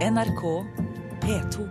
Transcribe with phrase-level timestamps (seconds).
[0.00, 0.42] NRK
[1.20, 1.64] P2.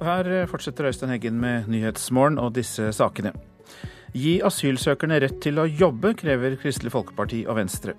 [0.00, 3.34] Her fortsetter Øystein Heggen med Nyhetsmorgen og disse sakene.
[4.16, 7.92] Gi asylsøkerne rett til å jobbe, krever Kristelig Folkeparti og Venstre.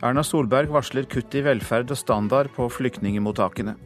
[0.00, 3.76] Erna Solberg varsler kutt i velferd og standard på flyktningemottakene.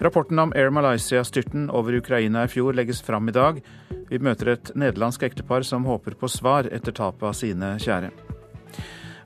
[0.00, 3.58] Rapporten om Air Malaysia-styrten over Ukraina i fjor legges fram i dag.
[4.08, 8.08] Vi møter et nederlandsk ektepar som håper på svar etter tapet av sine kjære.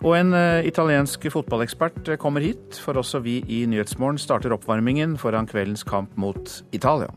[0.02, 5.46] Og en eh, italiensk fotballekspert kommer hit, for også vi i Nyhetsmorgen starter oppvarmingen foran
[5.46, 7.14] kveldens kamp mot Italia.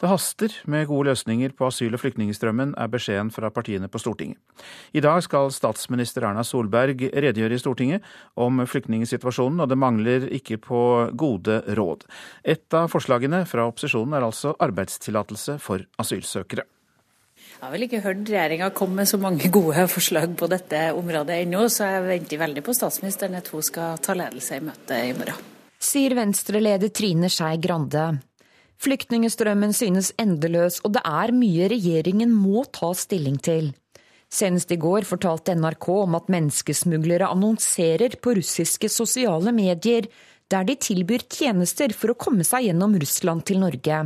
[0.00, 4.38] Det haster med gode løsninger på asyl- og flyktningstrømmen, er beskjeden fra partiene på Stortinget.
[4.96, 8.06] I dag skal statsminister Erna Solberg redegjøre i Stortinget
[8.40, 10.80] om flyktningsituasjonen, og det mangler ikke på
[11.12, 12.06] gode råd.
[12.48, 16.64] Et av forslagene fra opposisjonen er altså arbeidstillatelse for asylsøkere.
[17.60, 21.42] Jeg har vel ikke hørt regjeringa komme med så mange gode forslag på dette området
[21.42, 25.12] ennå, så jeg venter veldig på statsministeren at hun skal ta ledelse i møtet i
[25.18, 25.48] morgen.
[25.80, 28.08] Sier Venstre-leder Trine Skei Grande.
[28.80, 33.74] Flyktningestrømmen synes endeløs, og det er mye regjeringen må ta stilling til.
[34.30, 40.08] Senest i går fortalte NRK om at menneskesmuglere annonserer på russiske sosiale medier,
[40.50, 44.00] der de tilbyr tjenester for å komme seg gjennom Russland til Norge.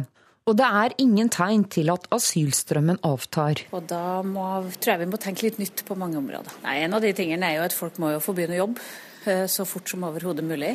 [0.45, 3.63] Og det er ingen tegn til at asylstrømmen avtar.
[3.73, 4.45] Og da må,
[4.77, 6.59] tror jeg vi må tenke litt nytt på mange områder.
[6.67, 8.89] Nei, en av de tingene er jo at folk må jo få begynne å jobbe.
[9.25, 10.75] Eh, så fort som overhodet mulig.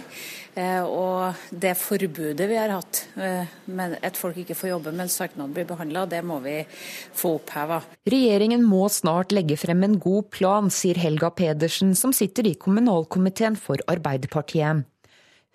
[0.57, 5.17] Eh, og det forbudet vi har hatt eh, med at folk ikke får jobbe mens
[5.19, 7.81] søknaden blir behandla, det må vi få oppheva.
[8.09, 13.59] Regjeringen må snart legge frem en god plan, sier Helga Pedersen, som sitter i kommunalkomiteen
[13.59, 14.87] for Arbeiderpartiet.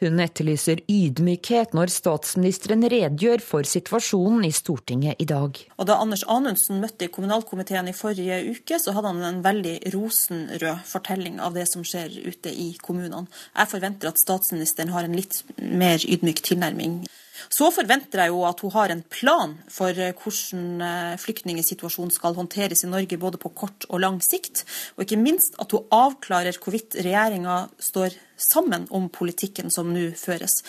[0.03, 5.61] Hun etterlyser ydmykhet når statsministeren redegjør for situasjonen i Stortinget i dag.
[5.79, 9.77] Og Da Anders Anundsen møtte i kommunalkomiteen i forrige uke, så hadde han en veldig
[9.95, 13.29] rosenrød fortelling av det som skjer ute i kommunene.
[13.55, 17.05] Jeg forventer at statsministeren har en litt mer ydmyk tilnærming.
[17.53, 22.85] Så forventer jeg jo at hun har en plan for hvordan eh, flyktningsituasjonen skal håndteres
[22.87, 24.65] i Norge, både på kort og lang sikt.
[24.97, 30.61] Og ikke minst at hun avklarer hvorvidt regjeringa står sammen om politikken som nå føres.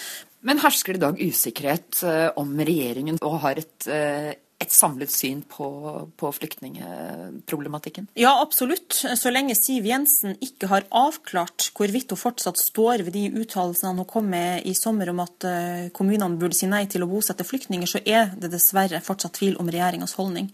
[0.45, 4.33] Men hersker det i dag usikkerhet eh, om regjeringen og har et eh,
[4.63, 5.67] et samlet syn på,
[6.15, 8.07] på flyktningeproblematikken?
[8.15, 8.95] Ja, absolutt.
[8.95, 14.07] Så lenge Siv Jensen ikke har avklart hvorvidt hun fortsatt står ved de uttalelsene hun
[14.07, 17.89] kom med i sommer om at eh, kommunene burde si nei til å bosette flyktninger,
[17.89, 20.47] så er det dessverre fortsatt tvil om regjeringas holdning.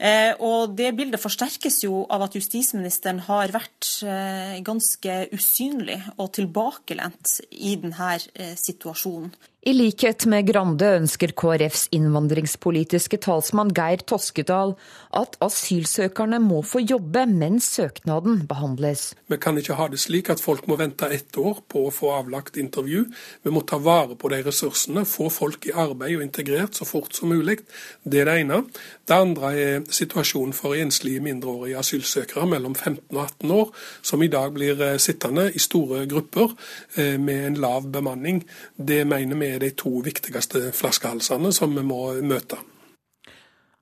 [0.00, 6.34] Eh, og Det bildet forsterkes jo av at justisministeren har vært eh, ganske usynlig og
[6.36, 8.12] tilbakelent i denne
[8.60, 9.32] situasjonen.
[9.60, 14.70] I likhet med Grande ønsker KrFs innvandringspolitiske talsmann Geir Toskedal
[15.12, 19.10] at asylsøkerne må få jobbe mens søknaden behandles.
[19.28, 22.08] Vi kan ikke ha det slik at folk må vente ett år på å få
[22.14, 23.02] avlagt intervju.
[23.44, 27.12] Vi må ta vare på de ressursene, få folk i arbeid og integrert så fort
[27.12, 27.58] som mulig.
[28.00, 28.62] Det er det ene.
[29.04, 34.32] Det andre er situasjonen for enslige mindreårige asylsøkere mellom 15 og 18 år, som i
[34.32, 36.56] dag blir eh, sittende i store grupper
[36.96, 38.46] eh, med en lav bemanning.
[38.80, 42.60] Det mener vi er de to viktigste flaskehalsene som vi må møte.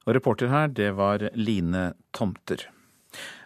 [0.08, 2.64] Og reporter her, det var Line Tomter.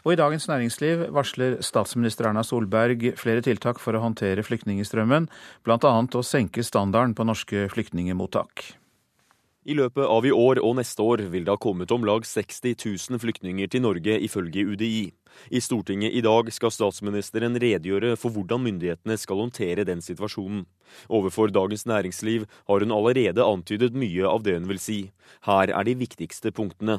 [0.02, 5.28] Og I Dagens Næringsliv varsler statsminister Erna Solberg flere tiltak for å håndtere flyktningstrømmen,
[5.66, 5.78] bl.a.
[5.78, 8.72] å senke standarden på norske flyktningemottak.
[9.62, 12.74] I løpet av i år og neste år vil det ha kommet om lag 60
[12.82, 15.12] 000 flyktninger til Norge, ifølge UDI.
[15.54, 20.64] I Stortinget i dag skal statsministeren redegjøre for hvordan myndighetene skal håndtere den situasjonen.
[21.06, 24.98] Overfor Dagens Næringsliv har hun allerede antydet mye av det hun vil si.
[25.46, 26.98] Her er de viktigste punktene.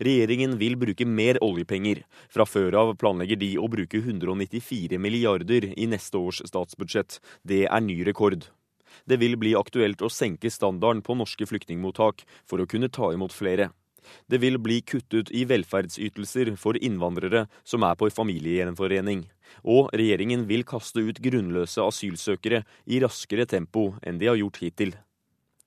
[0.00, 2.00] Regjeringen vil bruke mer oljepenger.
[2.32, 7.18] Fra før av planlegger de å bruke 194 milliarder i neste års statsbudsjett.
[7.44, 8.48] Det er ny rekord.
[9.04, 13.34] Det vil bli aktuelt å senke standarden på norske flyktningmottak for å kunne ta imot
[13.36, 13.70] flere.
[14.26, 19.26] Det vil bli kuttet i velferdsytelser for innvandrere som er på familiegjenforening.
[19.66, 24.94] Og regjeringen vil kaste ut grunnløse asylsøkere i raskere tempo enn de har gjort hittil.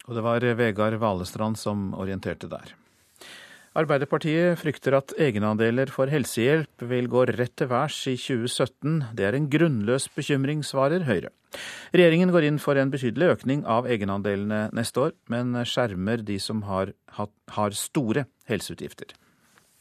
[0.07, 2.73] Og det var Vegard Valestrand som orienterte der.
[3.73, 8.99] Arbeiderpartiet frykter at egenandeler for helsehjelp vil gå rett til værs i 2017.
[9.17, 11.33] Det er en grunnløs bekymring, svarer Høyre.
[11.93, 16.61] Regjeringen går inn for en betydelig økning av egenandelene neste år, men skjermer de som
[16.69, 19.17] har, har store helseutgifter.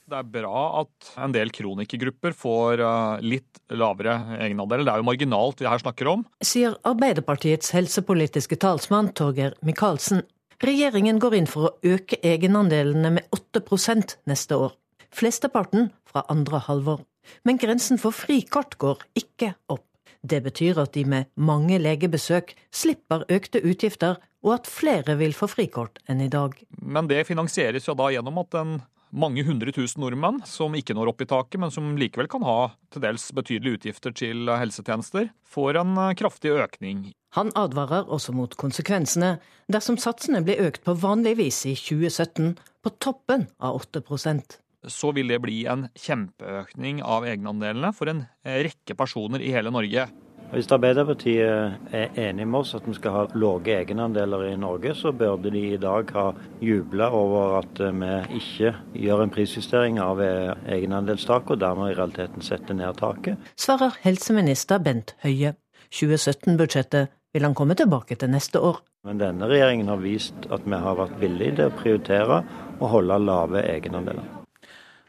[0.09, 4.85] Det er bra at en del kronikergrupper får eh, litt lavere egenandeler.
[4.89, 6.25] Det er jo marginalt vi her snakker om.
[6.45, 10.25] Sier Arbeiderpartiets helsepolitiske talsmann Torgeir Micaelsen.
[10.63, 14.77] Regjeringen går inn for å øke egenandelene med 8% neste år.
[15.11, 17.01] Flesteparten fra andre halvår.
[17.43, 19.89] Men grensen for frikort går ikke opp.
[20.23, 25.49] Det betyr at de med mange legebesøk slipper økte utgifter, og at flere vil få
[25.51, 26.55] frikort enn i dag.
[26.79, 28.77] Men det finansieres jo da gjennom at en
[29.13, 32.73] mange hundre tusen nordmenn som ikke når opp i taket, men som likevel kan ha
[32.93, 37.11] til dels betydelige utgifter til helsetjenester, får en kraftig økning.
[37.37, 39.37] Han advarer også mot konsekvensene
[39.73, 44.59] dersom satsene blir økt på vanlig vis i 2017, på toppen av 8%
[44.91, 50.09] så vil det bli en kjempeøkning av egenandelene for en rekke personer i hele Norge.
[50.53, 55.09] Hvis Arbeiderpartiet er enig med oss at vi skal ha lave egenandeler i Norge, så
[55.17, 56.27] burde de i dag ha
[56.61, 62.77] jubla over at vi ikke gjør en prisjustering av egenandelstaket, og dermed i realiteten setter
[62.77, 63.41] ned taket.
[63.57, 65.55] Svarer helseminister Bent Høie.
[65.89, 68.85] 2017-budsjettet vil han komme tilbake til neste år.
[69.09, 72.43] Men denne regjeringen har vist at vi har vært villige til å prioritere
[72.77, 74.29] og holde lave egenandeler.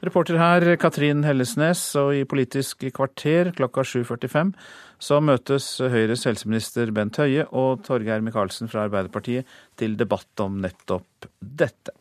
[0.04, 4.50] Reporter her Katrin Hellesnes, og i Politisk kvarter klokka 7.45
[5.03, 11.27] så møtes Høyres helseminister Bent Høie og Torgeir Micaelsen fra Arbeiderpartiet til debatt om nettopp
[11.41, 11.95] dette.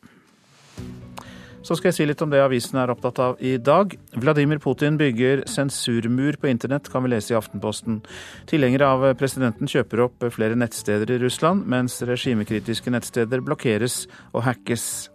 [1.63, 3.93] Så skal jeg si litt om det avisen er opptatt av i dag.
[4.19, 8.01] Vladimir Putin bygger sensurmur på internett, kan vi lese i Aftenposten.
[8.51, 14.03] Tilhengere av presidenten kjøper opp flere nettsteder i Russland, mens regimekritiske nettsteder blokkeres
[14.33, 15.07] og hackes.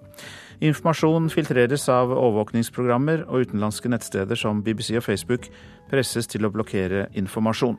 [0.65, 5.53] Informasjon filtreres av overvåkningsprogrammer, og utenlandske nettsteder som BBC og Facebook
[5.91, 7.79] presses til å blokkere informasjon.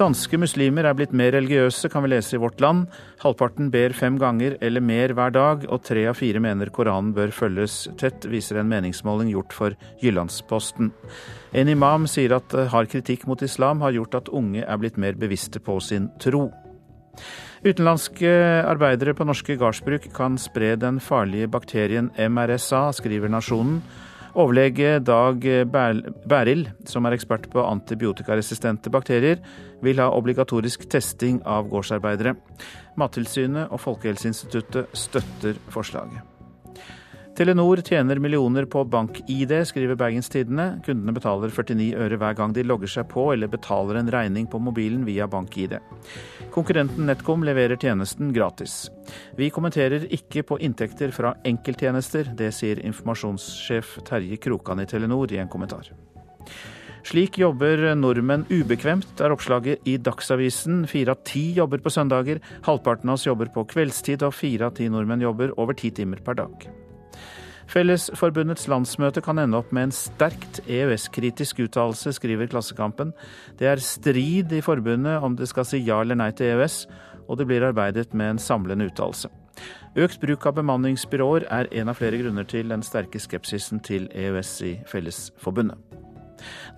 [0.00, 2.86] Danske muslimer er blitt mer religiøse, kan vi lese i Vårt Land.
[3.20, 7.34] Halvparten ber fem ganger eller mer hver dag, og tre av fire mener Koranen bør
[7.36, 10.88] følges tett, viser en meningsmåling gjort for Jyllandsposten.
[11.52, 15.20] En imam sier at hard kritikk mot islam har gjort at unge er blitt mer
[15.20, 16.46] bevisste på sin tro.
[17.60, 18.30] Utenlandske
[18.64, 23.82] arbeidere på norske gardsbruk kan spre den farlige bakterien MRSA, skriver Nasjonen.
[24.38, 25.42] Overlege Dag
[26.30, 29.42] Bærild, som er ekspert på antibiotikaresistente bakterier,
[29.82, 32.36] vil ha obligatorisk testing av gårdsarbeidere.
[33.00, 36.29] Mattilsynet og Folkehelseinstituttet støtter forslaget.
[37.36, 40.80] Telenor tjener millioner på bank-ID, skriver Bergens Tidende.
[40.84, 44.58] Kundene betaler 49 øre hver gang de logger seg på eller betaler en regning på
[44.60, 45.76] mobilen via bank-ID.
[46.52, 48.90] Konkurrenten NetCom leverer tjenesten gratis.
[49.38, 55.40] Vi kommenterer ikke på inntekter fra enkelttjenester, det sier informasjonssjef Terje Krokan i Telenor i
[55.40, 55.88] en kommentar.
[57.06, 60.84] Slik jobber nordmenn ubekvemt, er oppslaget i Dagsavisen.
[60.90, 64.76] Fire av ti jobber på søndager, halvparten av oss jobber på kveldstid, og fire av
[64.76, 66.70] ti nordmenn jobber over ti timer per dag.
[67.70, 73.12] Fellesforbundets landsmøte kan ende opp med en sterkt EØS-kritisk uttalelse, skriver Klassekampen.
[73.60, 76.80] Det er strid i forbundet om det skal si ja eller nei til EØS,
[77.28, 79.30] og det blir arbeidet med en samlende uttalelse.
[79.94, 84.54] Økt bruk av bemanningsbyråer er en av flere grunner til den sterke skepsisen til EØS
[84.66, 85.99] i Fellesforbundet.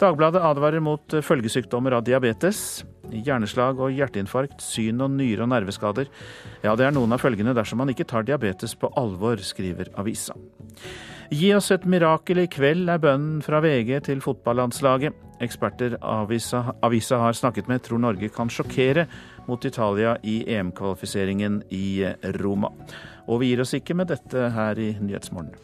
[0.00, 2.82] Dagbladet advarer mot følgesykdommer av diabetes.
[3.12, 6.10] Hjerneslag og hjerteinfarkt, syn og nyre- og nerveskader.
[6.64, 10.36] Ja, det er noen av følgene dersom man ikke tar diabetes på alvor, skriver avisa.
[11.32, 15.16] Gi oss et mirakel i kveld, er bønnen fra VG til fotballandslaget.
[15.42, 19.06] Eksperter avisa, avisa har snakket med tror Norge kan sjokkere
[19.48, 22.04] mot Italia i EM-kvalifiseringen i
[22.36, 22.70] Roma.
[23.32, 25.56] Og vi gir oss ikke med dette her i Nyhetsmorgen.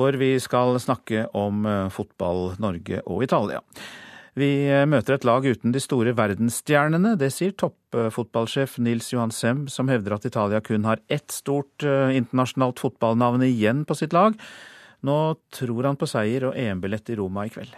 [0.00, 3.60] For vi skal snakke om eh, fotball Norge og Italia.
[4.38, 7.18] Vi eh, møter et lag uten de store verdensstjernene.
[7.20, 12.16] Det sier toppfotballsjef Nils Johan Sem, som hevder at Italia kun har ett stort eh,
[12.16, 14.40] internasjonalt fotballnavn igjen på sitt lag.
[15.04, 15.18] Nå
[15.52, 17.76] tror han på seier og EM-billett i Roma i kveld.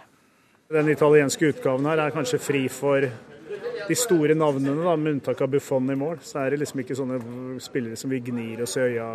[0.71, 5.51] Den italienske utgaven her er kanskje fri for de store navnene, da, med unntak av
[5.51, 6.21] Buffon i mål.
[6.23, 7.19] Så er det liksom ikke sånne
[7.63, 9.09] spillere som vi gnir oss i øya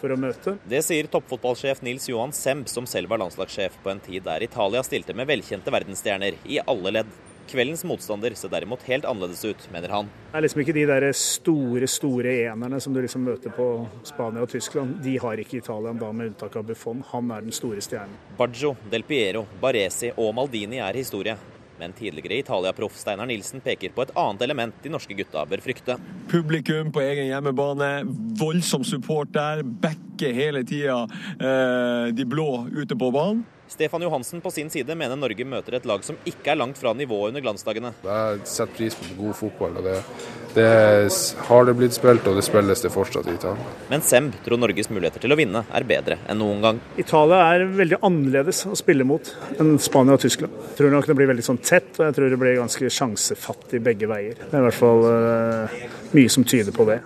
[0.00, 0.56] for å møte.
[0.68, 4.84] Det sier toppfotballsjef Nils Johan Semb, som selv var landslagssjef på en tid der Italia
[4.86, 7.16] stilte med velkjente verdensstjerner i alle ledd.
[7.48, 10.08] Kveldens motstander ser derimot helt annerledes ut, mener han.
[10.28, 13.68] Det er liksom ikke de der store store enerne som du liksom møter på
[14.04, 14.98] Spania og Tyskland.
[15.04, 17.00] De har ikke Italia da, med unntak av Buffon.
[17.14, 18.18] Han er den store stjernen.
[18.36, 21.38] Baggio, Del Piero, Baresi og Maldini er historie.
[21.78, 25.98] Men tidligere Italia-proff Steinar Nilsen peker på et annet element de norske gutta bør frykte.
[26.30, 27.92] Publikum på egen hjemmebane,
[28.40, 31.04] voldsom support der, backer hele tida
[31.38, 33.46] eh, de blå ute på banen.
[33.68, 36.94] Stefan Johansen på sin side mener Norge møter et lag som ikke er langt fra
[36.96, 37.92] nivået under glansdagene.
[38.04, 39.76] Jeg setter pris på god fotball.
[39.76, 39.96] og det,
[40.56, 40.68] det
[41.48, 43.74] har det blitt spilt, og det spilles det fortsatt i Italia.
[43.92, 46.80] Men Semb tror Norges muligheter til å vinne er bedre enn noen gang.
[46.96, 50.56] Italia er veldig annerledes å spille mot enn Spania og Tyskland.
[50.70, 53.84] Jeg tror nok det blir veldig sånn tett, og jeg tror det blir ganske sjansefattig
[53.84, 54.40] begge veier.
[54.48, 55.78] Det er i hvert fall uh,
[56.16, 57.02] mye som tyder på det.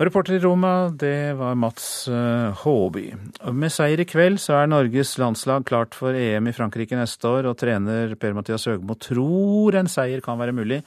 [0.00, 3.08] Reporter i Roma, det var Mats uh, Håby.
[3.50, 7.48] Med seier i kveld så er Norges landslag klart for EM i Frankrike neste år,
[7.50, 10.78] og trener Per-Mathias Høgmo tror en seier kan være mulig,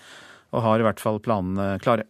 [0.55, 2.05] og har i hvert fall planene klare.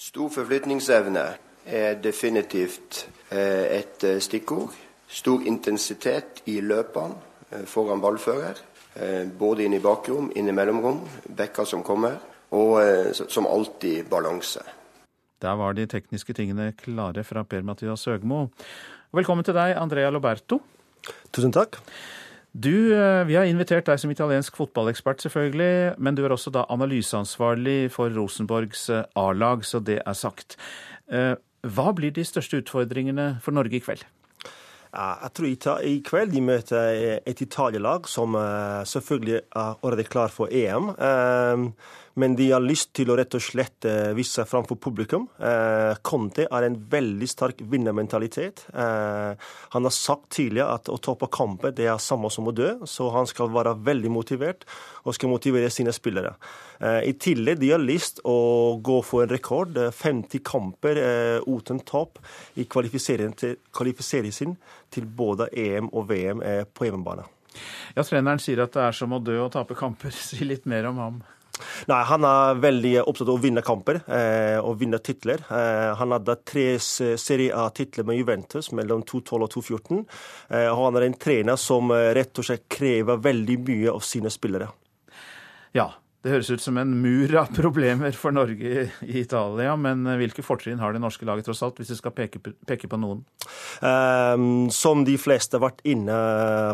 [0.00, 1.24] Stor forflytningsevne
[1.68, 4.72] er definitivt eh, et eh, stikkord.
[5.04, 8.62] Stor intensitet i løpene foran ballfører.
[9.36, 11.02] Både inn i bakrom, inn i mellomrom,
[11.36, 12.16] bekker som kommer,
[12.56, 12.80] og
[13.12, 14.64] som alltid balanse.
[15.42, 18.48] Der var de tekniske tingene klare fra Per-Mathias Høgmo.
[19.14, 20.60] Velkommen til deg, Andrea Loberto.
[21.34, 21.80] Tusen takk.
[22.54, 26.64] Du, eh, Vi har invitert deg som italiensk fotballekspert, selvfølgelig, men du er også da
[26.70, 30.56] analyseansvarlig for Rosenborgs eh, A-lag, så det er sagt.
[31.10, 31.34] Eh,
[31.66, 34.04] hva blir de største utfordringene for Norge i kveld?
[34.94, 38.36] Jeg tror i kveld de møter et Italia-lag som
[38.86, 40.92] selvfølgelig er allerede klar for EM
[42.14, 45.26] men de har lyst til å rett og slett eh, vise seg framfor publikum.
[45.38, 48.66] Eh, Conte er en veldig sterk vinnermentalitet.
[48.70, 52.70] Eh, han har sagt tidligere at å tape kamper det er samme som å dø,
[52.86, 54.62] så han skal være veldig motivert
[55.02, 56.36] og skal motivere sine spillere.
[56.80, 60.98] I tillegg de har lyst å gå for en rekord, 50 kamper
[61.46, 62.18] uten tap
[62.58, 64.56] i kvalifiseringen sin
[64.92, 66.42] til både EM og VM
[66.74, 67.28] på hjemmebane.
[67.94, 70.14] Ja, Treneren sier at det er som å dø og tape kamper.
[70.24, 71.22] Si litt mer om ham.
[71.90, 75.44] Nei, Han er veldig opptatt av å vinne kamper eh, og vinne titler.
[75.46, 80.00] Eh, han hadde tre Serie A-titler med Juventus mellom 2012 og 2014.
[80.50, 84.02] Eh, og han er en trener som eh, rett og slett krever veldig mye av
[84.06, 84.70] sine spillere.
[85.74, 85.90] Ja,
[86.24, 90.80] det høres ut som en mur av problemer for Norge i Italia, men hvilke fortrinn
[90.80, 93.20] har det norske laget tross alt, hvis du skal peke, peke på noen?
[93.84, 96.16] Um, som de fleste har vært inne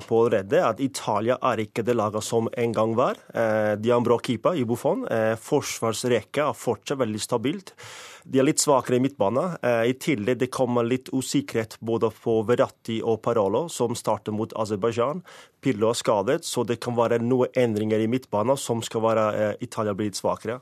[0.06, 3.18] på allerede, at Italia er ikke det laget som en gang var.
[3.34, 5.02] Uh, de har en bra keeper i Buffon.
[5.10, 7.74] Uh, Forsvarsrekka er fortsatt veldig stabilt.
[8.24, 9.44] De er litt svakere i midtbane.
[9.62, 14.52] Eh, I tillegg det kommer litt usikkerhet både på Verratti og Parolo, som starter mot
[14.52, 15.22] Aserbajdsjan.
[15.60, 19.54] Pirlo er skadet, så det kan være noen endringer i midtbanen som skal være eh,
[19.64, 20.60] Italia blir litt svakere.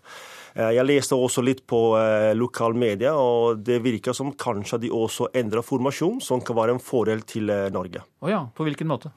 [0.55, 4.91] Eh, jeg leste også litt på lokalmedia, lokal media, og det virker som kanskje de
[4.95, 8.03] også endrer formasjon, som kan være en fordel til eh, Norge.
[8.23, 9.13] Oh ja, På hvilken måte?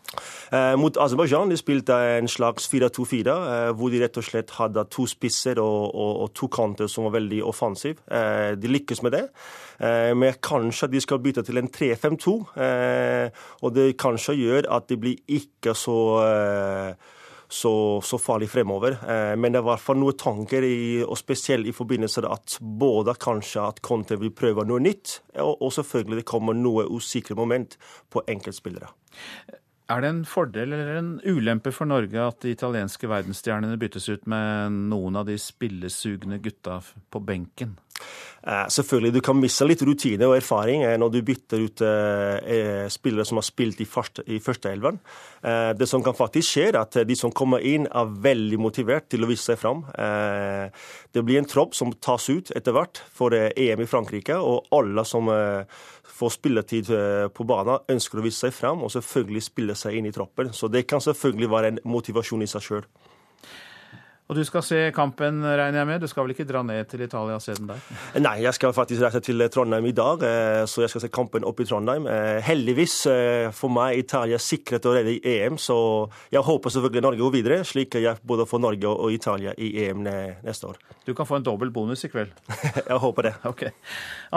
[0.77, 3.33] Mot Aserbajdsjan de spilte en slags 4-2-4,
[3.73, 7.15] hvor de rett og slett hadde to spisser og, og, og to kanter som var
[7.15, 7.97] veldig offensive.
[8.61, 9.23] De lykkes med det.
[10.13, 12.35] Men kanskje de skal bytte til en 3-5-2,
[13.63, 15.97] og det kanskje gjør at det blir ikke så
[17.51, 18.95] så, så farlig fremover.
[19.03, 23.15] Eh, men det er i noen tanker, i, og spesielt i forbindelse med at både
[23.19, 27.75] kanskje at Conte vil prøve noe nytt, og, og selvfølgelig det kommer noe usikre moment
[28.09, 28.93] på enkeltspillere.
[29.91, 34.27] Er det en fordel eller en ulempe for Norge at de italienske verdensstjernene byttes ut
[34.31, 36.79] med noen av de spillesugne gutta
[37.11, 37.75] på benken?
[38.47, 42.87] Eh, selvfølgelig, Du kan miste litt rutine og erfaring eh, når du bytter ut eh,
[42.89, 44.97] spillere som har spilt i, første, i førsteelveren.
[45.77, 49.25] Det som kan faktisk skje, er at de som kommer inn, er veldig motivert til
[49.25, 49.79] å vise seg fram.
[49.89, 55.01] Det blir en tropp som tas ut etter hvert for EM i Frankrike, og alle
[55.01, 55.31] som
[56.05, 56.93] får spilletid
[57.33, 60.53] på banen, ønsker å vise seg fram og selvfølgelig spille seg inn i troppen.
[60.53, 62.85] Så det kan selvfølgelig være en motivasjon i seg sjøl.
[64.31, 65.99] Og du skal se kampen, regner jeg med?
[65.99, 67.81] Du skal vel ikke dra ned til Italia og se den der?
[68.23, 71.43] Nei, jeg skal faktisk reise til Trondheim i dag, eh, så jeg skal se kampen
[71.43, 72.05] oppe i Trondheim.
[72.07, 75.75] Eh, heldigvis eh, for meg Italia sikret å redde EM, så
[76.31, 80.05] jeg håper selvfølgelig Norge går videre, slik jeg både får Norge og Italia i EM
[80.07, 80.79] neste år.
[81.03, 82.31] Du kan få en dobbel bonus i kveld.
[82.87, 83.33] jeg håper det.
[83.51, 83.65] Ok.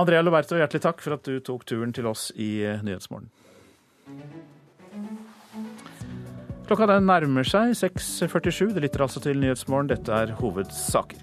[0.02, 2.50] Andrea Loberto, hjertelig takk for at du tok turen til oss i
[2.82, 3.30] Nyhetsmorgen.
[6.64, 8.71] Klokka den nærmer seg 6.47.
[8.73, 9.90] Det lytter altså til Nyhetsmorgen.
[9.90, 11.21] Dette er hovedsaker.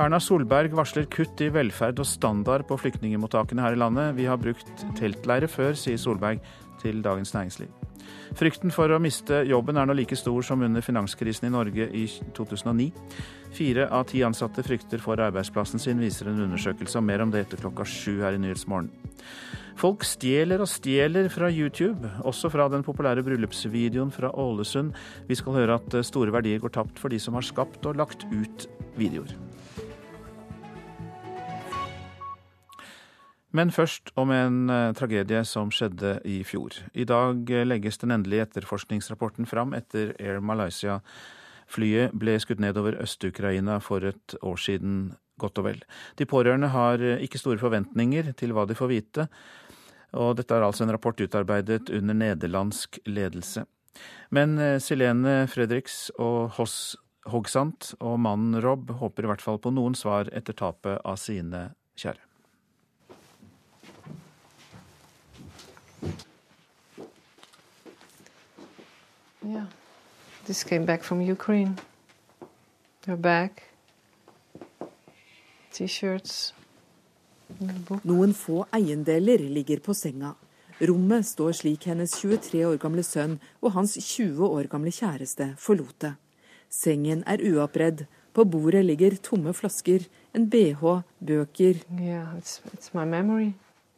[0.00, 4.14] Erna Solberg varsler kutt i velferd og standard på flyktningmottakene her i landet.
[4.16, 6.40] Vi har brukt teltleire før, sier Solberg
[6.80, 7.68] til Dagens Næringsliv.
[8.40, 12.06] Frykten for å miste jobben er nå like stor som under finanskrisen i Norge i
[12.38, 12.88] 2009.
[13.52, 17.04] Fire av ti ansatte frykter for arbeidsplassen sin, viser en undersøkelse.
[17.04, 18.88] Mer om det etter klokka sju her i Nyhetsmorgen.
[19.80, 24.90] Folk stjeler og stjeler fra YouTube, også fra den populære bryllupsvideoen fra Ålesund.
[25.24, 28.26] Vi skal høre at store verdier går tapt for de som har skapt og lagt
[28.28, 28.66] ut
[29.00, 29.32] videoer.
[33.56, 36.76] Men først om en eh, tragedie som skjedde i fjor.
[36.94, 41.00] I dag eh, legges den endelige etterforskningsrapporten fram etter Air Malaysia.
[41.70, 45.82] Flyet ble skutt ned over Øst-Ukraina for et år siden, godt og vel.
[46.20, 49.26] De pårørende har eh, ikke store forventninger til hva de får vite,
[50.12, 53.66] og dette er altså en rapport utarbeidet under nederlandsk ledelse.
[54.30, 56.96] Men Silene Fredriks og Hoss
[57.28, 61.70] Hogsant og mannen Rob håper i hvert fall på noen svar etter tapet av sine
[62.00, 62.22] kjære.
[69.44, 69.66] Yeah.
[70.44, 71.76] This came back from Ukraine.
[73.06, 73.50] Her bag.
[75.72, 76.52] T-shirts.
[78.04, 80.34] Noen få eiendeler ligger på senga.
[80.80, 85.98] Rommet står slik hennes 23 år gamle sønn og hans 20 år gamle kjæreste forlot
[86.06, 86.14] det.
[86.70, 88.06] Sengen er uoppredd.
[88.32, 91.82] På bordet ligger tomme flasker, en bh, bøker.
[91.98, 92.94] Yeah, it's, it's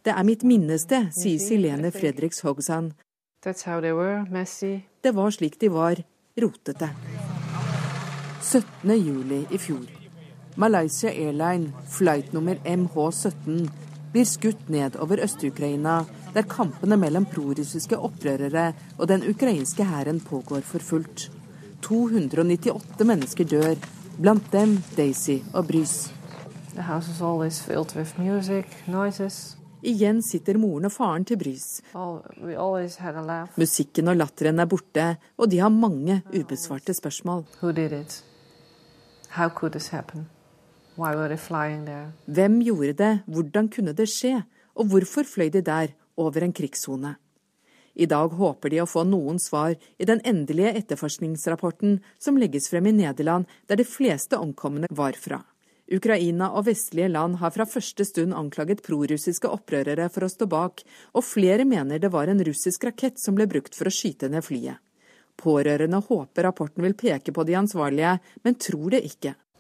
[0.03, 2.91] det er mitt minneste, sier Silene Fredriks Hogsan,
[5.03, 6.03] det var slik de var,
[6.43, 6.91] rotete.
[8.43, 8.95] 17.
[8.99, 10.02] juli i fjor.
[10.57, 13.71] Malaysia Airline, flight nummer MH17,
[14.13, 16.05] blir skutt ned over Øst-Ukraina,
[16.35, 21.31] der kampene mellom prorussiske opprørere og den ukrainske hæren pågår for fullt.
[21.83, 23.75] 298 mennesker dør,
[24.21, 26.13] blant dem Daisy og Brys.
[28.19, 28.69] Music.
[29.83, 31.81] Igjen sitter moren og faren til brys.
[33.59, 37.43] Musikken og latteren er borte, og de har mange ubesvarte spørsmål.
[42.27, 44.43] Hvem gjorde det, hvordan kunne det skje,
[44.77, 47.15] og hvorfor fløy de der, over en krigssone?
[47.95, 52.89] I dag håper de å få noen svar i den endelige etterforskningsrapporten som legges frem
[52.89, 55.43] i Nederland, der de fleste omkomne var fra.
[55.93, 60.81] Ukraina og vestlige land har fra første stund anklaget prorussiske opprørere for å stå bak,
[61.13, 64.45] og flere mener det var en russisk rakett som ble brukt for å skyte ned
[64.47, 64.81] flyet.
[65.37, 69.35] Pårørende håper rapporten vil peke på de ansvarlige, men tror det ikke.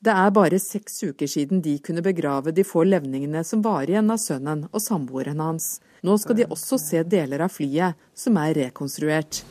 [0.00, 4.08] Det er bare seks uker siden de kunne begrave de få levningene som var igjen
[4.08, 5.74] av sønnen og samboeren hans.
[6.00, 9.42] Nå skal de også se deler av flyet som er rekonstruert.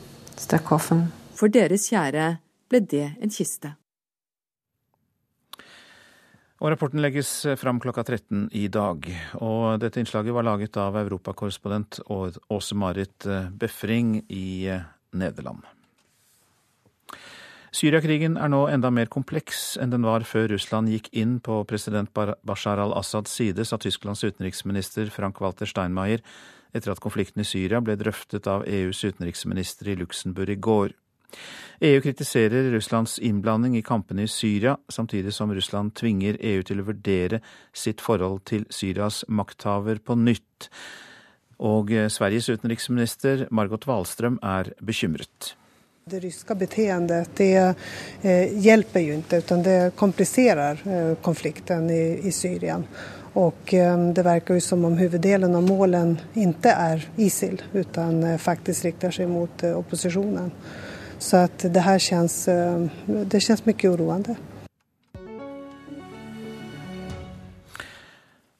[1.38, 2.26] For deres kjære
[2.66, 3.76] ble det en kiste.
[6.60, 9.06] Og Rapporten legges fram klokka 13 i dag.
[9.38, 14.66] Og dette innslaget var laget av europakorrespondent Åse-Marit Befring i
[15.14, 15.62] Nederland.
[17.70, 22.10] Syriakrigen er nå enda mer kompleks enn den var før Russland gikk inn på president
[22.12, 26.24] Bashar al-Assads side, sa Tysklands utenriksminister Frank-Walter Steinmeier
[26.74, 30.96] etter at konflikten i Syria ble drøftet av EUs utenriksminister i Luxembourg i går.
[31.86, 36.88] EU kritiserer Russlands innblanding i kampene i Syria, samtidig som Russland tvinger EU til å
[36.90, 37.38] vurdere
[37.70, 40.68] sitt forhold til Syrias makthaver på nytt.
[41.62, 45.54] Og Sveriges utenriksminister Margot Wallström er bekymret.
[46.10, 47.54] Det ryske beteendet det
[48.22, 52.80] eh, hjelper jo ikke, utan det kompliserer eh, konflikten i, i Syria.
[53.38, 58.40] Og eh, det virker jo som om hoveddelen av målen ikke er ISIL, utan eh,
[58.42, 60.50] faktisk rikter seg mot opposisjonen.
[61.22, 64.36] Så at det her kjennes, eh, det kjennes mye uroende.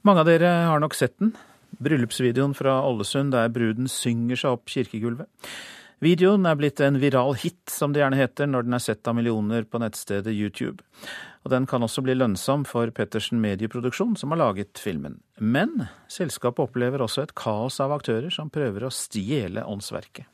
[0.06, 1.34] Mange av dere har nok sett den.
[1.82, 5.26] Bryllupsvideoen fra Ålesund der bruden synger seg opp kirkegulvet.
[6.00, 9.18] Videoen er blitt en viral hit, som det gjerne heter når den er sett av
[9.18, 10.80] millioner på nettstedet YouTube.
[11.44, 15.18] Og den kan også bli lønnsom for Pettersen Medieproduksjon, som har laget filmen.
[15.36, 20.24] Men selskapet opplever også et kaos av aktører som prøver å stjele åndsverket.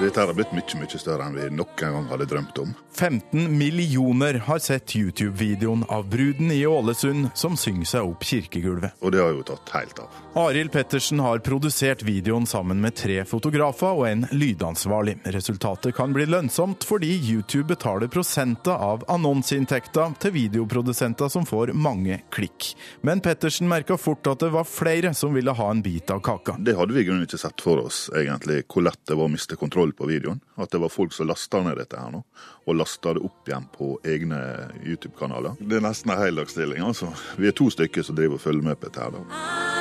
[0.00, 2.70] Dette har blitt mye mye større enn vi noen gang hadde drømt om.
[2.96, 8.96] 15 millioner har sett YouTube-videoen av bruden i Ålesund som synger seg opp kirkegulvet.
[9.04, 10.16] Og det har jo tatt helt av.
[10.40, 15.18] Arild Pettersen har produsert videoen sammen med tre fotografer og en lydansvarlig.
[15.36, 22.22] Resultatet kan bli lønnsomt fordi YouTube betaler prosenter av annonseinntekta til videoprodusenter som får mange
[22.32, 22.72] klikk.
[23.04, 26.56] Men Pettersen merka fort at det var flere som ville ha en bit av kaka.
[26.58, 29.32] Det hadde vi i grunnen ikke sett for oss, egentlig, hvor lett det var å
[29.36, 30.40] miste kontroll på videoen.
[30.60, 32.22] At det var folk som lasta ned dette her nå,
[32.66, 34.40] og lasta det opp igjen på egne
[34.84, 35.58] YouTube-kanaler.
[35.60, 37.12] Det er nesten en heldagsstilling, altså.
[37.40, 39.18] Vi er to stykker som driver og følger med på dette her.
[39.18, 39.79] da.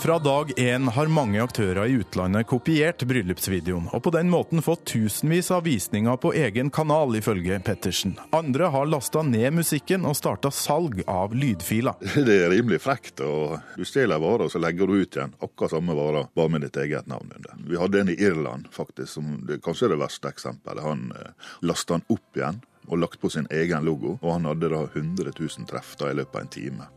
[0.00, 4.86] Fra dag én har mange aktører i utlandet kopiert bryllupsvideoen, og på den måten fått
[4.88, 8.14] tusenvis av visninger på egen kanal, ifølge Pettersen.
[8.32, 12.00] Andre har lasta ned musikken og starta salg av lydfiler.
[12.30, 13.20] Det er rimelig frekt.
[13.20, 16.54] og Du stjeler en vare, og så legger du ut igjen akkurat samme vare, bare
[16.56, 17.60] med ditt eget navn under.
[17.68, 20.80] Vi hadde en i Irland, faktisk, som det kanskje er det verste eksempelet.
[20.86, 24.72] Han eh, lasta den opp igjen og lagt på sin egen logo, og han hadde
[24.72, 26.90] da 100 000 treff da i løpet av en time.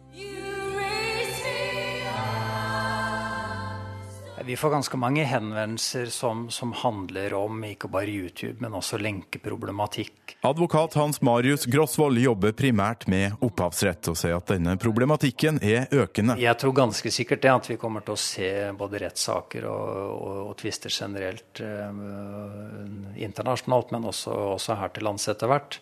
[4.46, 10.36] Vi får ganske mange henvendelser som, som, handler om ikke bare YouTube, men også lenkeproblematikk.
[10.44, 16.36] Advokat Hans Marius Grosvold jobber primært med opphavsrett, og sier at denne problematikken er økende.
[16.42, 19.86] Jeg tror ganske sikkert det at vi kommer til å se både rettssaker og,
[20.18, 22.02] og, og tvister generelt eh,
[23.24, 25.80] internasjonalt, men også, også, her til lands etter hvert.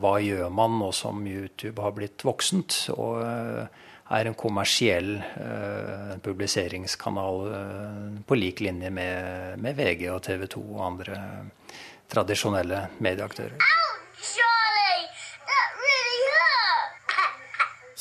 [0.00, 2.86] Hva gjør man nå som YouTube har blitt voksent?
[2.96, 3.84] og eh,
[4.16, 10.64] er en kommersiell uh, publiseringskanal uh, på lik linje med, med, VG og TV 2
[10.64, 11.20] og andre
[12.08, 13.58] tradisjonelle medieaktører.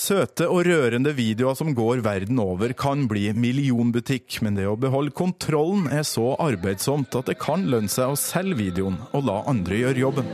[0.08, 5.12] Søte og rørende videoer som går verden over kan bli millionbutikk, men det å beholde
[5.12, 9.82] kontrollen er så arbeidsomt at det kan lønne seg å selge videoen og la andre
[9.82, 10.30] gjøre jobben.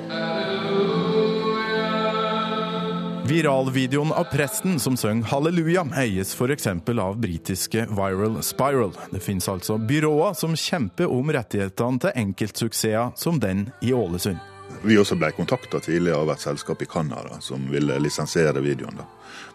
[3.28, 6.68] Viralvideoen av presten som søng halleluja, eies f.eks.
[7.00, 8.92] av britiske Viral Spiral.
[9.12, 14.42] Det finnes altså byråer som kjemper om rettighetene til enkeltsuksesser som den i Ålesund.
[14.84, 19.00] Vi også ble kontakta tidligere av et selskap i Canada som ville lisensiere videoen.
[19.00, 19.08] da.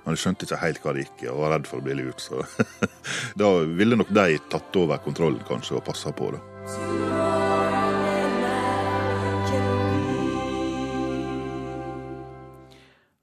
[0.04, 1.98] Men de skjønte ikke helt hva det gikk i og var redd for å bli
[1.98, 2.24] lurt.
[2.24, 2.40] Så
[3.42, 7.77] da ville nok de tatt over kontrollen kanskje og passa på det.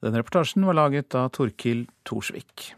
[0.06, 2.76] Denne reportasjen var laget av Torkil Thorsvik.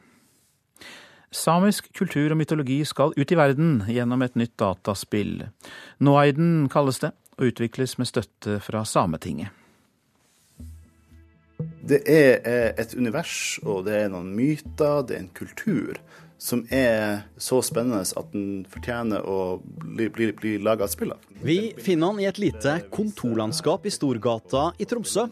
[1.28, 5.42] Samisk kultur og mytologi skal ut i verden gjennom et nytt dataspill.
[6.00, 9.52] Noaiden kalles det, og utvikles med støtte fra Sametinget.
[11.88, 12.40] Det er
[12.80, 16.00] et univers, og det er noen myter, det er en kultur
[16.38, 21.26] som er så spennende at den fortjener å bli, bli, bli laga et spill av.
[21.41, 25.28] Vi finner han i et lite kontorlandskap i Storgata i Tromsø.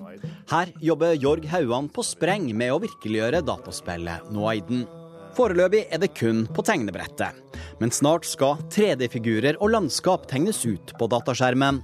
[0.52, 4.86] Her jobber Jorg Hauan på spreng med å virkeliggjøre dataspillet Noaiden.
[5.36, 7.36] Foreløpig er det kun på tegnebrettet,
[7.82, 11.82] men snart skal 3D-figurer og landskap tegnes ut på dataskjermen.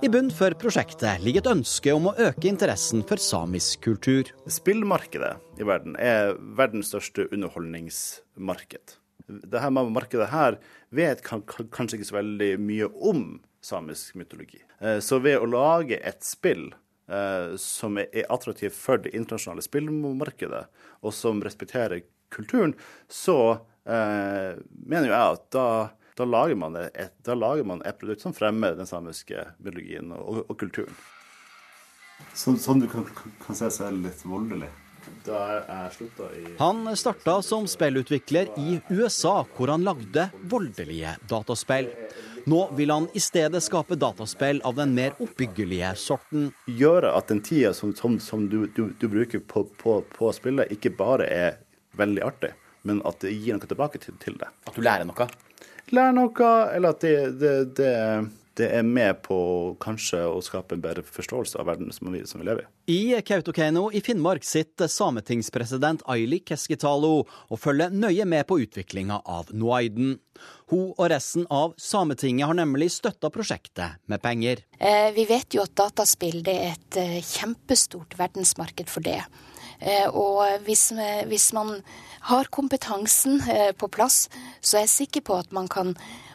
[0.00, 4.30] I bunn for prosjektet ligger et ønske om å øke interessen for samisk kultur.
[4.48, 8.94] Spillmarkedet i verden er verdens største underholdningsmarked.
[9.28, 10.56] Dette markedet her
[10.96, 13.26] vet kanskje ikke så veldig mye om
[13.60, 14.62] samisk mytologi.
[14.80, 20.64] Eh, så ved å lage et spill eh, som er attraktivt for det internasjonale spillmarkedet,
[21.04, 22.72] og som respekterer kulturen,
[23.04, 23.40] så
[23.84, 25.70] eh, mener jo jeg at da
[26.20, 30.54] da lager, et, da lager man et, produkt som fremmer den samiske biologien og, og
[30.60, 30.94] kulturen.
[32.36, 33.06] Som, sånn du kan,
[33.40, 34.68] kan se så det litt voldelig.
[35.24, 36.44] I...
[36.58, 41.88] Han starta som spillutvikler i USA, hvor han lagde voldelige dataspill.
[42.44, 46.50] Nå vil han i stedet skape dataspill av den mer oppbyggelige sorten.
[46.68, 50.72] Gjøre at den tida som, som, som du, du, du, bruker på, på, på spillet,
[50.72, 51.60] ikke bare er
[52.00, 52.54] veldig artig,
[52.88, 54.48] men at det gir noe tilbake til, til det.
[54.68, 55.28] At du lærer noe?
[55.96, 57.94] Lære noe, eller at det, det, det,
[58.58, 59.38] det, er med på
[59.82, 62.70] kanskje å skape en bedre forståelse av verden som vi, som vi lever i.
[62.90, 69.52] I Kautokeino i Finnmark sitter sametingspresident Aili Keskitalo og følger nøye med på utviklinga av
[69.54, 70.16] Noaiden.
[70.70, 74.64] Hun og resten av Sametinget har nemlig støtta prosjektet med penger.
[74.78, 79.22] Eh, vi vet jo at dataspill er et eh, kjempestort verdensmarked for det.
[79.80, 80.90] Eh, og hvis,
[81.26, 81.78] hvis man
[82.28, 84.28] har kompetansen eh, på plass,
[84.60, 85.94] så er jeg sikker på at man kan,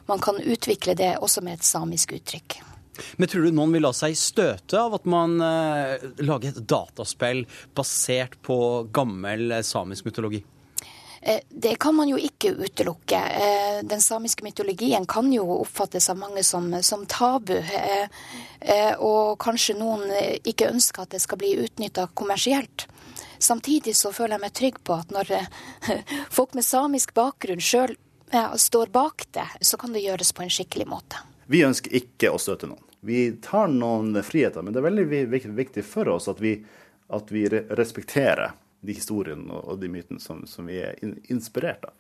[0.10, 2.60] man kan utvikle det også med et samisk uttrykk.
[3.20, 7.44] Men tror du noen vil la seg støte av at man eh, lager et dataspill
[7.76, 8.58] basert på
[8.96, 10.44] gammel samisk mytologi?
[11.50, 13.18] Det kan man jo ikke utelukke.
[13.90, 17.56] Den samiske mytologien kan jo oppfattes av mange som, som tabu.
[19.02, 20.04] Og kanskje noen
[20.46, 22.86] ikke ønsker at det skal bli utnytta kommersielt.
[23.40, 26.02] Samtidig så føler jeg meg trygg på at når eh,
[26.34, 27.96] folk med samisk bakgrunn sjøl
[28.58, 31.22] står bak det, så kan det gjøres på en skikkelig måte.
[31.46, 32.82] Vi ønsker ikke å støte noen.
[33.06, 36.56] Vi tar noen friheter, men det er veldig viktig for oss at vi,
[37.14, 40.98] at vi respekterer de historiene og de mytene som, som vi er
[41.30, 41.94] inspirert av.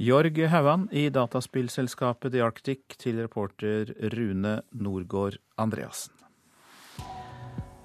[0.00, 6.14] Jorg Hauan i dataspillselskapet The Arctic til reporter Rune Norgård Andreassen.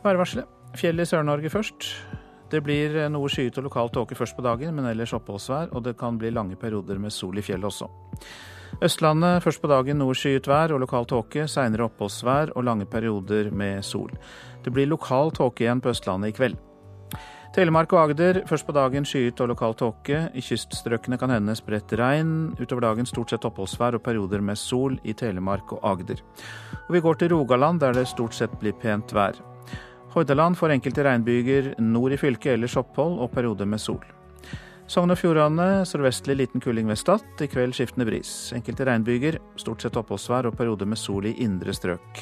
[0.05, 0.47] Værvarselet.
[0.79, 1.89] Fjell i Sør-Norge først.
[2.51, 5.95] Det blir noe skyet og lokal tåke først på dagen, men ellers oppholdsvær, og det
[5.97, 7.89] kan bli lange perioder med sol i fjellet også.
[8.83, 13.49] Østlandet først på dagen noe skyet vær og lokal tåke, seinere oppholdsvær og lange perioder
[13.55, 14.11] med sol.
[14.63, 16.61] Det blir lokal tåke igjen på Østlandet i kveld.
[17.55, 20.25] Telemark og Agder først på dagen skyet og lokal tåke.
[20.35, 22.51] I kyststrøkene kan hende spredt regn.
[22.59, 26.19] Utover dagen stort sett oppholdsvær og perioder med sol i Telemark og Agder.
[26.83, 29.39] Og vi går til Rogaland, der det stort sett blir pent vær.
[30.15, 33.99] Hordaland får enkelte regnbyger nord i fylket, ellers opphold og perioder med sol.
[34.87, 37.25] Sogn og Fjordane sørvestlig liten kuling ved Stad.
[37.41, 38.31] I kveld skiftende bris.
[38.55, 42.21] Enkelte regnbyger, stort sett oppholdsvær og perioder med sol i indre strøk.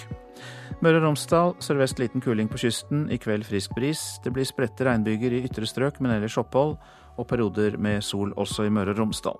[0.82, 3.06] Møre og Romsdal sørvest liten kuling på kysten.
[3.14, 4.02] I kveld frisk bris.
[4.24, 6.80] Det blir spredte regnbyger i ytre strøk, men ellers opphold
[7.20, 9.38] og perioder med sol også i Møre og Romsdal.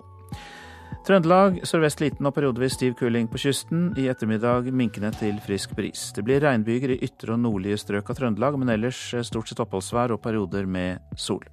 [1.04, 3.90] Trøndelag sørvest liten og periodevis stiv kuling på kysten.
[4.00, 6.06] I ettermiddag minkende til frisk bris.
[6.16, 10.14] Det blir regnbyger i ytre og nordlige strøk av Trøndelag, men ellers stort sett oppholdsvær
[10.14, 11.44] og perioder med sol.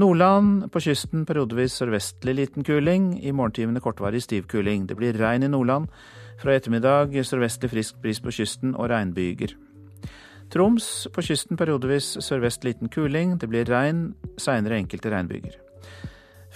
[0.00, 3.10] Nordland på kysten periodevis sørvestlig liten kuling.
[3.20, 4.88] I morgentimene kortvarig stiv kuling.
[4.88, 5.92] Det blir regn i Nordland.
[6.40, 9.52] Fra ettermiddag sørvestlig frisk bris på kysten og regnbyger.
[10.48, 13.36] Troms på kysten periodevis sørvest liten kuling.
[13.36, 15.65] Det blir regn, seinere enkelte regnbyger.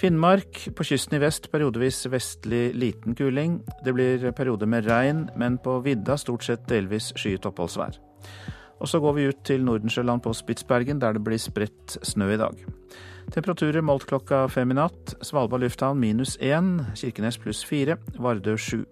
[0.01, 3.59] Finnmark på kysten i vest periodevis vestlig liten kuling.
[3.85, 7.99] Det blir perioder med regn, men på vidda stort sett delvis skyet oppholdsvær.
[8.81, 12.41] Og så går vi ut til Nordensjøland på Spitsbergen, der det blir spredt snø i
[12.41, 12.65] dag.
[13.29, 15.19] Temperaturer målt klokka fem i natt.
[15.21, 18.87] Svalbard lufthavn minus én, Kirkenes pluss fire, Vardø sju.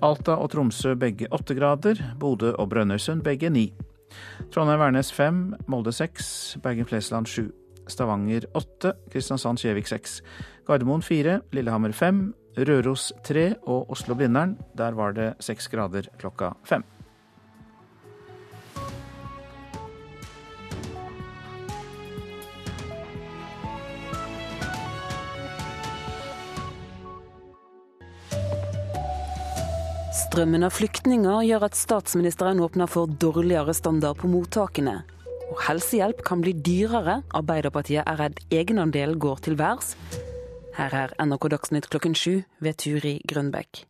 [0.00, 3.68] Alta og Tromsø begge åtte grader, Bodø og Brønnøysund begge ni.
[4.48, 7.50] Trondheim-Værnes fem, Molde seks, Bergen-Flesland sju.
[7.90, 10.20] Stavanger 8, Kristiansand-Kjevik 6.
[10.68, 12.24] Gardermoen 4, Lillehammer 5,
[12.56, 14.56] Røros 3 og Oslo-Blindern.
[14.76, 16.84] Der var det 6 grader klokka 5.
[30.32, 35.02] Strømmen av flyktninger gjør at statsministeren åpner for dårligere standard på mottakene.
[35.52, 37.20] Og helsehjelp kan bli dyrere.
[37.36, 39.92] Arbeiderpartiet er redd egenandelen går til værs.
[40.78, 43.82] Her er NRK Dagsnytt klokken sju ved Turi Grønbekk.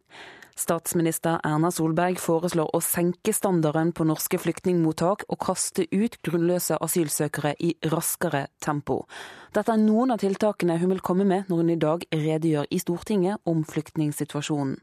[0.59, 7.55] Statsminister Erna Solberg foreslår å senke standarden på norske flyktningmottak og kaste ut grunnløse asylsøkere
[7.63, 9.05] i raskere tempo.
[9.55, 12.83] Dette er noen av tiltakene hun vil komme med når hun i dag redegjør i
[12.83, 14.81] Stortinget om flyktningsituasjonen.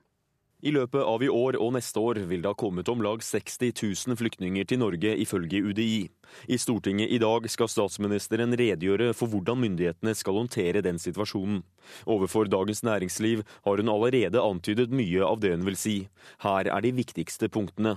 [0.59, 3.71] I løpet av i år og neste år vil det ha kommet om lag 60
[4.09, 6.09] 000 flyktninger til Norge, ifølge UDI.
[6.51, 11.61] I Stortinget i dag skal statsministeren redegjøre for hvordan myndighetene skal håndtere den situasjonen.
[12.03, 15.97] Overfor Dagens Næringsliv har hun allerede antydet mye av det hun vil si.
[16.43, 17.95] Her er de viktigste punktene.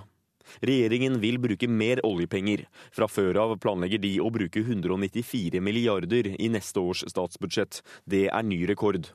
[0.63, 2.69] Regjeringen vil bruke mer oljepenger.
[2.95, 7.83] Fra før av planlegger de å bruke 194 milliarder i neste års statsbudsjett.
[8.07, 9.11] Det er ny rekord.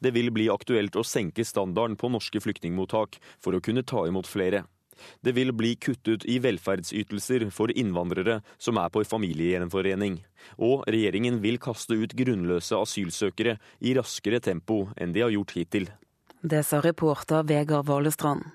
[0.00, 4.30] Det vil bli aktuelt å senke standarden på norske flyktningmottak for å kunne ta imot
[4.30, 4.64] flere.
[5.20, 10.20] Det vil bli kuttet i velferdsytelser for innvandrere som er på familiegjenforening.
[10.62, 15.88] Og regjeringen vil kaste ut grunnløse asylsøkere i raskere tempo enn de har gjort hittil.
[16.44, 18.52] Det sa reporter Vegard Valestrand.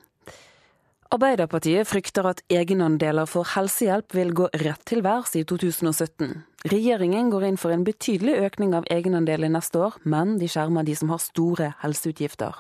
[1.10, 6.36] Arbeiderpartiet frykter at egenandeler for helsehjelp vil gå rett til værs i 2017.
[6.70, 10.94] Regjeringen går inn for en betydelig økning av egenandeler neste år, men de skjermer de
[11.00, 12.60] som har store helseutgifter.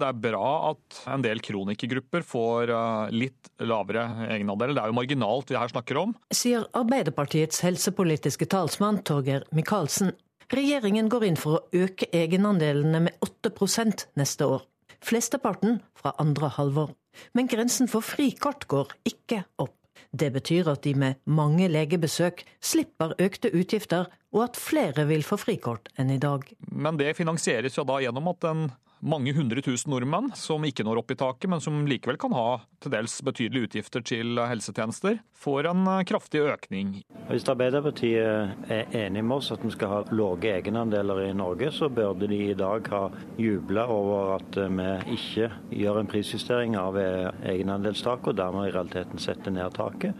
[0.00, 4.72] Det er bra at en del kronikergrupper får eh, litt lavere egenandeler.
[4.78, 6.16] Det er jo marginalt vi her snakker om.
[6.32, 10.14] Sier Arbeiderpartiets helsepolitiske talsmann Torgeir Micaelsen.
[10.56, 14.64] Regjeringen går inn for å øke egenandelene med 8% neste år.
[15.04, 16.96] Flesteparten fra andre halvår.
[17.34, 19.76] Men grensen for frikort går ikke opp.
[20.10, 25.38] Det betyr at de med mange legebesøk slipper økte utgifter, og at flere vil få
[25.38, 26.46] frikort enn i dag.
[26.70, 28.64] Men det finansieres jo da gjennom at en
[29.00, 32.60] mange hundre tusen nordmenn som ikke når opp i taket, men som likevel kan ha
[32.82, 36.94] til dels betydelige utgifter til helsetjenester, får en eh, kraftig økning.
[37.30, 41.90] Hvis Arbeiderpartiet er enig med oss at vi skal ha lave egenandeler i Norge, så
[41.92, 43.04] burde de i dag ha
[43.40, 45.50] jubla over at vi ikke
[45.82, 50.18] gjør en prisjustering av egenandelstaket, og dermed i realiteten setter ned taket.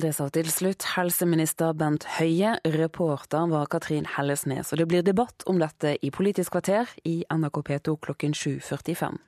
[0.00, 2.54] Det sa til slutt helseminister Bent Høie.
[2.72, 4.70] Reporter var Katrin Hellesnes.
[4.72, 9.18] Og det blir debatt om dette i Politisk kvarter i NRK P2 klokken 7.45.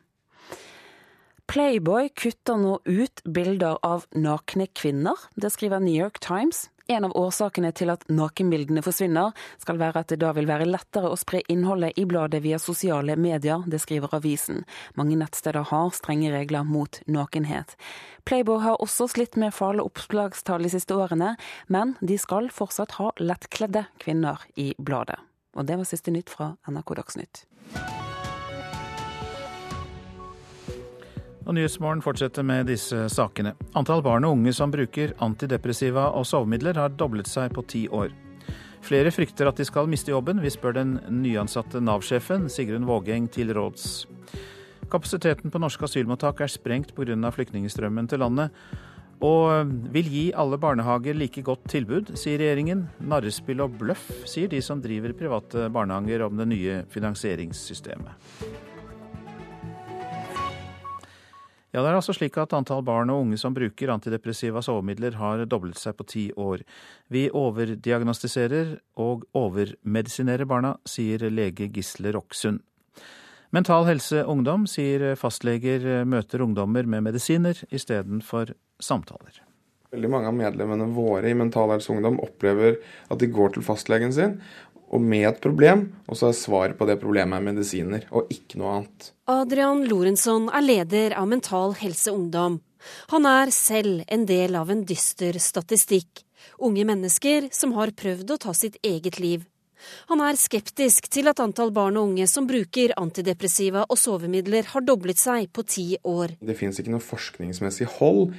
[1.51, 5.19] Playboy kutter nå ut bilder av nakne kvinner.
[5.37, 6.71] Det skriver New York Times.
[6.91, 11.11] En av årsakene til at nakenbildene forsvinner, skal være at det da vil være lettere
[11.13, 14.65] å spre innholdet i bladet via sosiale medier, det skriver avisen.
[14.99, 17.77] Mange nettsteder har strenge regler mot nakenhet.
[18.29, 21.35] Playboy har også slitt med farlige oppslagstall de siste årene,
[21.67, 25.21] men de skal fortsatt ha lettkledde kvinner i bladet.
[25.57, 27.45] Og det var siste nytt fra NRK Dagsnytt.
[31.43, 33.57] Og Nyhetsmorgen fortsetter med disse sakene.
[33.79, 38.13] Antall barn og unge som bruker antidepressiva og sovemidler har doblet seg på ti år.
[38.83, 40.43] Flere frykter at de skal miste jobben.
[40.43, 44.07] Vi spør den nyansatte Nav-sjefen Sigrun Vågeng til råds.
[44.93, 47.31] Kapasiteten på norske asylmottak er sprengt pga.
[47.31, 48.51] flyktningstrømmen til landet.
[49.23, 52.89] Og vil gi alle barnehager like godt tilbud, sier regjeringen.
[52.99, 58.72] Narrespill og bløff, sier de som driver private barnehager om det nye finansieringssystemet.
[61.73, 65.47] Ja, det er altså slik at Antall barn og unge som bruker antidepressiva sovemidler har
[65.49, 66.61] doblet seg på ti år.
[67.09, 72.61] Vi overdiagnostiserer og overmedisinerer barna, sier lege Gisle Roksund.
[73.57, 79.41] Mental Helse Ungdom sier fastleger møter ungdommer med medisiner istedenfor samtaler.
[79.93, 84.13] Veldig mange av medlemmene våre i Mental Helse Ungdom opplever at de går til fastlegen
[84.13, 84.39] sin
[84.93, 88.61] og med et problem, og så er svaret på det problemet er medisiner, og ikke
[88.61, 89.13] noe annet.
[89.33, 92.61] Adrian Lorentzon er leder av Mental Helse Ungdom.
[93.15, 96.25] Han er selv en del av en dyster statistikk.
[96.63, 99.47] Unge mennesker som har prøvd å ta sitt eget liv.
[100.11, 104.85] Han er skeptisk til at antall barn og unge som bruker antidepressiva og sovemidler har
[104.87, 106.37] doblet seg på ti år.
[106.39, 108.31] Det finnes ikke noe forskningsmessig hold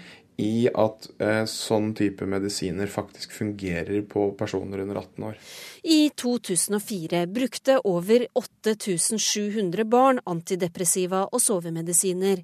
[0.41, 5.37] i at eh, sånn type medisiner faktisk fungerer på personer under 18 år.
[5.85, 12.39] I 2004 brukte over 8700 barn antidepressiva og sovemedisiner.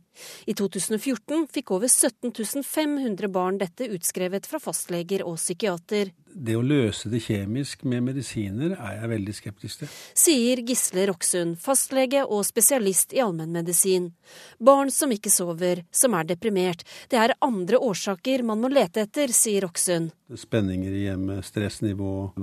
[0.45, 6.11] I 2014 fikk over 17 500 barn dette utskrevet fra fastleger og psykiater.
[6.29, 9.89] Det å løse det kjemisk med medisiner er jeg veldig skeptisk til.
[10.13, 14.11] Sier Gisle Roksund, fastlege og spesialist i allmennmedisin.
[14.61, 16.85] Barn som ikke sover, som er deprimert.
[17.09, 20.13] Det er andre årsaker man må lete etter, sier Roksund.
[20.37, 22.35] Spenninger i hjemmet, stressnivå,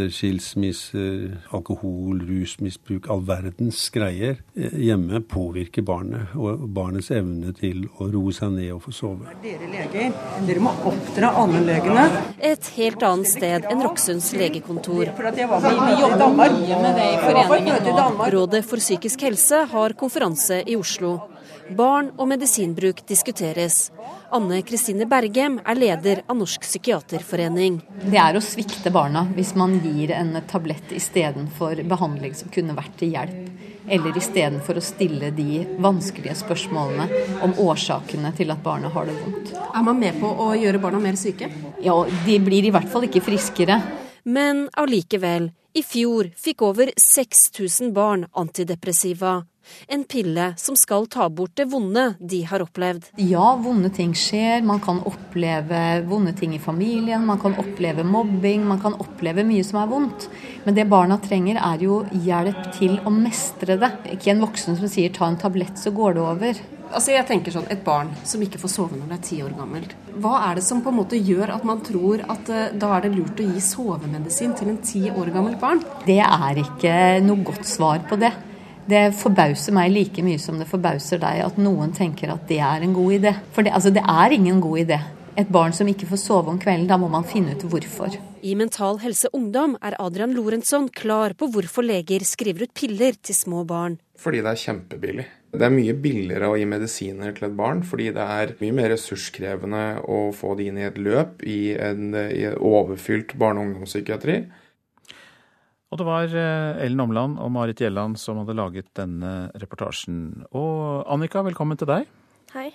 [0.00, 8.08] vanskeligheter, skilsmisser, alkohol, rusmisbruk, all verdens greier hjemme påvirker barnet og barnets evne til å
[8.10, 9.26] roe seg ned og få sove.
[9.42, 10.12] Dere leger,
[10.46, 12.06] dere må oppdra allmennlegene.
[12.40, 15.10] Et helt annet sted enn Roksunds legekontor.
[15.10, 18.30] Vi jobber mye med det i foreningen nå.
[18.30, 21.18] Rådet for psykisk helse har konferanse i Oslo.
[21.76, 23.90] Barn og medisinbruk diskuteres.
[24.34, 27.80] Anne Kristine Bergem er leder av Norsk psykiaterforening.
[28.02, 32.96] Det er å svikte barna hvis man gir en tablett istedenfor behandling som kunne vært
[33.00, 33.50] til hjelp.
[33.90, 39.54] Eller istedenfor å stille de vanskelige spørsmålene om årsakene til at barna har det vondt.
[39.54, 41.50] Er man med på å gjøre barna mer syke?
[41.82, 43.80] Ja, de blir i hvert fall ikke friskere.
[44.24, 49.40] Men allikevel, i fjor fikk over 6000 barn antidepressiva.
[49.88, 53.10] En pille som skal ta bort det vonde de har opplevd.
[53.22, 54.64] Ja, vonde ting skjer.
[54.66, 59.66] Man kan oppleve vonde ting i familien, man kan oppleve mobbing, man kan oppleve mye
[59.66, 60.28] som er vondt.
[60.64, 63.94] Men det barna trenger er jo hjelp til å mestre det.
[64.16, 66.62] Ikke en voksen som sier ta en tablett, så går det over.
[66.90, 69.54] Altså jeg tenker sånn, Et barn som ikke får sove når det er ti år
[69.54, 69.94] gammelt.
[70.20, 73.06] Hva er det som på en måte gjør at man tror at uh, da er
[73.06, 75.84] det lurt å gi sovemedisin til en ti år gammelt barn?
[76.06, 78.32] Det er ikke noe godt svar på det.
[78.88, 82.84] Det forbauser meg like mye som det forbauser deg at noen tenker at det er
[82.86, 83.34] en god idé.
[83.54, 85.00] For det, altså, det er ingen god idé.
[85.38, 88.16] Et barn som ikke får sove om kvelden, da må man finne ut hvorfor.
[88.42, 93.36] I Mental Helse Ungdom er Adrian Lorentzon klar på hvorfor leger skriver ut piller til
[93.36, 93.98] små barn.
[94.20, 95.26] Fordi det er kjempebillig.
[95.50, 98.92] Det er mye billigere å gi medisiner til et barn, fordi det er mye mer
[98.92, 104.36] ressurskrevende å få det inn i et løp i en, i overfylt barne- og ungdomspsykiatri.
[105.90, 110.44] Og det var Ellen Omland og Marit Gjelland som hadde laget denne reportasjen.
[110.54, 112.06] Og Annika, velkommen til deg.
[112.54, 112.70] Hei.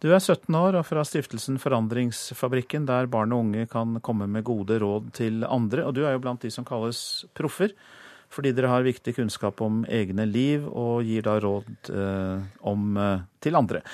[0.00, 4.46] Du er 17 år og fra stiftelsen Forandringsfabrikken, der barn og unge kan komme med
[4.48, 5.84] gode råd til andre.
[5.84, 7.74] Og du er jo blant de som kalles proffer,
[8.32, 13.28] fordi dere har viktig kunnskap om egne liv og gir da råd eh, om, eh,
[13.44, 13.84] til andre.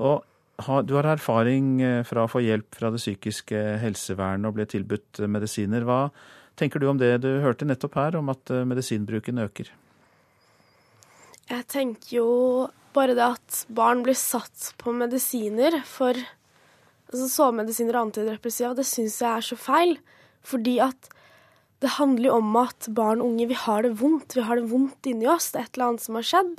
[0.00, 0.24] Og
[0.64, 1.76] har, du har erfaring
[2.08, 5.84] fra å få hjelp fra det psykiske helsevernet og ble tilbudt medisiner.
[5.84, 6.06] Hva
[6.60, 9.72] tenker du om det du hørte nettopp her, om at medisinbruken øker?
[11.50, 12.28] Jeg tenker jo
[12.94, 16.14] bare det at barn blir satt på medisiner for
[17.10, 19.96] altså sovemedisiner og antidepressiva, det syns jeg er så feil.
[20.46, 21.10] Fordi at
[21.80, 24.36] det handler jo om at barn og unge, vi har det vondt.
[24.36, 25.50] Vi har det vondt inni oss.
[25.50, 26.54] Det er et eller annet som har skjedd,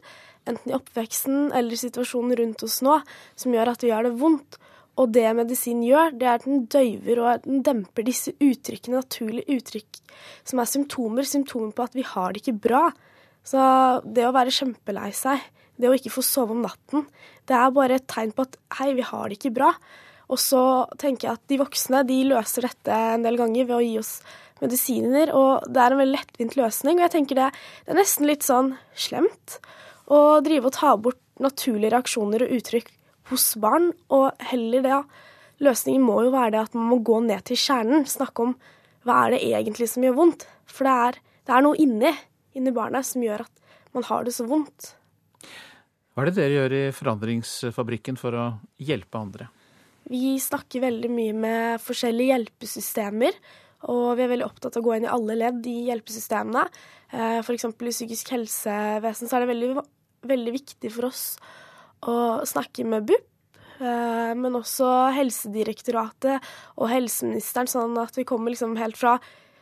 [0.50, 2.98] enten i oppveksten eller situasjonen rundt oss nå,
[3.38, 4.58] som gjør at vi har det vondt.
[5.00, 9.58] Og det medisin gjør, det er at den døyver og den demper disse uttrykkene, naturlige
[9.58, 9.91] uttrykk
[10.48, 11.28] som er symptomer.
[11.28, 12.84] Symptomer på at vi har det ikke bra.
[13.48, 13.58] Så
[14.06, 15.42] det å være kjempelei seg,
[15.82, 17.08] det å ikke få sove om natten,
[17.50, 19.72] det er bare et tegn på at hei, vi har det ikke bra.
[20.32, 20.62] Og så
[21.02, 24.14] tenker jeg at de voksne de løser dette en del ganger ved å gi oss
[24.62, 27.00] medisiner, og det er en veldig lettvint løsning.
[27.00, 27.50] Og jeg tenker det,
[27.86, 29.58] det er nesten litt sånn slemt
[30.12, 32.92] å drive og ta bort naturlige reaksjoner og uttrykk
[33.32, 35.00] hos barn, og heller det.
[35.64, 38.56] Løsningen må jo være det at man må gå ned til kjernen, snakke om
[39.06, 40.48] hva er det egentlig som gjør vondt.
[40.70, 42.12] For det er, det er noe inni,
[42.58, 44.94] inni barnet som gjør at man har det så vondt.
[46.12, 48.46] Hva er det dere gjør i Forandringsfabrikken for å
[48.84, 49.48] hjelpe andre?
[50.12, 53.38] Vi snakker veldig mye med forskjellige hjelpesystemer.
[53.90, 56.68] Og vi er veldig opptatt av å gå inn i alle ledd i hjelpesystemene.
[57.10, 57.66] Eh, F.eks.
[57.72, 59.86] i psykisk helsevesen så er det veldig,
[60.30, 61.24] veldig viktig for oss
[62.06, 62.16] å
[62.50, 63.31] snakke med BUP,
[63.82, 69.16] men også Helsedirektoratet og helseministeren, sånn at vi kommer liksom helt fra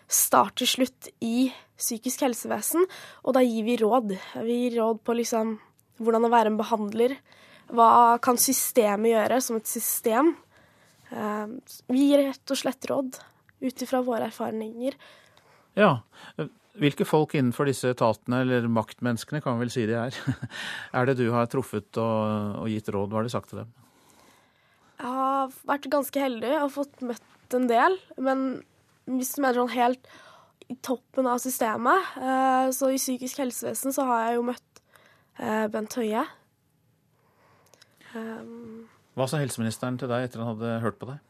[0.09, 1.49] start til slutt i
[1.79, 2.85] psykisk helsevesen.
[3.23, 4.15] Og da gir vi råd.
[4.43, 5.55] Vi gir råd på liksom
[5.99, 7.15] hvordan å være en behandler.
[7.69, 10.33] Hva kan systemet gjøre som et system?
[11.13, 11.47] Eh,
[11.91, 13.19] vi gir rett og slett råd
[13.59, 14.97] ut ifra våre erfaringer.
[15.77, 15.99] Ja.
[16.79, 20.15] Hvilke folk innenfor disse etatene, eller maktmenneskene kan vi vel si de er,
[20.97, 23.11] er det du har truffet og, og gitt råd?
[23.11, 23.73] Hva har du sagt til dem?
[24.99, 27.95] Jeg har vært ganske heldig og fått møtt en del.
[28.19, 28.49] Men
[29.07, 30.09] hvis du mener sånn helt
[30.69, 34.83] i toppen av systemet, eh, så i psykisk helsevesen så har jeg jo møtt
[35.39, 36.25] eh, Bent Høie.
[38.13, 38.85] Um,
[39.17, 41.23] Hva sa helseministeren til deg etter han hadde hørt på deg?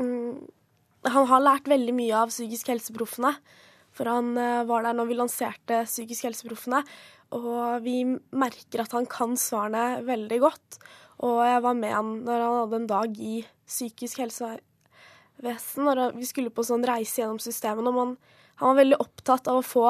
[0.00, 0.46] Mm,
[1.10, 3.34] han har lært veldig mye av Psykisk helseproffene.
[3.96, 6.84] For han eh, var der når vi lanserte Psykisk helseproffene.
[7.36, 10.80] Og vi merker at han kan svarene veldig godt.
[11.26, 13.34] Og jeg var med han når han hadde en dag i
[13.68, 15.84] psykisk helsevesen.
[15.86, 17.86] Når vi skulle på sånn reise gjennom systemet.
[17.90, 18.14] Og man,
[18.60, 19.88] han var veldig opptatt av å få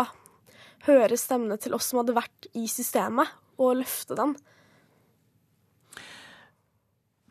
[0.89, 3.29] høre stemmene til oss som hadde vært i systemet,
[3.61, 4.33] og løfte den.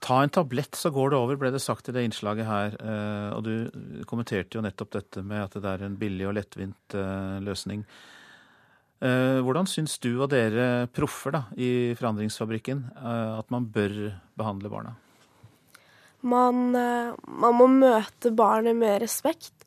[0.05, 2.77] Ta en tablett, så går det over, ble det sagt i det innslaget her.
[2.77, 6.95] Eh, og du kommenterte jo nettopp dette med at det er en billig og lettvint
[6.97, 7.83] eh, løsning.
[8.99, 13.95] Eh, hvordan syns du og dere proffer da, i Forandringsfabrikken at man bør
[14.39, 14.95] behandle barna?
[16.19, 19.63] Man, man må møte barnet med respekt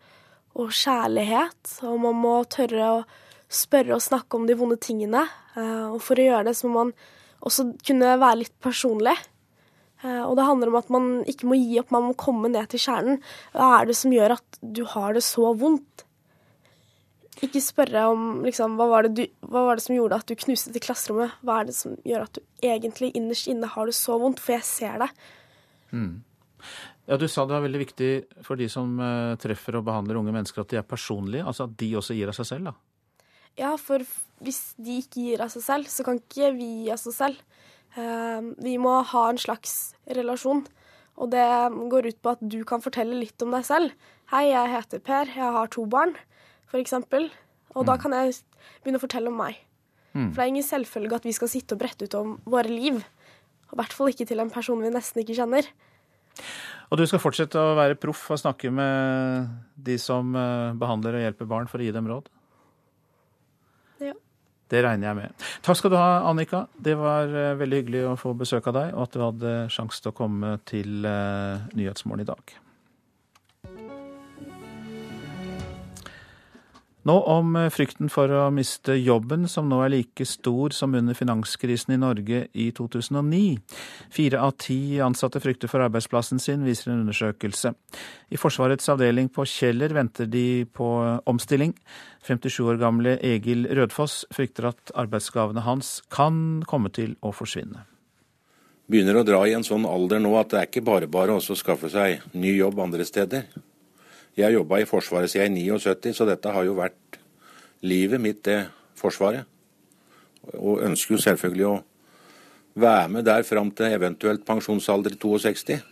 [0.52, 1.78] og kjærlighet.
[1.88, 3.02] Og man må tørre å
[3.48, 5.24] spørre og snakke om de vonde tingene.
[5.56, 6.92] Og for å gjøre det så må man
[7.40, 9.16] også kunne være litt personlig.
[10.02, 12.70] Eh, og det handler om at man ikke må gi opp, man må komme ned
[12.72, 13.20] til kjernen.
[13.54, 16.01] Hva er det som gjør at du har det så vondt?
[17.40, 20.72] Ikke spørre om liksom, hva, var du, hva var det som gjorde at du knuste
[20.74, 21.38] til klasserommet?
[21.40, 24.42] Hva er det som gjør at du egentlig innerst inne har det så vondt?
[24.42, 25.08] For jeg ser det.
[25.96, 26.20] Mm.
[27.08, 28.10] Ja, Du sa det var veldig viktig
[28.46, 31.46] for de som uh, treffer og behandler unge mennesker, at de er personlige.
[31.48, 33.24] Altså at de også gir av seg selv, da?
[33.58, 34.04] Ja, for
[34.44, 37.40] hvis de ikke gir av seg selv, så kan ikke vi gi av oss selv.
[38.00, 40.64] Ehm, vi må ha en slags relasjon.
[41.20, 41.44] Og det
[41.92, 43.92] går ut på at du kan fortelle litt om deg selv.
[44.32, 46.16] 'Hei, jeg heter Per, jeg har to barn',
[46.72, 46.96] f.eks.
[47.72, 47.88] Og mm.
[47.88, 48.40] da kan jeg
[48.82, 49.60] begynne å fortelle om meg.
[50.12, 50.28] Mm.
[50.32, 53.00] For det er ingen selvfølge at vi skal sitte og brette ut om våre liv.
[53.70, 55.68] Og I hvert fall ikke til en person vi nesten ikke kjenner.
[56.92, 59.48] Og du skal fortsette å være proff og snakke med
[59.80, 62.28] de som eh, behandler og hjelper barn, for å gi dem råd?
[64.04, 64.12] Ja.
[64.72, 65.46] Det regner jeg med.
[65.64, 66.66] Takk skal du ha, Annika.
[66.76, 70.04] Det var eh, veldig hyggelig å få besøk av deg, og at du hadde sjanse
[70.04, 72.54] til å komme til uh, Nyhetsmorgen i dag.
[77.08, 81.16] Nå om eh, frykten for å miste jobben, som nå er like stor som under
[81.18, 83.56] finanskrisen i Norge i 2009.
[84.14, 87.72] Fire av ti ansatte frykter for arbeidsplassen sin, viser en undersøkelse.
[88.30, 90.92] I Forsvarets avdeling på Kjeller venter de på
[91.26, 91.74] omstilling.
[92.28, 97.82] 57 år gamle Egil Rødfoss frykter at arbeidsgavene hans kan komme til å forsvinne.
[98.86, 101.42] Begynner å dra i en sånn alder nå at det er ikke bare bare å
[101.42, 103.50] skaffe seg ny jobb andre steder.
[104.36, 107.18] Jeg jobba i Forsvaret siden jeg er 79, så dette har jo vært
[107.84, 108.64] livet mitt, det
[108.96, 109.44] Forsvaret.
[110.56, 111.80] Og ønsker jo selvfølgelig å
[112.82, 115.82] være med der fram til eventuelt pensjonsalder i 62.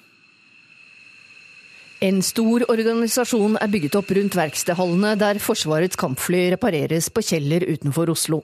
[2.00, 8.14] En stor organisasjon er bygget opp rundt verkstedhallene der Forsvarets kampfly repareres på Kjeller utenfor
[8.14, 8.40] Oslo.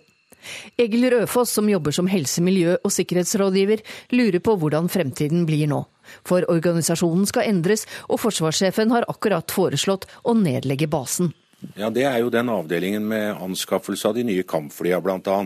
[0.79, 3.83] Egil Rødfoss, som jobber som helse-, miljø- og sikkerhetsrådgiver,
[4.13, 5.85] lurer på hvordan fremtiden blir nå.
[6.27, 11.33] For organisasjonen skal endres, og forsvarssjefen har akkurat foreslått å nedlegge basen.
[11.75, 15.39] Ja, Det er jo den avdelingen med anskaffelse av de nye kampflya, bl.a.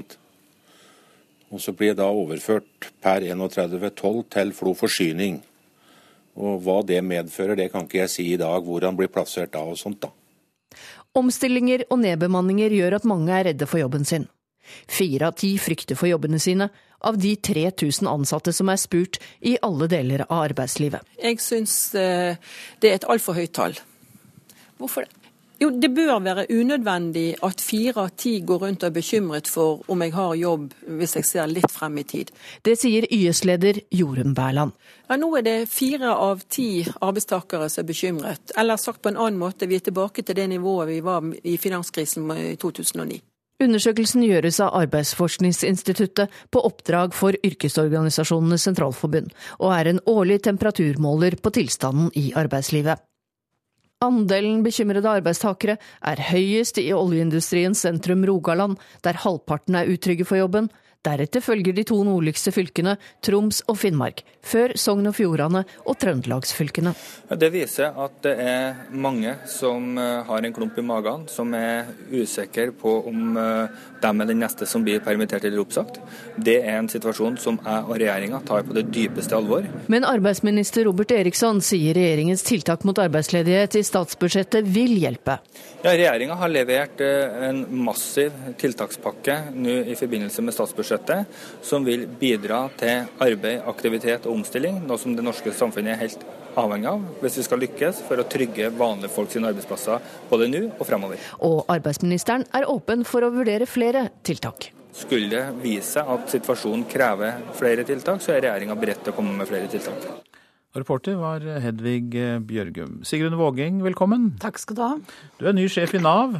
[1.51, 5.40] Og så blir det da overført per 31.12 til Flo Forsyning.
[6.38, 9.53] Og hva det medfører, det kan ikke jeg si i dag, hvor han blir plassert
[9.57, 10.12] da og sånt, da.
[11.18, 14.28] Omstillinger og nedbemanninger gjør at mange er redde for jobben sin.
[14.89, 19.57] Fire av ti frykter for jobbene sine, av de 3000 ansatte som er spurt i
[19.64, 21.07] alle deler av arbeidslivet.
[21.23, 22.37] Jeg syns eh,
[22.81, 23.79] det er et altfor høyt tall.
[24.81, 25.21] Hvorfor det?
[25.61, 29.83] Jo, Det bør være unødvendig at fire av ti går rundt og er bekymret for
[29.93, 32.31] om jeg har jobb, hvis jeg ser litt frem i tid.
[32.64, 34.73] Det sier YS-leder Jorunn Bærland.
[35.11, 38.55] Ja, Nå er det fire av ti arbeidstakere som er bekymret.
[38.57, 41.59] Eller sagt på en annen måte, vi er tilbake til det nivået vi var i
[41.61, 43.21] finanskrisen i 2009.
[43.61, 51.53] Undersøkelsen gjøres av Arbeidsforskningsinstituttet på oppdrag for Yrkesorganisasjonenes sentralforbund, og er en årlig temperaturmåler på
[51.59, 53.03] tilstanden i arbeidslivet.
[54.01, 55.77] Andelen bekymrede arbeidstakere
[56.09, 60.71] er høyest i oljeindustriens sentrum Rogaland, der halvparten er utrygge for jobben.
[61.01, 66.92] Deretter følger de to nordligste fylkene, Troms og Finnmark, før Sogn og Fjordane og trøndelagsfylkene.
[67.40, 71.88] Det viser at det er mange som eh, har en klump i magen, som er
[72.12, 73.38] usikre på om
[74.01, 76.01] dem er den neste som blir permittert eller oppsagt.
[76.36, 79.64] Det er en situasjon som jeg og regjeringa tar på det dypeste alvor.
[79.92, 85.40] Men arbeidsminister Robert Eriksson sier regjeringens tiltak mot arbeidsledighet i statsbudsjettet vil hjelpe.
[85.80, 90.89] Ja, Regjeringa har levert eh, en massiv tiltakspakke nå i forbindelse med statsbudsjettet,
[91.62, 96.26] som vil bidra til arbeid, aktivitet og omstilling, noe som det norske samfunnet er helt
[96.59, 100.64] avhengig av hvis vi skal lykkes for å trygge vanlige folk sine arbeidsplasser både nå
[100.72, 101.22] og fremover.
[101.47, 104.72] Og arbeidsministeren er åpen for å vurdere flere tiltak.
[104.97, 109.36] Skulle det vise at situasjonen krever flere tiltak, så er regjeringa beredt til å komme
[109.38, 110.09] med flere tiltak.
[110.74, 112.12] Reporter var Hedvig
[112.47, 113.01] Bjørgum.
[113.07, 114.32] Sigrun Vågeng, velkommen.
[114.43, 114.93] Takk skal du ha.
[115.38, 116.36] Du er ny sjef i Nav.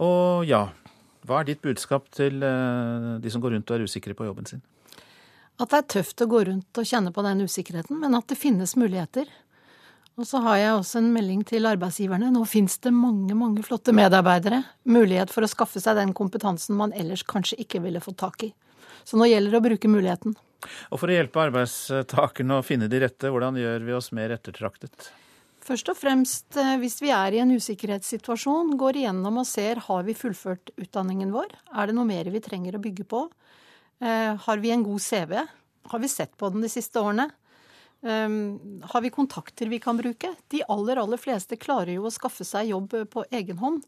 [0.00, 0.64] Og ja,
[1.30, 4.48] hva er ditt budskap til eh, de som går rundt og er usikre på jobben
[4.50, 4.64] sin?
[5.60, 8.38] At det er tøft å gå rundt og kjenne på den usikkerheten, men at det
[8.40, 9.28] finnes muligheter.
[10.18, 12.32] Og så har jeg også en melding til arbeidsgiverne.
[12.34, 14.62] Nå finnes det mange, mange flotte medarbeidere.
[14.90, 18.50] Mulighet for å skaffe seg den kompetansen man ellers kanskje ikke ville fått tak i.
[19.04, 20.34] Så nå gjelder det å bruke muligheten.
[20.90, 25.12] Og for å hjelpe arbeidstakerne å finne de rette, hvordan gjør vi oss mer ettertraktet?
[25.70, 30.02] Først og fremst, eh, hvis vi er i en usikkerhetssituasjon, går igjennom og ser har
[30.02, 31.52] vi fullført utdanningen vår.
[31.78, 33.20] Er det noe mer vi trenger å bygge på?
[34.02, 35.36] Eh, har vi en god CV?
[35.92, 37.28] Har vi sett på den de siste årene?
[38.00, 40.32] Um, har vi kontakter vi kan bruke?
[40.48, 43.84] De aller, aller fleste klarer jo å skaffe seg jobb på egen hånd.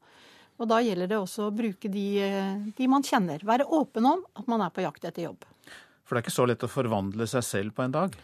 [0.61, 2.07] Og da gjelder det også å bruke de,
[2.77, 3.43] de man kjenner.
[3.43, 5.49] Være åpen om at man er på jakt etter jobb.
[6.05, 8.19] For det er ikke så lett å forvandle seg selv på en dag?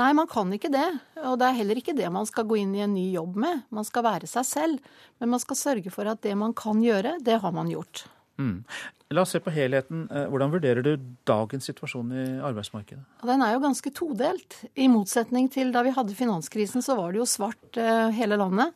[0.00, 0.86] Nei, man kan ikke det.
[1.26, 3.66] Og det er heller ikke det man skal gå inn i en ny jobb med.
[3.74, 4.90] Man skal være seg selv.
[5.20, 8.06] Men man skal sørge for at det man kan gjøre, det har man gjort.
[8.40, 8.64] Mm.
[9.12, 10.06] La oss se på helheten.
[10.08, 10.94] Eh, hvordan vurderer du
[11.28, 13.02] dagens situasjon i arbeidsmarkedet?
[13.28, 14.56] Den er jo ganske todelt.
[14.72, 18.72] I motsetning til da vi hadde finanskrisen, så var det jo svart eh, hele landet.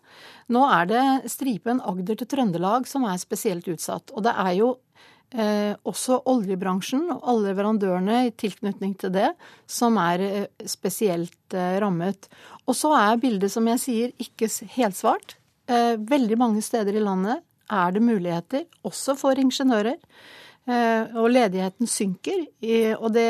[0.52, 4.12] Nå er det stripen Agder til Trøndelag som er spesielt utsatt.
[4.12, 4.74] Og det er jo
[5.34, 9.30] eh, også oljebransjen og alle leverandørene i tilknytning til det
[9.70, 12.28] som er eh, spesielt eh, rammet.
[12.66, 15.36] Og så er bildet, som jeg sier, ikke helt svart.
[15.70, 19.98] Eh, veldig mange steder i landet er det muligheter, også for ingeniører.
[20.66, 22.40] Eh, og ledigheten synker.
[22.98, 23.28] Og det,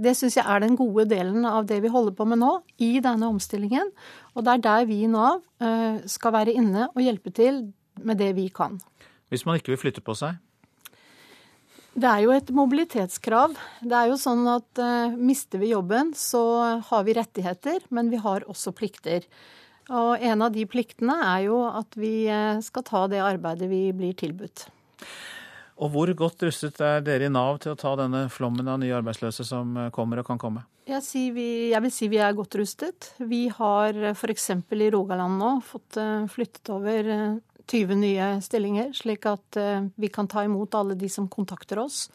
[0.00, 2.96] det syns jeg er den gode delen av det vi holder på med nå, i
[3.04, 3.92] denne omstillingen.
[4.32, 5.42] Og det er der vi i Nav
[6.08, 7.66] skal være inne og hjelpe til
[8.00, 8.78] med det vi kan.
[9.28, 10.38] Hvis man ikke vil flytte på seg?
[11.98, 13.56] Det er jo et mobilitetskrav.
[13.82, 16.42] Det er jo sånn at uh, mister vi jobben, så
[16.86, 19.26] har vi rettigheter, men vi har også plikter.
[19.88, 23.86] Og en av de pliktene er jo at vi eh, skal ta det arbeidet vi
[23.96, 24.66] blir tilbudt.
[25.78, 28.96] Og hvor godt rustet er dere i Nav til å ta denne flommen av nye
[28.98, 30.66] arbeidsløse som eh, kommer og kan komme?
[30.88, 33.12] Jeg, vi, jeg vil si vi er godt rustet.
[33.20, 34.50] Vi har f.eks.
[34.58, 37.12] i Rogaland nå fått eh, flyttet over
[37.70, 39.58] 20 nye stillinger, slik at
[39.94, 42.06] vi kan ta imot alle de som kontakter oss.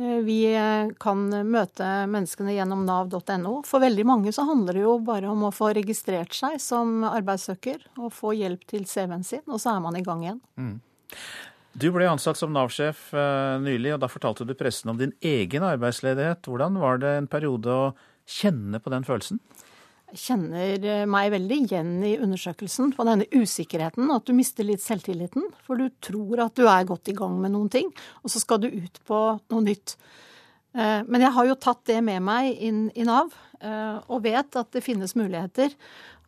[0.00, 3.60] Eh, vi eh, kan møte menneskene gjennom nav.no.
[3.68, 7.82] For veldig mange så handler det jo bare om å få registrert seg som arbeidssøker
[8.00, 10.42] og få hjelp til CV-en sin, og så er man i gang igjen.
[10.56, 10.78] Mm.
[11.80, 15.66] Du ble ansatt som Nav-sjef eh, nylig, og da fortalte du pressen om din egen
[15.68, 16.48] arbeidsledighet.
[16.48, 17.90] Hvordan var det en periode å
[18.30, 19.42] kjenne på den følelsen?
[20.16, 24.10] Kjenner eh, meg veldig igjen i undersøkelsen på denne usikkerheten.
[24.14, 25.48] At du mister litt selvtilliten.
[25.66, 27.90] For du tror at du er godt i gang med noen ting,
[28.24, 29.20] og så skal du ut på
[29.52, 29.96] noe nytt.
[30.76, 34.60] Eh, men jeg har jo tatt det med meg inn i Nav, eh, og vet
[34.60, 35.74] at det finnes muligheter.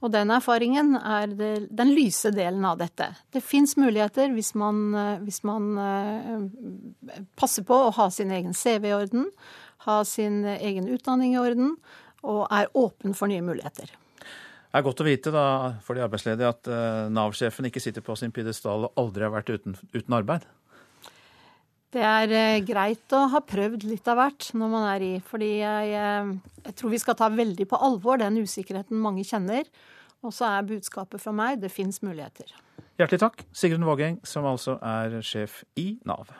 [0.03, 3.13] Og den erfaringen er det, den lyse delen av dette.
[3.31, 5.69] Det fins muligheter hvis man, hvis man,
[7.39, 9.29] passer på å ha sin egen CV i orden,
[9.87, 11.77] ha sin egen utdanning i orden,
[12.23, 13.91] og er åpen for nye muligheter.
[14.73, 15.45] Det er godt å vite da,
[15.85, 19.53] for de arbeidsledige at uh, Nav-sjefen ikke sitter på sin pidestall og aldri har vært
[19.53, 20.47] uten, uten arbeid.
[21.93, 25.11] Det er uh, greit å ha prøvd litt av hvert når man er i.
[25.29, 29.69] Fordi jeg, uh, jeg tror vi skal ta veldig på alvor den usikkerheten mange kjenner.
[30.25, 32.49] Og så er budskapet fra meg det fins muligheter.
[32.97, 36.33] Hjertelig takk, Sigrun Vågeng, som altså er sjef i Nav.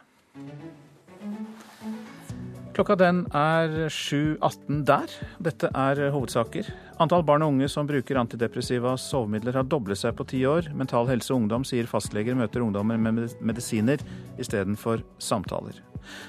[2.73, 5.11] Klokka den er 7.18 der.
[5.45, 6.71] Dette er hovedsaker.
[7.05, 10.71] Antall barn og unge som bruker antidepressiva sovemidler har doblet seg på ti år.
[10.73, 14.01] Mental Helse og Ungdom sier fastleger møter ungdommer med medisiner
[14.41, 15.83] istedenfor samtaler.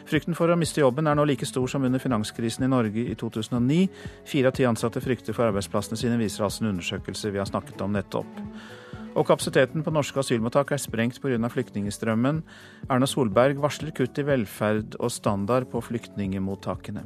[0.09, 3.15] Frykten for å miste jobben er nå like stor som under finanskrisen i Norge i
[3.15, 3.87] 2009.
[4.27, 7.87] Fire av ti ansatte frykter for arbeidsplassene sine, viser altså en undersøkelse vi har snakket
[7.87, 8.43] om nettopp.
[9.14, 11.38] Og kapasiteten på norske asylmottak er sprengt pga.
[11.38, 12.41] flyktningstrømmen.
[12.89, 17.05] Erna Solberg varsler kutt i velferd og standard på flyktningemottakene.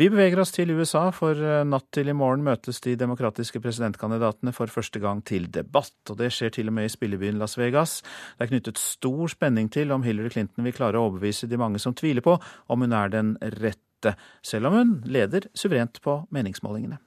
[0.00, 4.54] Vi beveger oss til USA, for eh, natt til i morgen møtes de demokratiske presidentkandidatene
[4.56, 5.98] for første gang til debatt.
[6.08, 7.98] Og det skjer til og med i spillebyen Las Vegas.
[8.38, 11.82] Det er knyttet stor spenning til om Hillary Clinton vil klare å overbevise de mange
[11.82, 16.22] som tviler på om hun er den rette dette, selv om hun leder suverent på
[16.30, 16.98] meningsmålingene.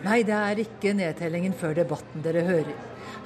[0.00, 2.72] Nei, det er ikke nedtellingen før debatten dere hører.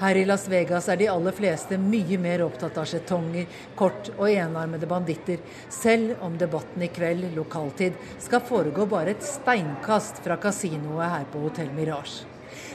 [0.00, 3.46] Her i Las Vegas er de aller fleste mye mer opptatt av skjetonger,
[3.78, 5.38] kort og enarmede banditter,
[5.70, 11.46] selv om debatten i kveld, lokaltid, skal foregå bare et steinkast fra kasinoet her på
[11.46, 12.33] Hotell Mirage.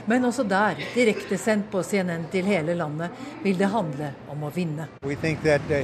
[0.09, 3.09] Men også der, direktesendt på CNN til hele landet,
[3.43, 4.87] vil det handle om å vinne.
[4.99, 5.77] Uh,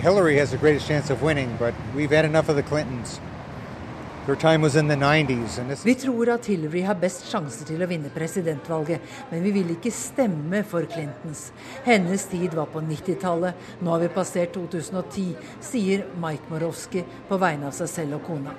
[5.85, 9.93] vi tror at Hillary har best sjanse til å vinne presidentvalget, men vi vil ikke
[9.93, 11.51] stemme for Clintons.
[11.85, 13.53] Hennes tid var på 90-tallet,
[13.85, 18.57] nå har vi passert 2010, sier Mike Morowski på vegne av seg selv og kona.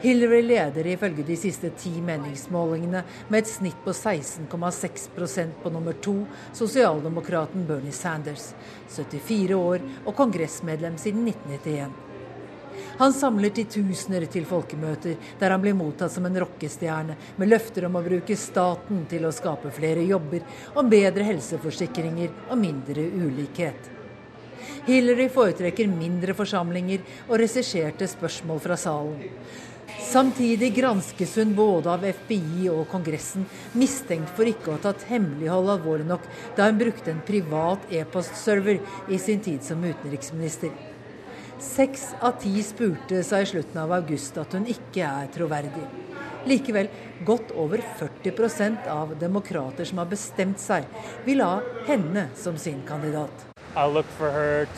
[0.00, 6.18] Hillary leder ifølge de siste ti meningsmålingene med et snitt på 16,6% på nummer to,
[6.56, 8.50] sosialdemokraten Bernie Sanders,
[8.92, 12.02] 74 år og kongressmedlem siden 1991.
[13.00, 17.96] Han samler titusener til folkemøter, der han blir mottatt som en rockestjerne, med løfter om
[17.96, 20.44] å bruke staten til å skape flere jobber,
[20.76, 23.92] om bedre helseforsikringer og mindre ulikhet.
[24.86, 29.18] Hillary foretrekker mindre forsamlinger og regisserte spørsmål fra salen.
[30.02, 35.72] Samtidig granskes hun både av FBI og Kongressen, mistenkt for ikke å ha tatt hemmelighold
[35.76, 36.26] alvorlig nok
[36.56, 40.72] da hun brukte en privat e-postserver i sin tid som utenriksminister.
[41.62, 45.86] Seks av ti spurte seg i slutten av august at hun ikke er troverdig.
[46.46, 46.90] Likevel,
[47.26, 50.86] godt over 40% av demokrater som har bestemt seg,
[51.26, 53.48] vil ha henne som sin kandidat.
[53.76, 54.68] I look for her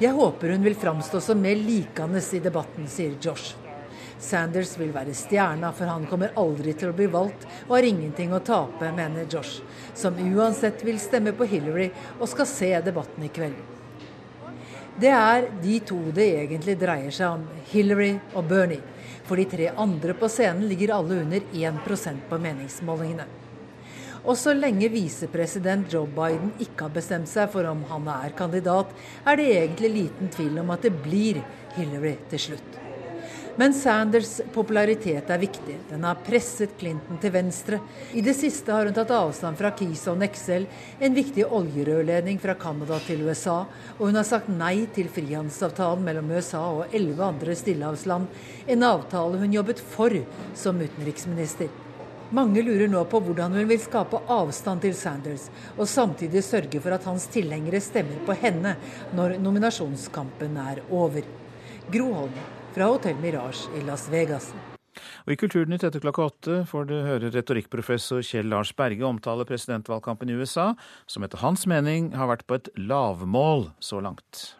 [0.00, 3.56] jeg håper hun vil framstå som mer likende i debatten, sier Josh.
[4.24, 8.32] Sanders vil være stjerna, for han kommer aldri til å bli valgt og har ingenting
[8.32, 9.60] å tape, mener Josh,
[9.94, 13.58] som uansett vil stemme på Hillary og skal se debatten i kveld.
[15.00, 18.82] Det er de to det egentlig dreier seg om, Hillary og Bernie.
[19.24, 23.43] For de tre andre på scenen ligger alle under 1% på meningsmålingene.
[24.24, 28.94] Og så lenge visepresident Joe Biden ikke har bestemt seg for om han er kandidat,
[29.26, 31.42] er det egentlig liten tvil om at det blir
[31.76, 32.80] Hillary til slutt.
[33.54, 35.76] Men Sanders popularitet er viktig.
[35.86, 37.78] Den har presset Clinton til venstre.
[38.10, 40.66] I det siste har hun tatt avstand fra Keystone XL,
[40.98, 43.60] en viktig oljerørledning fra Canada til USA,
[43.94, 48.26] og hun har sagt nei til frihandelsavtalen mellom USA og elleve andre stillehavsland,
[48.66, 50.18] en avtale hun jobbet for
[50.58, 51.83] som utenriksminister.
[52.34, 55.46] Mange lurer nå på hvordan hun vil skape avstand til Sanders,
[55.78, 58.72] og samtidig sørge for at hans tilhengere stemmer på henne
[59.14, 61.22] når nominasjonskampen er over.
[61.94, 62.40] Gro Holm
[62.74, 64.50] fra Hotell Mirage i Las Vegas.
[65.24, 70.30] Og I Kulturnytt etter klokka åtte får du høre retorikkprofessor Kjell Lars Berge omtale presidentvalgkampen
[70.30, 70.72] i USA,
[71.06, 74.56] som etter hans mening har vært på et lavmål så langt.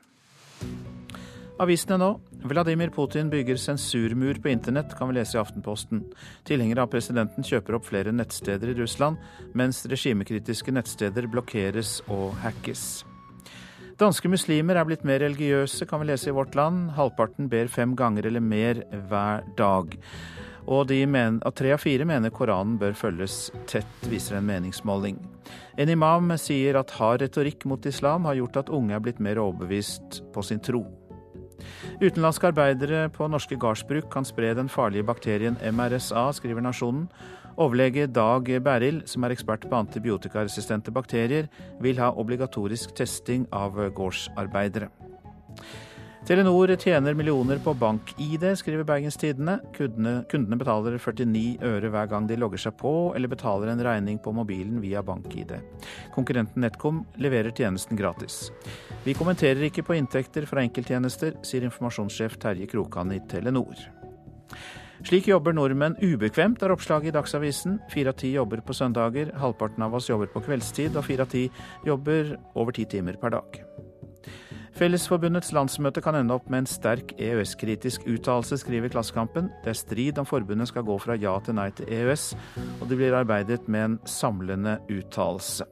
[1.63, 2.09] Avisene nå.
[2.51, 6.01] Vladimir Putin bygger sensurmur på internett, kan vi lese i Aftenposten.
[6.45, 9.21] Tilhengere av presidenten kjøper opp flere nettsteder i Russland,
[9.55, 13.05] mens regimekritiske nettsteder blokkeres og hackes.
[14.01, 16.91] Danske muslimer er blitt mer religiøse, kan vi lese i Vårt Land.
[16.97, 19.95] Halvparten ber fem ganger eller mer hver dag.
[20.65, 20.89] Og,
[21.55, 25.21] tre av fire mener Koranen bør følges tett, viser en meningsmåling.
[25.79, 29.39] En imam sier at hard retorikk mot islam har gjort at unge er blitt mer
[29.39, 30.83] overbevist på sin tro.
[32.01, 37.09] Utenlandske arbeidere på norske gardsbruk kan spre den farlige bakterien MRSA, skriver Nasjonen.
[37.57, 41.47] Overlege Dag Berild, som er ekspert på antibiotikaresistente bakterier,
[41.81, 44.91] vil ha obligatorisk testing av gårdsarbeidere.
[46.25, 49.59] Telenor tjener millioner på bank-ID, skriver Bergens Tidende.
[49.77, 54.17] Kundene, kundene, betaler 49 øre hver gang de logger seg på eller betaler en regning
[54.25, 55.53] på mobilen via bank-ID.
[56.17, 58.49] Konkurrenten NetCom leverer tjenesten gratis.
[59.05, 63.85] Vi kommenterer ikke på inntekter fra enkelttjenester, sier informasjonssjef Terje Krokan i Telenor.
[65.05, 67.83] Slik jobber nordmenn ubekvemt, er oppslaget i Dagsavisen.
[67.93, 71.37] Fire av ti jobber på søndager, halvparten av oss jobber på kveldstid, og fire av
[71.37, 71.51] ti
[71.85, 73.61] jobber over ti timer per dag.
[74.75, 79.53] Fellesforbundets landsmøte kan ende opp med en sterk EØS-kritisk uttalelse, skriver Klassekampen.
[79.63, 82.25] Det er strid om forbundet skal gå fra ja til nei til EØS,
[82.81, 85.69] og det blir arbeidet med en samlende uttalelse.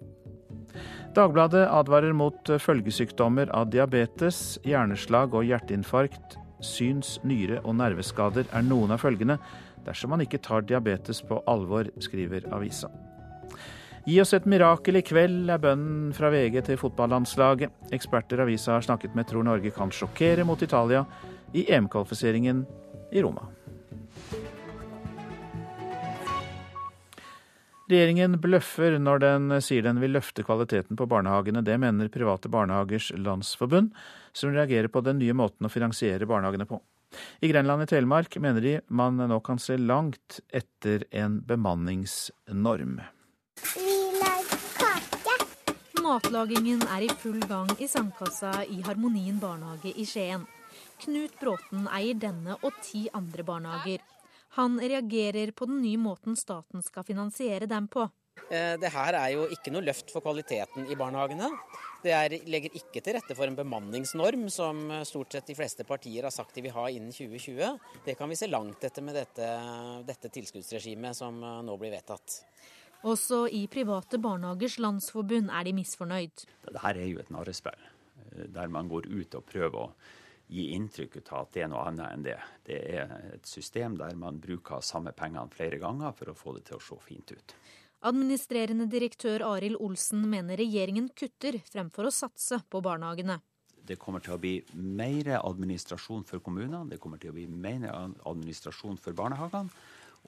[1.19, 6.39] Dagbladet advarer mot følgesykdommer av diabetes, hjerneslag og hjerteinfarkt.
[6.63, 9.41] Syns-, nyre- og nerveskader er noen av følgene
[9.83, 12.87] dersom man ikke tar diabetes på alvor, skriver avisa.
[14.03, 17.71] Gi oss et mirakel i kveld, er bønnen fra VG til fotballandslaget.
[17.95, 21.05] Eksperter avisa har snakket med tror Norge kan sjokkere mot Italia
[21.55, 22.65] i EM-kvalifiseringen
[23.15, 23.47] i Roma.
[27.93, 31.63] Regjeringen bløffer når den sier den vil løfte kvaliteten på barnehagene.
[31.63, 33.95] Det mener Private barnehagers landsforbund,
[34.35, 36.83] som reagerer på den nye måten å finansiere barnehagene på.
[37.39, 43.03] I Grenland i Telemark mener de man nå kan se langt etter en bemanningsnorm.
[46.03, 50.43] Matlagingen er i full gang i sandkassa i Harmonien barnehage i Skien.
[51.05, 54.03] Knut Bråten eier denne og ti andre barnehager.
[54.59, 58.05] Han reagerer på den nye måten staten skal finansiere dem på.
[58.51, 61.49] Eh, det her er jo ikke noe løft for kvaliteten i barnehagene.
[62.03, 66.27] Det er, legger ikke til rette for en bemanningsnorm, som stort sett de fleste partier
[66.27, 67.79] har sagt de vil ha innen 2020.
[68.05, 69.49] Det kan vi se langt etter med dette,
[70.09, 72.43] dette tilskuddsregimet som nå blir vedtatt.
[73.03, 76.45] Også i Private barnehagers landsforbund er de misfornøyd.
[76.69, 77.87] Dette er jo et narrespill,
[78.31, 79.93] eh, der man går ut og prøver å
[80.53, 82.39] gi inntrykk av at det er noe annet enn det.
[82.67, 86.67] Det er et system der man bruker samme pengene flere ganger for å få det
[86.69, 87.55] til å se fint ut.
[88.03, 93.39] Administrerende direktør Arild Olsen mener regjeringen kutter fremfor å satse på barnehagene.
[93.83, 97.89] Det kommer til å bli mer administrasjon for kommunene, det kommer til å bli mer
[97.91, 99.71] administrasjon for barnehagene.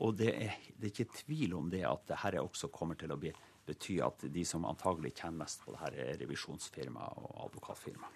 [0.03, 3.19] Og det er, det er ikke tvil om det at dette også kommer til å
[3.21, 3.31] bli,
[3.65, 8.11] bety at de som antagelig tjener mest på det her, er revisjonsfirma og advokatfirma.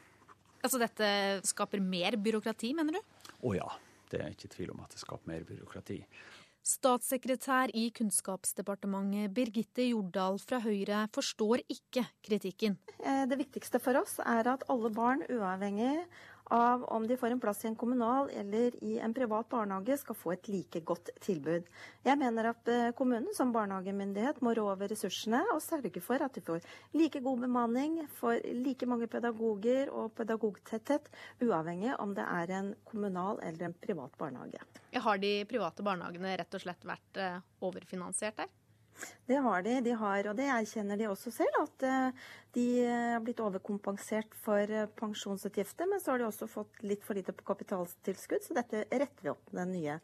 [0.58, 1.08] Altså dette
[1.46, 3.30] skaper mer byråkrati, mener du?
[3.46, 3.68] Å ja.
[4.08, 5.98] Det er ikke tvil om at det skaper mer byråkrati.
[6.68, 12.76] Statssekretær i Kunnskapsdepartementet Birgitte Jordal fra Høyre forstår ikke kritikken.
[12.98, 16.04] Eh, det viktigste for oss er at alle barn, uavhengig
[16.54, 20.16] av om de får en plass i en kommunal eller i en privat barnehage, skal
[20.16, 21.66] få et like godt tilbud.
[22.06, 26.34] Jeg mener at eh, kommunen som barnehagemyndighet må rå over ressursene og sørge for at
[26.34, 26.64] de får
[26.96, 31.10] like god bemanning, får like mange pedagoger og pedagogtetthet,
[31.44, 34.62] uavhengig om det er en kommunal eller en privat barnehage.
[34.98, 38.57] Har de private barnehagene rett og slett vært eh, overfinansiert der?
[39.28, 39.80] Det har de.
[39.84, 42.26] De har, og det erkjenner de også selv, at eh,
[42.56, 45.88] de har blitt overkompensert for eh, pensjonsutgifter.
[45.90, 49.32] Men så har de også fått litt for lite på kapitaltilskudd, så dette retter vi
[49.34, 49.98] opp med den nye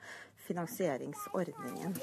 [0.45, 1.97] finansieringsordningen.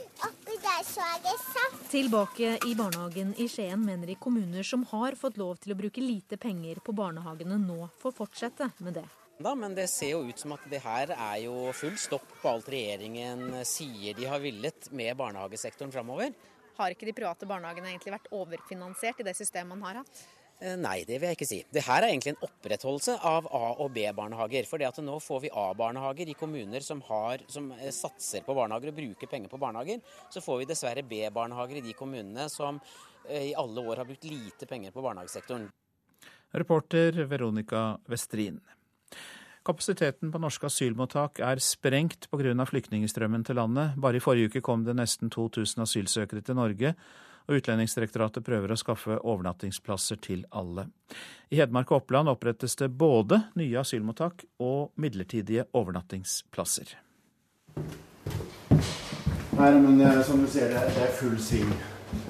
[1.92, 6.02] Tilbake i barnehagen i Skien mener de kommuner som har fått lov til å bruke
[6.02, 9.08] lite penger på barnehagene, nå får fortsette med det.
[9.42, 12.50] Da, men det ser jo ut som at det her er jo full stopp på
[12.50, 16.34] alt regjeringen sier de har villet med barnehagesektoren framover.
[16.78, 20.24] Har ikke de private barnehagene egentlig vært overfinansiert i det systemet man har hatt?
[20.62, 21.60] Eh, nei, det vil jeg ikke si.
[21.74, 24.68] Det her er egentlig en opprettholdelse av A- og B-barnehager.
[24.70, 28.54] For det at nå får vi A-barnehager i kommuner som, har, som, eh, satser på
[28.54, 30.04] barnehager og bruker penger på barnehager.
[30.30, 32.80] Så får vi dessverre B-barnehager i de kommunene som
[33.28, 35.72] eh, i alle år har brukt lite penger på barnehagesektoren.
[36.54, 38.62] Reporter Veronica Westrin.
[39.62, 42.66] Kapasiteten på norske asylmottak er sprengt pga.
[42.66, 43.94] flyktningstrømmen til landet.
[43.96, 46.96] Bare i forrige uke kom det nesten 2000 asylsøkere til Norge,
[47.46, 50.88] og Utlendingsdirektoratet prøver å skaffe overnattingsplasser til alle.
[51.52, 56.98] I Hedmark og Oppland opprettes det både nye asylmottak og midlertidige overnattingsplasser.
[59.62, 61.70] Her, men eh, som du ser, det er full sving.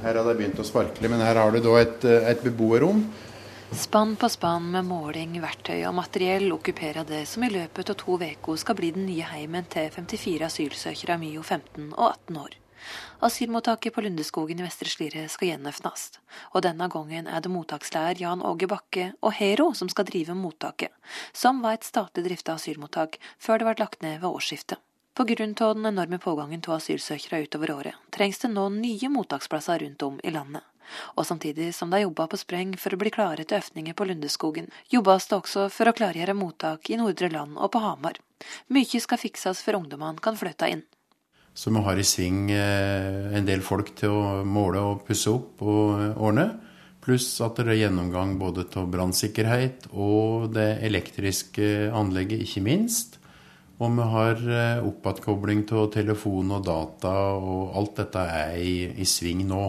[0.04, 3.06] Her har det begynt å sparkle, men her har du da et, eh, et beboerrom
[3.74, 8.18] Spann på spann med måling, verktøy og materiell okkuperer det som i løpet av to
[8.20, 12.58] uker skal bli den nye heimen til 54 asylsøkere mellom 15 og 18 år.
[13.24, 16.04] Asylmottaket på Lundeskogen i Vestre Slidre skal gjenåpnes,
[16.52, 20.92] og denne gangen er det mottakslærer Jan Åge Bakke og Hero som skal drive mottaket,
[21.32, 24.84] som var et statlig drifta asylmottak før det ble lagt ned ved årsskiftet.
[25.16, 25.36] Pga.
[25.36, 30.32] den enorme pågangen av asylsøkere utover året, trengs det nå nye mottaksplasser rundt om i
[30.32, 30.64] landet.
[31.16, 34.72] Og samtidig som de jobba på spreng for å bli klare til øvninger på Lundeskogen,
[34.92, 38.20] jobbes det også for å klargjøre mottak i Nordre Land og på Hamar.
[38.74, 40.84] Mye skal fikses før ungdommene kan flytte inn.
[41.54, 45.64] Så vi har i sving eh, en del folk til å måle og pusse opp
[45.68, 46.48] og ordne.
[47.02, 53.18] Pluss at det er gjennomgang både av brannsikkerhet og det elektriske anlegget, ikke minst.
[53.82, 59.08] Og vi har eh, oppatkobling av telefon og data, og alt dette er i, i
[59.10, 59.64] sving nå.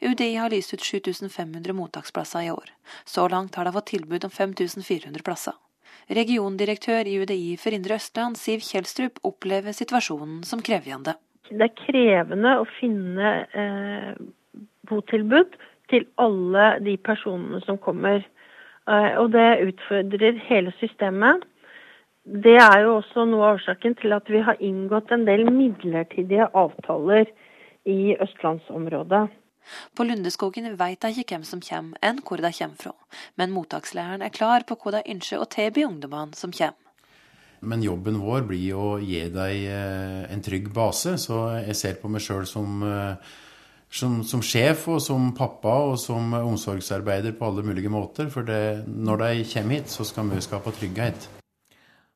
[0.00, 2.72] UDI har lyst ut 7500 mottaksplasser i år.
[3.04, 5.58] Så langt har de fått tilbud om 5400 plasser.
[6.08, 11.14] Regiondirektør i UDI for Indre Østland, Siv Kjelstrup, opplever situasjonen som krevende.
[11.48, 14.12] Det er krevende å finne eh,
[14.88, 15.56] botilbud
[15.92, 18.22] til alle de personene som kommer.
[18.88, 21.44] Eh, og det utfordrer hele systemet.
[22.22, 26.46] Det er jo også noe av årsaken til at vi har inngått en del midlertidige
[26.54, 27.26] avtaler
[27.88, 29.26] i østlandsområdet.
[29.96, 32.94] På Lundeskogen vet dei ikke hvem som kommer, enn hvor de kommer fra,
[33.40, 36.78] men mottakslæreren er klar på hva dei ønsker å tilby ungdommene som kommer.
[37.62, 42.10] Men jobben vår blir å gi deg eh, en trygg base, så jeg ser på
[42.10, 43.34] meg sjøl som uh,
[43.92, 48.30] som, som, sjef og som pappa og som omsorgsarbeider på alle mulige måter.
[48.32, 51.28] For det, når de kommer hit, så skal vi skape trygghet.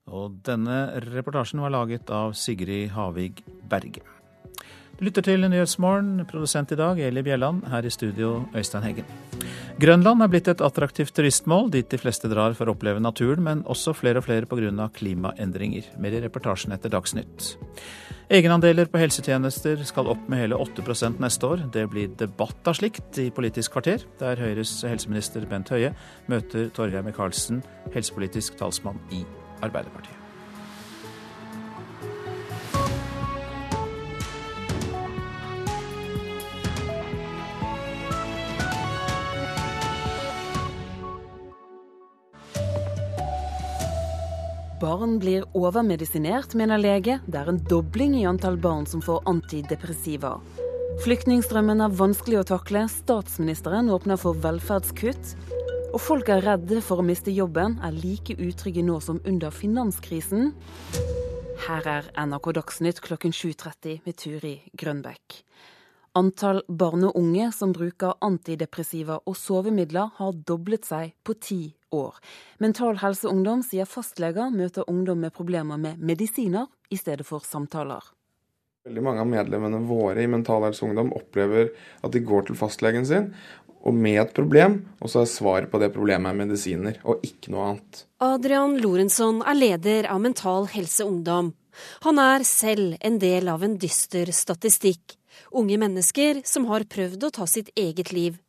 [0.07, 4.16] Og denne reportasjen var laget av Sigrid Havig Berge.
[4.97, 9.05] Du lytter til Nyhetsmorgen, produsent i dag Eli Bjelland, her i studio Øystein Heggen.
[9.77, 13.61] Grønland er blitt et attraktivt turistmål, dit de fleste drar for å oppleve naturen, men
[13.69, 14.89] også flere og flere pga.
[14.97, 15.93] klimaendringer.
[16.01, 17.59] Mer i reportasjen etter Dagsnytt.
[18.33, 21.71] Egenandeler på helsetjenester skal opp med hele 8 neste år.
[21.71, 25.93] Det blir debatt av slikt i Politisk kvarter, der Høyres helseminister Bent Høie
[26.27, 29.27] møter Torgeir Micaelsen, helsepolitisk talsmann i
[29.61, 30.16] Arbeiderpartiet.
[44.81, 47.14] Barn blir overmedisinert, mener lege.
[47.24, 50.35] Det er en dobling i antall barn som får antidepressiva.
[51.01, 52.83] Flyktningstrømmen er vanskelig å takle.
[52.93, 55.33] Statsministeren åpner for velferdskutt.
[55.97, 60.53] Og folk er redde for å miste jobben, er like utrygge nå som under finanskrisen.
[61.64, 65.41] Her er NRK Dagsnytt klokken 7.30 med Turi Grønbekk.
[66.17, 71.59] Antall barn og unge som bruker antidepressiva og sovemidler, har doblet seg på ti
[71.93, 72.17] år.
[72.62, 78.01] Mental Helse Ungdom sier fastleger møter ungdom med problemer med medisiner i stedet for samtaler.
[78.87, 81.69] Veldig mange av medlemmene våre i Mental Helse Ungdom opplever
[82.01, 83.29] at de går til fastlegen sin
[83.87, 87.69] og med et problem, og så er svaret på det problemet medisiner, og ikke noe
[87.69, 88.01] annet.
[88.25, 91.53] Adrian Lorentzon er leder av Mental Helse Ungdom.
[92.09, 95.14] Han er selv en del av en dyster statistikk.
[95.53, 98.41] Unge mennesker som har prøvd å ta sitt eget liv.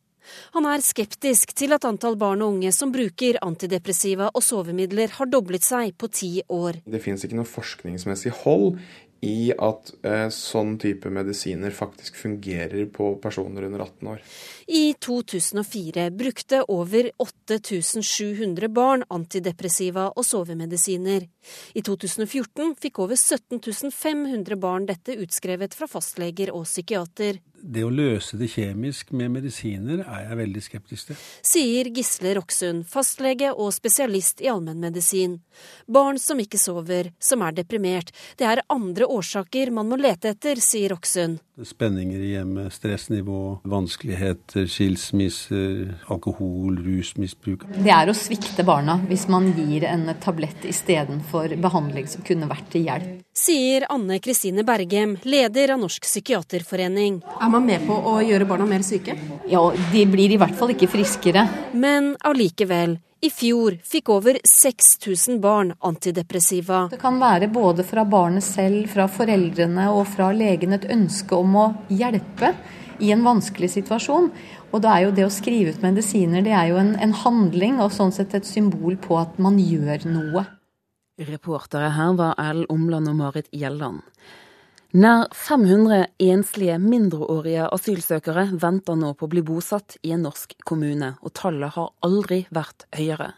[0.56, 5.30] Han er skeptisk til at antall barn og unge som bruker antidepressiva og sovemidler har
[5.30, 6.82] doblet seg på ti år.
[6.84, 8.76] Det finnes ikke noe forskningsmessig hold
[9.20, 14.20] i at eh, sånn type medisiner faktisk fungerer på personer under 18 år.
[14.70, 21.26] I 2004 brukte over 8700 barn antidepressiva og sovemedisiner.
[21.74, 27.90] I 2014 fikk over 17 500 barn dette utskrevet fra fastleger og psykiater det å
[27.92, 31.18] løse det kjemisk med medisiner er jeg veldig skeptisk til.
[31.46, 35.38] Sier Gisle Roksund, fastlege og spesialist i allmennmedisin.
[35.86, 38.14] Barn som ikke sover, som er deprimert.
[38.38, 41.42] Det er andre årsaker man må lete etter, sier Roksund.
[41.64, 47.64] Spenninger i hjemmet, stressnivå, vanskeligheter, skilsmisser, alkohol, rusmisbruk.
[47.74, 52.70] Det er å svikte barna hvis man gir en tablett istedenfor behandling som kunne vært
[52.74, 53.24] til hjelp.
[53.38, 57.20] Sier Anne Kristine Bergem, leder av Norsk psykiaterforening.
[57.38, 59.18] Er man med på å gjøre barna mer syke?
[59.50, 61.46] Ja, de blir i hvert fall ikke friskere.
[61.74, 62.98] Men allikevel.
[63.20, 66.84] I fjor fikk over 6000 barn antidepressiva.
[66.90, 71.56] Det kan være både fra barnet selv, fra foreldrene og fra legen et ønske om
[71.58, 72.52] å hjelpe
[73.02, 74.30] i en vanskelig situasjon.
[74.70, 77.80] Og da er jo det å skrive ut medisiner det er jo en, en handling
[77.82, 80.46] og sånn sett et symbol på at man gjør noe.
[81.18, 84.04] Reportere her var Erlend Omland og Marit Gjelland.
[84.96, 91.10] Nær 500 enslige mindreårige asylsøkere venter nå på å bli bosatt i en norsk kommune,
[91.20, 93.34] og tallet har aldri vært høyere.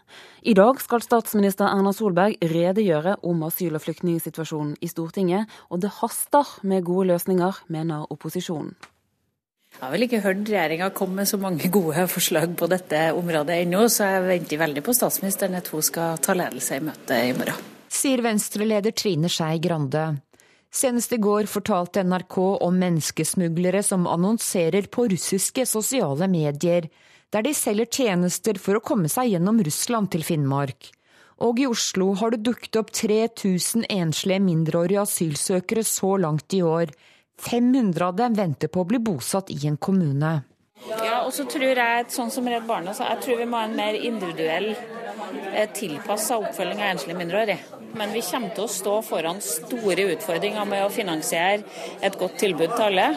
[0.47, 5.91] I dag skal statsminister Erna Solberg redegjøre om asyl- og flyktningsituasjonen i Stortinget, og det
[5.97, 8.71] haster med gode løsninger, mener opposisjonen.
[9.75, 13.59] Jeg har vel ikke hørt regjeringa komme med så mange gode forslag på dette området
[13.65, 17.35] ennå, så jeg venter veldig på statsministeren at hun skal ta ledelse i møtet i
[17.35, 17.71] morgen.
[17.91, 20.13] Sier Venstre-leder Trine Skei Grande.
[20.71, 26.87] Senest i går fortalte NRK om menneskesmuglere som annonserer på russiske sosiale medier,
[27.31, 30.91] der de selger tjenester for å komme seg gjennom Russland til Finnmark.
[31.43, 36.93] Og i Oslo har det dukket opp 3000 enslige mindreårige asylsøkere så langt i år.
[37.41, 40.33] 500 av dem venter på å bli bosatt i en kommune.
[40.89, 43.67] Ja, og så tror jeg, sånn som Redd Barna sa, jeg tror vi må ha
[43.69, 44.71] en mer individuell,
[45.53, 47.59] eh, tilpassa oppfølging av enslige mindreårige.
[47.93, 51.63] Men vi kommer til å stå foran store utfordringer med å finansiere
[52.01, 53.11] et godt tilbud til alle.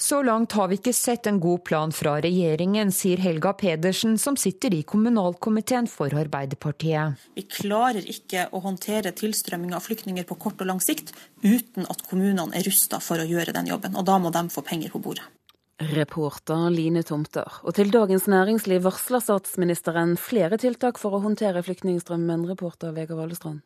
[0.00, 4.36] Så langt har vi ikke sett en god plan fra regjeringen, sier Helga Pedersen, som
[4.38, 7.18] sitter i kommunalkomiteen for Arbeiderpartiet.
[7.34, 11.10] Vi klarer ikke å håndtere tilstrømming av flyktninger på kort og lang sikt
[11.42, 14.62] uten at kommunene er rusta for å gjøre den jobben, og da må de få
[14.62, 15.26] penger på bordet.
[15.78, 17.60] Reporter Line Tomter.
[17.62, 23.62] Og til Dagens Næringsliv varsler statsministeren flere tiltak for å håndtere flyktningstrømmen, reporter Vegard Valestrand.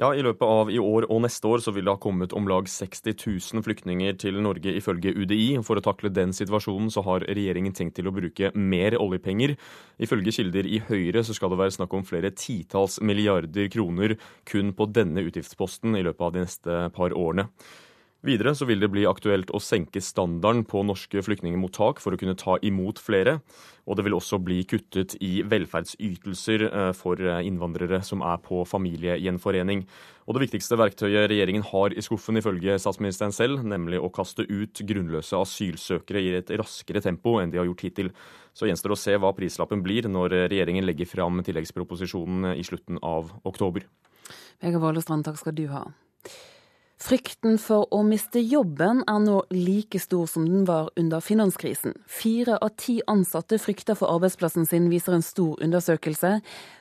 [0.00, 2.46] Ja, I løpet av i år og neste år så vil det ha kommet om
[2.48, 3.12] lag 60
[3.52, 5.58] 000 flyktninger til Norge, ifølge UDI.
[5.66, 9.58] For å takle den situasjonen så har regjeringen tenkt til å bruke mer oljepenger.
[10.00, 14.16] Ifølge kilder i Høyre så skal det være snakk om flere titalls milliarder kroner
[14.48, 17.50] kun på denne utgiftsposten i løpet av de neste par årene.
[18.20, 22.36] Videre så vil det bli aktuelt å senke standarden på norske flyktningmottak for å kunne
[22.36, 23.38] ta imot flere.
[23.88, 28.60] Og det vil også bli kuttet i velferdsytelser eh, for eh, innvandrere som er på
[28.68, 29.86] familiegjenforening.
[30.28, 34.84] Og det viktigste verktøyet regjeringen har i skuffen, ifølge statsministeren selv, nemlig å kaste ut
[34.84, 38.12] grunnløse asylsøkere i et raskere tempo enn de har gjort hittil.
[38.52, 43.00] Så gjenstår det å se hva prislappen blir når regjeringen legger fram tilleggsproposisjonen i slutten
[43.00, 43.88] av oktober.
[44.60, 45.86] Vegard Valestrand, takk skal du ha.
[47.00, 51.94] Frykten for å miste jobben er nå like stor som den var under finanskrisen.
[52.04, 56.34] Fire av ti ansatte frykter for arbeidsplassen sin, viser en stor undersøkelse.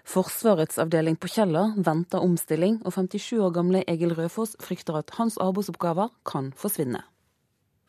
[0.03, 5.39] Forsvarets avdeling på Kjeller venter omstilling, og 57 år gamle Egil Rødfoss frykter at hans
[5.39, 7.05] arbeidsoppgaver kan forsvinne.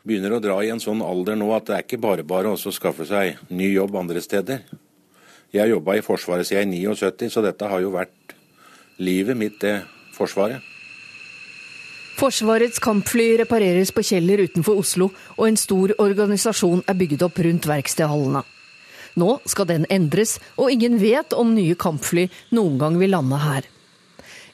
[0.06, 2.72] Begynner å dra i en sånn alder nå at det er ikke bare bare å
[2.78, 4.62] skaffe seg ny jobb andre steder.
[5.50, 8.38] Jeg har jobba i Forsvaret siden jeg er 79, så dette har jo vært
[9.02, 9.80] livet mitt, det
[10.14, 10.69] Forsvaret.
[12.20, 15.06] Forsvarets kampfly repareres på Kjeller utenfor Oslo,
[15.38, 18.42] og en stor organisasjon er bygget opp rundt verkstedhallene.
[19.16, 23.68] Nå skal den endres, og ingen vet om nye kampfly noen gang vil lande her.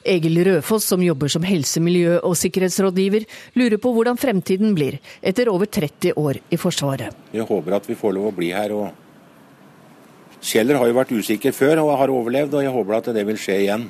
[0.07, 3.27] Egil Rødfoss, som jobber som helse-, miljø- og sikkerhetsrådgiver,
[3.59, 7.19] lurer på hvordan fremtiden blir etter over 30 år i Forsvaret.
[7.35, 8.71] Jeg håper at vi får lov å bli her.
[8.71, 13.27] og Kjeller har jo vært usikker før og har overlevd, og jeg håper at det
[13.27, 13.87] vil skje igjen.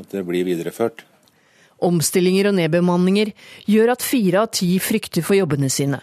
[0.00, 1.04] At det blir videreført.
[1.78, 3.32] Omstillinger og nedbemanninger
[3.70, 6.00] gjør at fire av ti frykter for jobbene sine.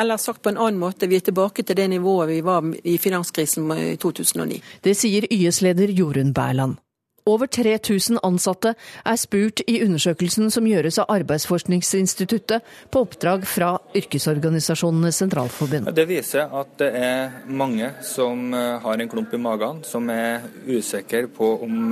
[0.00, 2.96] Eller sagt på en annen måte, vi er tilbake til det nivået vi var i
[2.98, 4.62] finanskrisen i 2009.
[4.84, 6.78] Det sier YS-leder Jorunn Bærland.
[7.24, 15.22] Over 3000 ansatte er spurt i undersøkelsen som gjøres av Arbeidsforskningsinstituttet på oppdrag fra Yrkesorganisasjonenes
[15.22, 15.88] sentralforbund.
[15.96, 20.44] Det viser at det er mange som eh, har en klump i magen, som er
[20.68, 21.88] usikre på om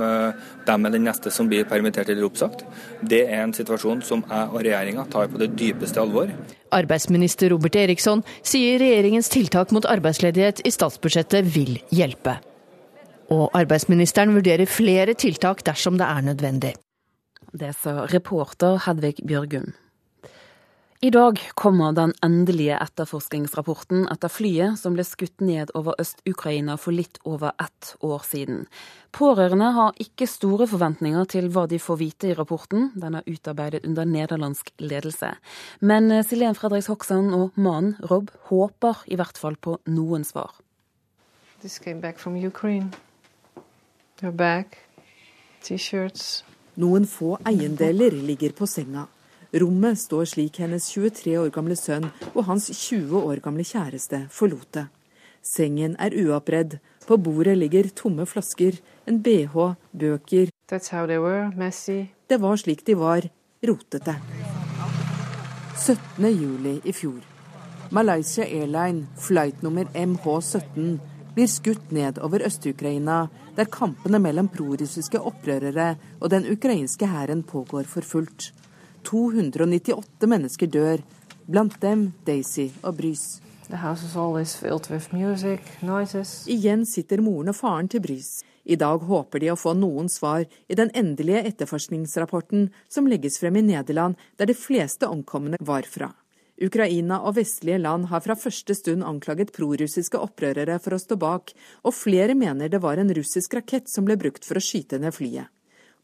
[0.67, 2.63] dem de er den neste som blir permittert eller oppsagt.
[3.01, 6.29] Det er en situasjon som jeg og regjeringa tar på det dypeste alvor.
[6.73, 12.37] Arbeidsminister Robert Eriksson sier regjeringens tiltak mot arbeidsledighet i statsbudsjettet vil hjelpe
[13.33, 16.73] og arbeidsministeren vurderer flere tiltak dersom det er nødvendig.
[17.53, 19.73] Det sa reporter Hedvig Bjørgum.
[21.03, 26.95] I dag kommer den endelige etterforskningsrapporten etter flyet som ble skutt ned over Øst-Ukraina for
[26.95, 28.61] litt over ett år siden.
[29.11, 32.93] Pårørende har ikke store forventninger til hva de får vite i rapporten.
[32.95, 35.35] Den er utarbeidet under nederlandsk ledelse.
[35.81, 40.55] Men Silen Fredriks Hoksand og mannen Rob håper i hvert fall på noen svar.
[41.59, 42.95] This came back from Ukraine.
[44.21, 44.65] Bag,
[45.63, 46.43] T-shirts.
[46.75, 49.07] Noen få eiendeler ligger på senga.
[49.53, 54.69] Rommet står slik hennes 23 år gamle sønn og hans 20 år gamle kjæreste forlot
[54.77, 54.85] det.
[55.43, 56.79] Sengen er uoppredd.
[57.03, 60.49] På bordet ligger tomme flasker, en bh, bøker.
[60.71, 61.51] Were,
[62.29, 63.27] det var slik de var,
[63.67, 64.15] rotete.
[65.75, 66.29] 17.
[66.31, 67.19] juli i fjor.
[67.91, 70.97] Malaysia Airline, flight nummer MH17,
[71.33, 77.83] blir skutt ned over Øst-Ukraina, der kampene mellom prorussiske opprørere og den ukrainske hæren pågår
[77.89, 78.51] for fullt.
[79.03, 81.03] 298 mennesker dør,
[81.49, 83.41] blant dem Daisy og Brys.
[86.47, 88.43] Igjen sitter moren og faren til Brys.
[88.63, 93.59] I dag håper de å få noen svar i den endelige etterforskningsrapporten som legges frem
[93.59, 96.13] i Nederland, der de fleste omkomne var fra.
[96.63, 101.51] Ukraina og vestlige land har fra første stund anklaget prorussiske opprørere for å stå bak,
[101.83, 105.15] og flere mener det var en russisk rakett som ble brukt for å skyte ned
[105.15, 105.51] flyet.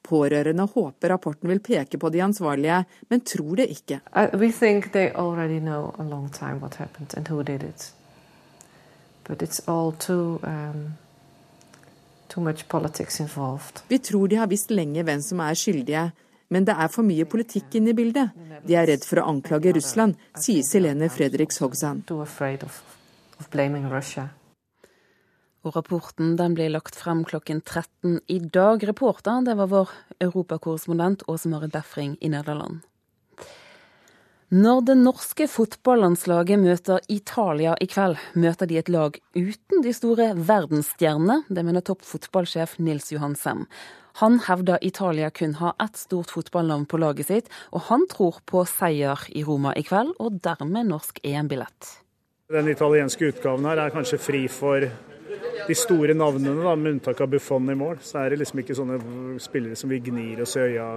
[0.04, 4.00] Pårørende håper rapporten vil peke på de ansvarlige, men tror det ikke.
[10.44, 10.90] um.
[13.90, 16.04] Vi tror de har visst lenge hvem som er skyldige,
[16.50, 18.34] men det er for mye politikk inne i bildet.
[18.66, 22.04] De er redd for å anklage Russland, sier Selene Fredriks Hogzan.
[25.60, 28.84] Og rapporten den blir lagt frem klokken 13 i dag.
[28.88, 29.90] Reporter det var vår
[30.24, 32.80] europakorrespondent Åse Marit Befring i Nederland.
[34.50, 40.32] Når det norske fotballandslaget møter Italia i kveld, møter de et lag uten de store
[40.34, 41.44] verdensstjernene.
[41.54, 43.68] Det mener toppfotballsjef Nils Johan Sem.
[44.20, 48.66] Han hevder Italia kun har ett stort fotballnavn på laget sitt, og han tror på
[48.68, 51.94] seier i Roma i kveld, og dermed norsk EM-billett.
[52.52, 54.84] Den italienske utgaven her er kanskje fri for
[55.70, 58.02] de store navnene, da, med unntak av Buffon i mål.
[58.04, 59.00] Så er det liksom ikke sånne
[59.40, 60.90] spillere som vi gnir oss i øya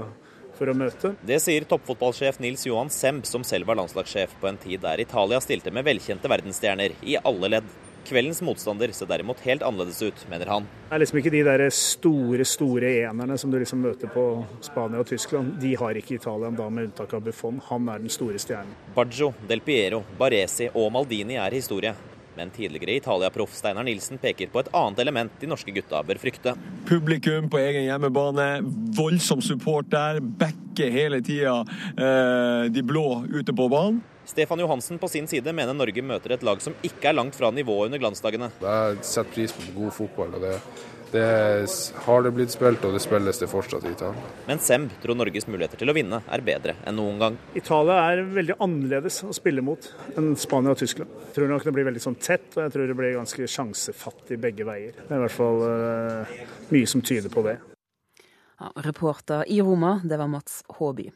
[0.58, 1.14] for å møte.
[1.22, 5.38] Det sier toppfotballsjef Nils Johan Semb, som selv var landslagssjef på en tid der Italia
[5.44, 7.70] stilte med velkjente verdensstjerner i alle ledd.
[8.08, 10.68] Kveldens motstander ser derimot helt annerledes ut, mener han.
[10.88, 14.24] Det er liksom ikke de der store store enerne som du liksom møter på
[14.64, 15.54] Spania og Tyskland.
[15.62, 17.60] De har ikke Italia da, med unntak av Buffon.
[17.70, 18.74] Han er den store stjernen.
[18.96, 21.94] Baggio, Del Piero, Baresi og Maldini er historie.
[22.36, 26.54] Men tidligere Italia-proff Steinar Nilsen peker på et annet element de norske gutta bør frykte.
[26.88, 28.46] Publikum på egen hjemmebane,
[28.96, 31.58] voldsom support der, backer hele tida
[31.92, 34.00] eh, de blå ute på banen.
[34.24, 37.50] Stefan Johansen på sin side mener Norge møter et lag som ikke er langt fra
[37.50, 38.52] nivået under glansdagene.
[38.62, 40.36] Jeg setter pris på god fotball.
[40.38, 40.54] og det,
[41.12, 41.24] det
[42.06, 44.30] har det blitt spilt, og det spilles det fortsatt i Italia.
[44.46, 47.38] Men Semb tror Norges muligheter til å vinne er bedre enn noen gang.
[47.58, 51.12] Italia er veldig annerledes å spille mot enn Spania og Tyskland.
[51.28, 54.40] Jeg tror nok det blir veldig sånn tett, og jeg tror det blir ganske sjansefattig
[54.40, 54.96] begge veier.
[55.02, 56.38] Det er i hvert fall uh,
[56.72, 57.58] mye som tyder på det.
[58.62, 61.10] Ja, reporter i Roma, det var Mats Håby.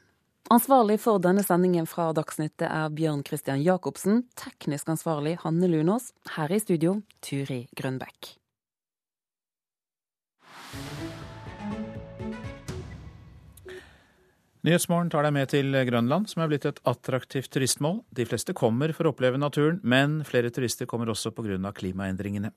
[0.47, 4.21] Ansvarlig for denne sendingen fra Dagsnytt er Bjørn Christian Jacobsen.
[4.39, 6.13] Teknisk ansvarlig Hanne Lunås.
[6.37, 8.37] Her i studio Turi Grønbekk.
[14.67, 18.01] Nyhetsmorgen tar deg med til Grønland, som er blitt et attraktivt turistmål.
[18.15, 21.59] De fleste kommer for å oppleve naturen, men flere turister kommer også pga.
[21.75, 22.55] klimaendringene.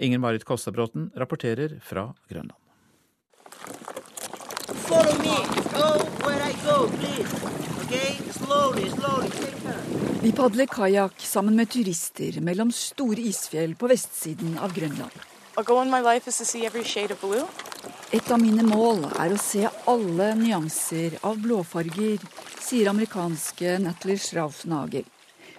[0.00, 2.56] Inger Marit Kostabråten rapporterer fra Grønland.
[4.68, 5.36] Follow me.
[5.72, 7.32] Go where I go, please.
[7.84, 8.18] Okay?
[8.32, 9.28] Slowly, slowly.
[10.22, 15.14] Vi padler kajakk sammen med turister mellom store isfjell på vestsiden av Grønland.
[18.12, 22.18] Et av mine mål er å se alle nyanser av blåfarger,
[22.60, 25.06] sier amerikanske Natalie Schraufnagel.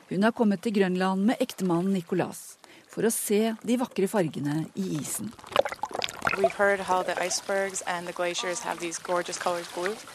[0.10, 5.00] Hun har kommet til Grønland med ektemannen Nicolas for å se de vakre fargene i
[5.00, 5.34] isen.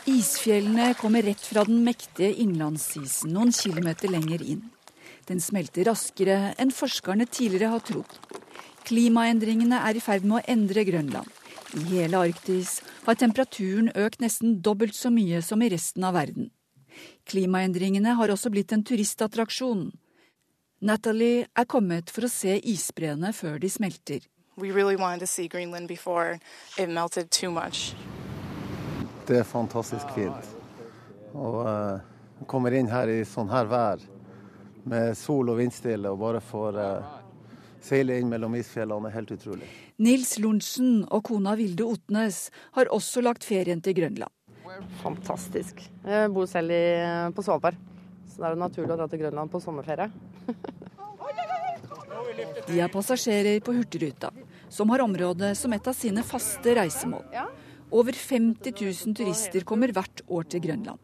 [0.07, 4.61] Isfjellene kommer rett fra den mektige innlandsisen noen kilometer lenger inn.
[5.27, 8.19] Den smelter raskere enn forskerne tidligere har trodd.
[8.87, 11.31] Klimaendringene er i ferd med å endre Grønland.
[11.75, 12.77] I hele Arktis
[13.09, 16.53] har temperaturen økt nesten dobbelt så mye som i resten av verden.
[17.27, 19.89] Klimaendringene har også blitt en turistattraksjon.
[20.85, 24.23] Natalie er kommet for å se isbreene før de smelter.
[24.57, 26.39] We really wanted to see Greenland before
[26.79, 27.95] it melted too much.
[29.27, 30.57] Det er fantastisk fint.
[31.35, 31.99] Og uh,
[32.47, 34.03] kommer inn her i sånn her vær
[34.85, 37.17] med sol og vindstille og bare får uh,
[37.83, 39.69] seile inn mellom isfjellene er helt utrolig.
[40.05, 44.31] Nils Lorentzen og kona Vilde Otnes har også lagt ferien til Grønland.
[45.03, 45.83] Fantastisk.
[46.07, 46.85] Jeg bor selv i,
[47.35, 47.79] på Svalbard,
[48.29, 50.11] så det er det naturlig å dra til Grønland på sommerferie.
[52.67, 54.31] De er passasjerer på Hurtigruta,
[54.69, 57.25] som har området som et av sine faste reisemål.
[57.95, 60.99] Over 50 000 turister kommer hvert år til Grønland.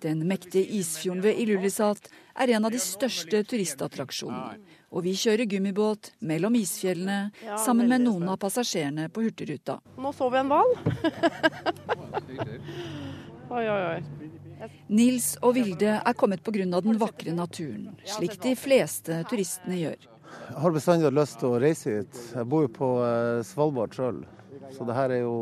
[0.00, 4.58] Den mektige isfjorden ved Ilulissat er en av de største turistattraksjonene.
[4.92, 7.30] Og vi kjører gummibåt mellom isfjellene
[7.64, 9.80] sammen med noen av passasjerene på Hurtigruta.
[9.96, 10.70] Nå så vi en hval.
[13.56, 14.00] oi, oi, oi.
[14.88, 16.80] Nils og Vilde er kommet pga.
[16.80, 20.15] den vakre naturen, slik de fleste turistene gjør.
[20.46, 22.18] Jeg har bestandig hatt lyst til å reise hit.
[22.34, 22.90] Jeg bor jo på
[23.46, 24.20] Svalbard sjøl,
[24.72, 25.36] så det her er jo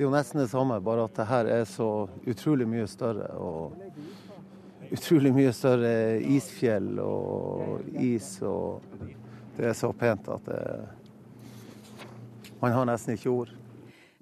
[0.00, 3.26] det er jo nesten det samme, bare at det her er så utrolig mye større.
[3.36, 3.74] Og
[4.96, 5.92] utrolig mye større
[6.24, 8.80] isfjell og is, og
[9.58, 10.62] det er så pent at det,
[12.62, 13.52] man har nesten ikke ord.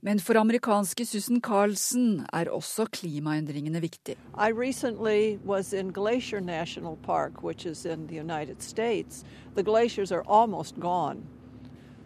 [0.00, 4.14] Men for amerikanske Susan Carlsen er også klimaendringene viktig.
[4.38, 9.24] I recently was in Glacier National Park, which is in the United States.
[9.54, 11.26] The glaciers are almost gone.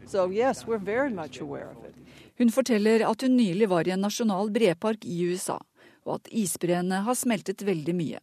[0.07, 1.95] So yes, we're very much aware of it.
[2.39, 5.59] Hun forteller at hun nylig var i en nasjonal brepark i USA,
[6.07, 8.21] og at isbreene har smeltet veldig mye.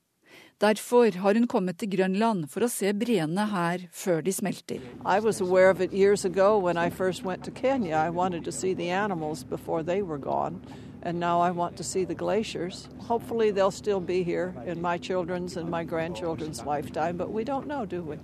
[0.60, 4.82] Derfor har hun kommet til Grønland for å se breene her før de smelter.
[11.02, 12.90] And now I want to see the glaciers.
[13.08, 17.68] Hopefully, they'll still be here in my children's and my grandchildren's lifetime, but we don't
[17.68, 18.18] know, do we?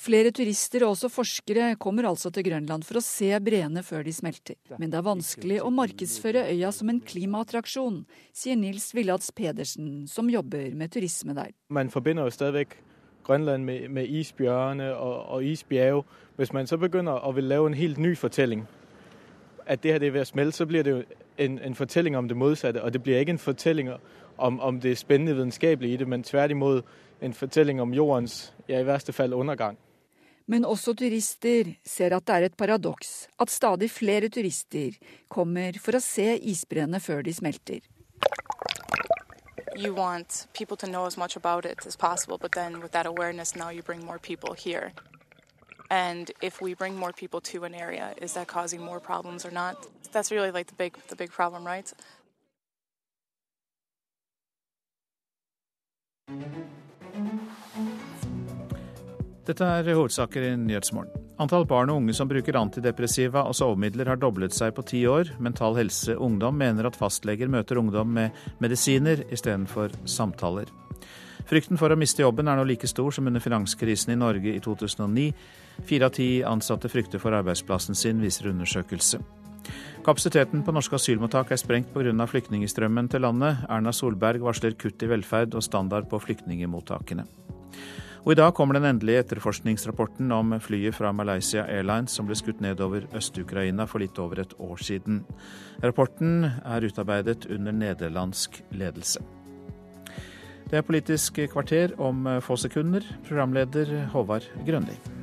[0.00, 4.14] Flere turister og også forskere kommer altså til Grønland for å se breene før de
[4.16, 4.56] smelter.
[4.78, 7.98] Men det er vanskelig å markedsføre øya som en klimaattraksjon,
[8.32, 11.52] sier Nils Villads Pedersen, som jobber med turisme der.
[11.68, 12.64] Man forbinder jo stadig
[13.26, 16.02] Grønland med, med isbjørne og, og isbjerge.
[16.36, 18.64] Hvis man så begynner å vil lave en helt ny fortelling,
[19.66, 21.02] at det her det er ved å smelte, så blir det jo
[21.36, 22.80] en, en fortelling om det motsatte.
[22.80, 23.92] Og det blir ikke en fortelling
[24.40, 26.88] om, om det spennende vitenskapelige i det, men tvert imot
[27.20, 29.76] en fortelling om jordens, ja i verste fall, undergang.
[30.50, 34.96] Men også turister ser at det er et paradoks at stadig flere turister
[35.30, 37.86] kommer for å se isbreene før de smelter.
[39.76, 39.94] You
[47.74, 48.14] area,
[50.30, 51.94] really like the big the big problem, right?
[59.50, 61.24] Dette er hovedsaker i Nyhetsmorgen.
[61.42, 65.32] Antall barn og unge som bruker antidepressiva og sovemidler har doblet seg på ti år.
[65.42, 70.70] Mental Helse Ungdom mener at fastleger møter ungdom med medisiner istedenfor samtaler.
[71.50, 74.62] Frykten for å miste jobben er nå like stor som under finanskrisen i Norge i
[74.62, 75.26] 2009.
[75.88, 79.18] Fire av ti ansatte frykter for arbeidsplassen sin, viser undersøkelse.
[80.06, 82.14] Kapasiteten på norske asylmottak er sprengt pga.
[82.26, 83.66] flyktningstrømmen til landet.
[83.68, 87.26] Erna Solberg varsler kutt i velferd og standard på flyktningmottakene.
[88.20, 92.60] Og I dag kommer den endelige etterforskningsrapporten om flyet fra Malaysia Airlines som ble skutt
[92.60, 95.22] nedover Øst-Ukraina for litt over et år siden.
[95.80, 99.24] Rapporten er utarbeidet under nederlandsk ledelse.
[100.68, 103.08] Det er Politisk kvarter om få sekunder.
[103.26, 105.19] Programleder Håvard Grønli.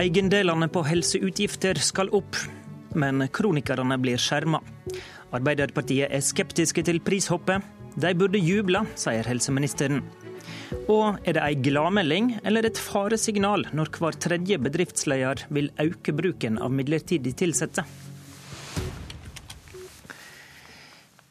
[0.00, 2.38] Eiendelene på helseutgifter skal opp,
[2.96, 4.62] men kronikerne blir skjerma.
[5.36, 7.66] Arbeiderpartiet er skeptiske til prishoppet.
[8.00, 10.00] De burde juble, sier helseministeren.
[10.88, 16.56] Og er det ei gladmelding eller et faresignal når hver tredje bedriftsleder vil øke bruken
[16.62, 17.84] av midlertidig ansatte?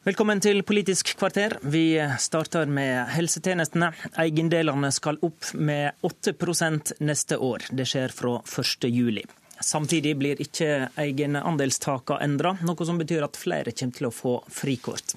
[0.00, 1.58] Velkommen til Politisk kvarter.
[1.60, 3.90] Vi starter med helsetjenestene.
[4.22, 7.66] Eiendelene skal opp med 8% neste år.
[7.68, 9.18] Det skjer fra 1.7.
[9.60, 15.12] Samtidig blir ikke egenandelstakene endra, noe som betyr at flere kommer til å få frikort.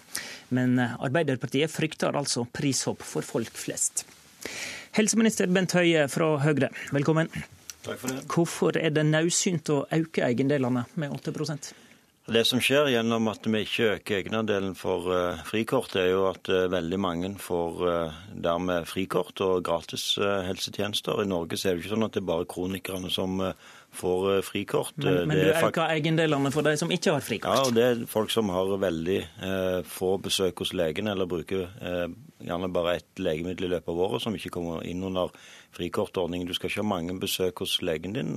[0.52, 4.04] Men Arbeiderpartiet frykter altså prishopp for folk flest.
[5.00, 7.32] Helseminister Bent Høie fra Høyre, velkommen.
[7.88, 8.20] Takk for det.
[8.36, 11.32] Hvorfor er det naudsynt å øke eiendelene med 8
[12.32, 16.48] det som skjer gjennom at vi ikke øker egenandelen for uh, frikort, er jo at
[16.48, 21.20] uh, veldig mange får uh, dermed frikort og gratis helsetjenester.
[21.20, 23.44] I Norge så er det ikke sånn at det er bare kronikerne som
[23.94, 24.96] får frikort.
[24.98, 27.58] Men, men du øker egendelene for de som ikke har frikort?
[27.58, 29.20] Ja, og det er folk som har veldig
[29.90, 31.68] få besøk hos legen, eller bruker
[32.44, 35.32] gjerne bare ett legemiddel i løpet av året, som ikke kommer inn under
[35.78, 36.50] frikortordningen.
[36.50, 38.36] Du skal ikke ha mange besøk hos legen din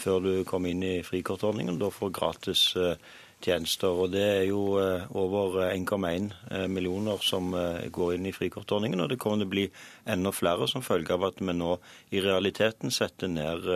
[0.00, 1.80] før du kommer inn i frikortordningen.
[1.80, 2.96] Da får gratis eh,
[3.40, 3.88] tjenester.
[3.88, 7.50] og Det er jo eh, over 1,1 eh, millioner som
[7.90, 9.00] går inn i frikortordningen.
[9.00, 9.66] Og det kommer til å bli
[10.10, 11.76] enda flere som følge av at vi nå
[12.14, 13.66] i realiteten setter ned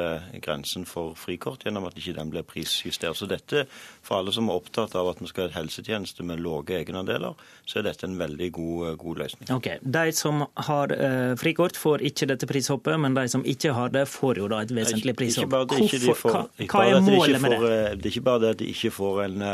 [0.42, 3.16] grensen for frikort gjennom at ikke den blir prisjustert.
[3.18, 3.66] Så dette,
[4.02, 7.36] for alle som er opptatt av at vi skal ha et helsetjeneste med lave egenandeler,
[7.66, 9.50] så er dette en veldig god, god løsning.
[9.54, 13.94] Ok, De som har eh, frikort, får ikke dette prishoppet, men de som ikke har
[13.94, 15.54] det, får jo da et vesentlig prishopp.
[15.54, 17.78] Hvorfor, hva, hva er målet med det?
[18.00, 19.46] Det er ikke bare det at de ikke får en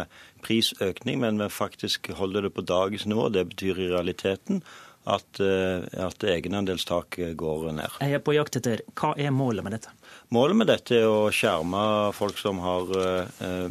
[0.44, 3.28] prisøkning, men vi faktisk holder det på dagens nivå.
[3.32, 4.62] Det betyr i realiteten
[5.08, 8.00] at, eh, at egenandelstaket går ned.
[8.00, 9.94] Jeg er på jakt etter hva er målet med dette?
[10.34, 13.70] Målet med dette er å skjerme folk som har eh,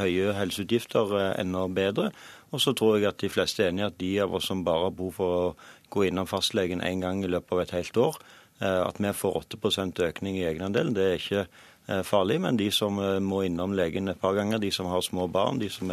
[0.00, 2.10] høye helseutgifter, eh, enda bedre.
[2.54, 4.88] Og så tror jeg at de fleste er enige at de av oss som bare
[4.88, 5.52] har behov for å
[5.94, 8.18] gå innom fastlegen én gang i løpet av et helt år,
[8.62, 11.73] eh, at vi får 8 økning i egenandelen, det er ikke Eh,
[12.06, 15.26] farlig, men de som eh, må innom legen et par ganger, de som har små
[15.32, 15.92] barn, de som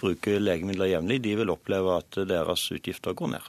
[0.00, 3.48] bruker legemidler jevnlig, de vil oppleve at deres utgifter går ned.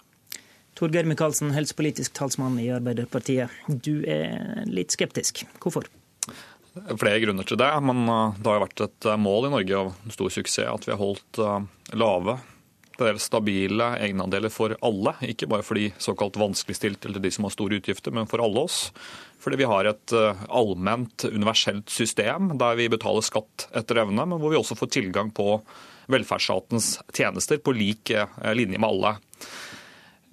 [0.80, 3.52] Torgeir Micaelsen, helsepolitisk talsmann i Arbeiderpartiet.
[3.68, 5.46] Du er litt skeptisk.
[5.60, 5.90] Hvorfor?
[6.72, 10.14] flere grunner til det, men det har jo vært et mål i Norge og en
[10.16, 11.40] stor suksess at vi har holdt
[12.00, 12.38] lave,
[13.20, 15.16] stabile egenandeler for alle.
[15.22, 18.66] Ikke bare for de såkalt vanskeligstilte eller de som har store utgifter, men for alle
[18.68, 18.92] oss.
[19.42, 24.54] Fordi vi har et allment, universelt system der vi betaler skatt etter evne, men hvor
[24.54, 25.56] vi også får tilgang på
[26.12, 28.14] velferdsstatens tjenester på lik
[28.54, 29.16] linje med alle.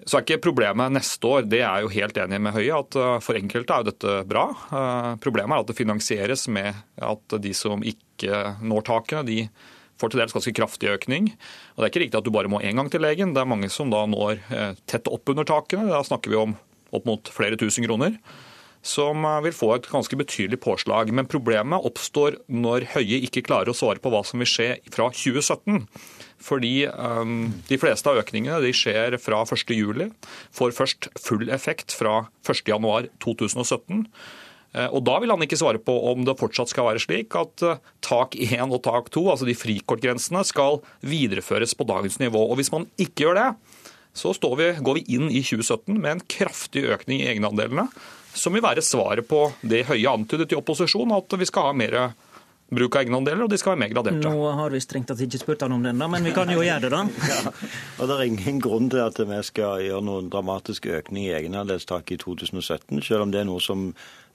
[0.07, 3.17] Så er ikke problemet neste år, det er jo helt enig med Høie, at eh,
[3.23, 4.45] for enkelte er jo dette bra.
[4.55, 9.43] Eh, problemet er at det finansieres med at de som ikke når takene, de
[9.99, 11.33] får til dels ganske kraftig økning.
[11.75, 13.35] Og Det er ikke riktig at du bare må én gang til legen.
[13.35, 15.91] Det er mange som da når eh, tett opp under takene.
[15.91, 16.55] Da snakker vi om
[16.95, 18.15] opp mot flere tusen kroner.
[18.85, 21.11] Som vil få et ganske betydelig påslag.
[21.15, 25.09] Men problemet oppstår når Høie ikke klarer å svare på hva som vil skje fra
[25.11, 25.83] 2017.
[26.39, 30.05] Fordi um, de fleste av økningene de skjer fra 1.7.
[30.55, 34.05] Får først full effekt fra 1.1.2017.
[34.77, 37.65] Eh, og Da vil han ikke svare på om det fortsatt skal være slik at
[37.65, 42.43] eh, tak 1 og tak 2, altså de frikortgrensene, skal videreføres på dagens nivå.
[42.45, 43.49] Og Hvis man ikke gjør det,
[44.19, 47.87] så vi, går vi inn i 2017 med en kraftig økning i egenandelene,
[48.39, 51.99] som vil være svaret på det Høie antydet i opposisjon, at vi skal ha mer
[52.69, 54.29] bruk av egenandeler, og de skal være mer graderte.
[54.29, 56.61] Nå har vi strengt tatt ikke spurt han om det ennå, men vi kan jo
[56.61, 57.01] gjøre det, da.
[57.31, 57.53] ja,
[57.97, 62.19] og Det er ingen grunn til at vi skal gjøre noen dramatisk økning i egenandelstaket
[62.19, 63.89] i 2017, selv om det er noe som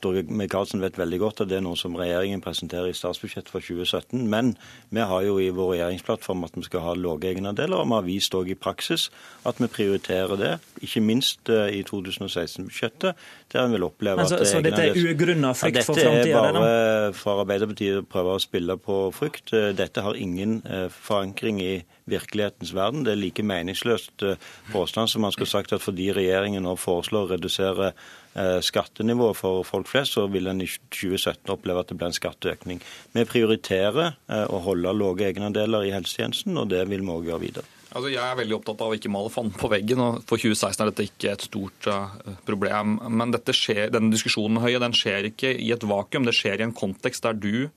[0.04, 3.64] Torgeir Micaelsen vet veldig godt at det er noe som regjeringen presenterer i statsbudsjettet for
[3.64, 4.26] 2017.
[4.30, 4.54] Men
[4.94, 8.06] vi har jo i vår regjeringsplattform at vi skal ha lave egenandeler, og vi har
[8.08, 9.08] vist òg i praksis
[9.48, 10.52] at vi prioriterer det.
[10.84, 13.22] Ikke minst eh, i 2016-budsjettet,
[13.52, 16.24] der en vil oppleve så, at Så dette er ugrunna frykt for framtida?
[16.24, 19.54] Dette er bare for Arbeiderpartiet å prøve å spille på frykt.
[19.56, 21.74] Eh, dette har ingen eh, forankring i
[22.10, 23.06] virkelighetens verden.
[23.06, 24.26] Det er like meningsløst
[24.74, 27.94] påstand som man skulle sagt at fordi regjeringen nå foreslår å redusere
[28.34, 32.82] skattenivået for folk flest, så vil en i 2017 oppleve at det blir en skatteøkning.
[33.14, 37.44] Vi prioriterer eh, å holde lave egenandeler i helsetjenesten, og det vil vi òg gjøre
[37.44, 37.70] videre.
[37.94, 40.00] Altså, jeg er veldig opptatt av å ikke male fanden på veggen.
[40.02, 42.16] og For 2016 er dette ikke et stort uh,
[42.48, 42.96] problem.
[43.06, 46.26] Men skjer, denne diskusjonen Høie, den skjer ikke i et vakuum.
[46.26, 47.68] Det skjer i en kontekst der du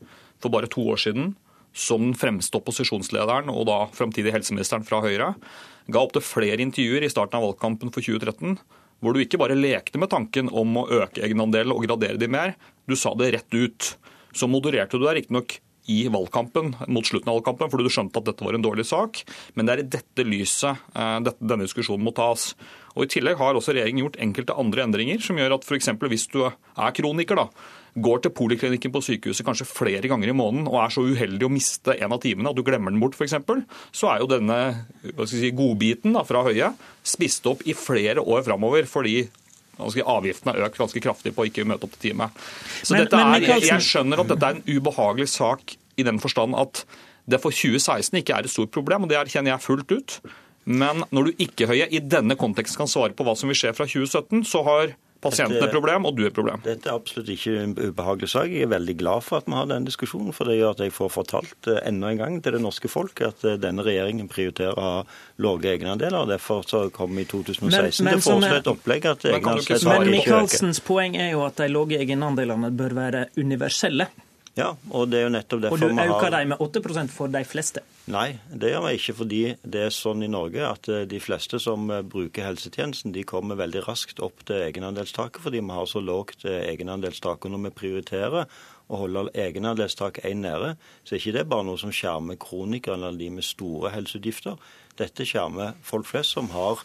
[0.42, 1.36] for bare to år siden,
[1.78, 5.36] som den fremste opposisjonslederen og da framtidig helseministeren fra Høyre,
[5.86, 8.58] ga opptil flere intervjuer i starten av valgkampen for 2013
[9.02, 12.56] hvor du ikke bare lekte med tanken om å øke egenandelen og gradere de mer,
[12.90, 13.94] du sa det rett ut.
[14.34, 18.28] Så modererte du deg riktignok i valgkampen, mot slutten av valgkampen, fordi du skjønte at
[18.28, 19.22] dette var en dårlig sak.
[19.56, 22.50] Men det er i dette lyset eh, denne diskusjonen må tas.
[22.98, 25.94] Og I tillegg har også regjeringen gjort enkelte andre endringer som gjør at f.eks.
[26.12, 27.48] hvis du er kroniker, da,
[27.98, 31.52] går til poliklinikken på sykehuset kanskje flere ganger i måneden og er så uheldig å
[31.52, 33.36] miste en av timene at du glemmer den bort, f.eks.,
[33.96, 34.60] så er jo denne
[35.30, 36.72] si, godbiten da, fra Høie
[37.08, 38.86] spist opp i flere år framover.
[38.90, 39.28] fordi
[39.78, 42.30] avgiftene har økt ganske kraftig på å ikke møte opp til time.
[42.82, 46.22] Så men, dette er, jeg, jeg skjønner at dette er en ubehagelig sak i den
[46.22, 46.84] forstand at
[47.28, 50.20] det for 2016 ikke er et stort problem, og det erkjenner jeg fullt ut.
[50.68, 53.74] Men når du ikke, Høie, i denne konteksten kan svare på hva som vil skje
[53.76, 56.62] fra 2017, så har Pasienten er et problem, og du er et problem.
[56.66, 58.52] Dette er absolutt ikke en ubehagelig sak.
[58.54, 60.36] Jeg er veldig glad for at vi har denne diskusjonen.
[60.36, 63.24] For det gjør at jeg får fortalt eh, enda en gang til det norske folk
[63.26, 65.02] at eh, denne regjeringen prioriterer å ha
[65.44, 66.20] lave egenandeler.
[66.22, 69.28] og Derfor så kom vi i 2016 men, men, til å foreslå et opplegg at
[69.32, 74.12] egenandelstakene Men Michaelsens poeng er jo at de lave egenandelene bør være universelle.
[74.58, 77.12] Ja, og det er jo nettopp derfor vi har Og du øker dem med 8%
[77.14, 77.84] for de fleste?
[78.10, 81.60] Nei, det gjør vi ikke fordi det er sånn i Norge at eh, de fleste
[81.62, 86.02] som eh, bruker helsetjenesten, de kommer veldig raskt opp til egenandelstaket fordi vi har så
[86.02, 87.46] lågt eh, egenandelstak.
[87.46, 88.48] Og når vi prioriterer
[88.88, 90.74] å holde egenandelstak én nede,
[91.04, 94.58] så er ikke det bare noe som skjermer kronikere eller de med store helseutgifter.
[94.98, 96.82] Dette skjermer folk flest som har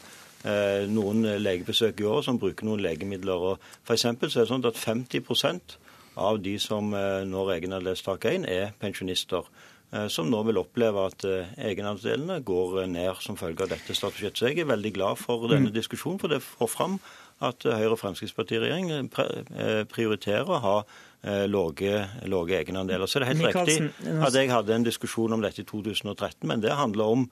[0.90, 3.44] noen legebesøk i året, som bruker noen legemidler.
[3.52, 5.22] Og for så er det sånn at 50
[6.14, 9.48] av de som eh, når egenandelstak 1, er pensjonister.
[9.92, 14.40] Eh, som nå vil oppleve at eh, egenandelene går ned som følge av dette statsbudsjettet.
[14.40, 15.76] Så jeg er veldig glad for denne mm.
[15.76, 16.98] diskusjonen, for det får fram
[17.42, 19.08] at Høyre- og Fremskrittspartiregjeringen
[19.90, 20.74] prioriterer å ha
[21.50, 23.10] lave egenandeler.
[23.10, 26.62] Så det er helt riktig at jeg hadde en diskusjon om dette i 2013, men
[26.62, 27.24] det handler om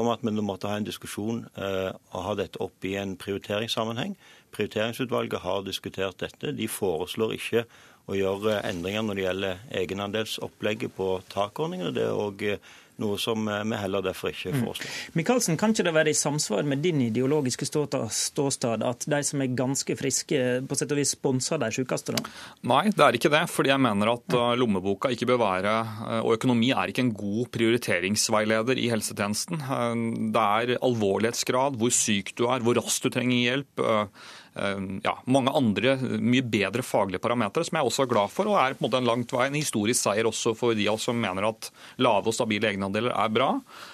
[0.00, 4.16] om at vi måtte ha en diskusjon og ha dette opp i en prioriteringssammenheng.
[4.54, 6.54] Prioriteringsutvalget har diskutert dette.
[6.56, 7.64] De foreslår ikke
[8.08, 11.92] å gjøre endringer når det gjelder egenandelsopplegget på takordningene.
[11.96, 12.70] Det er òg eh,
[13.02, 14.62] noe som eh, vi heller derfor ikke mm.
[14.64, 14.90] foreslår.
[14.90, 15.16] Mm.
[15.20, 19.54] Michaelsen, kan ikke det være i samsvar med din ideologiske ståstad at de som er
[19.58, 22.16] ganske friske, på sett og vis sponser de sykeste?
[22.16, 22.22] da?
[22.70, 23.44] Nei, det er ikke det.
[23.52, 25.74] Fordi jeg mener at eh, lommeboka ikke bør være
[26.22, 29.62] Og økonomi er ikke en god prioriteringsveileder i helsetjenesten.
[30.34, 33.86] Det er alvorlighetsgrad, hvor syk du er, hvor raskt du trenger hjelp
[35.04, 38.50] ja, mange andre mye bedre faglige parametere, som jeg også er glad for.
[38.50, 41.18] Og er på en måte en langt vei en historisk seier også for de som
[41.20, 41.70] mener at
[42.02, 43.50] lave og stabile egenandeler er bra.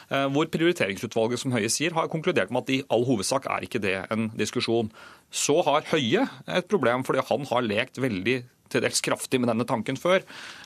[0.08, 3.96] Hvor prioriteringsutvalget som Høie sier, har konkludert med at i all hovedsak er ikke det
[4.14, 4.90] en diskusjon.
[5.34, 8.42] Så har Høie et problem, fordi han har lekt veldig
[8.74, 10.24] til dels kraftig med denne tanken før.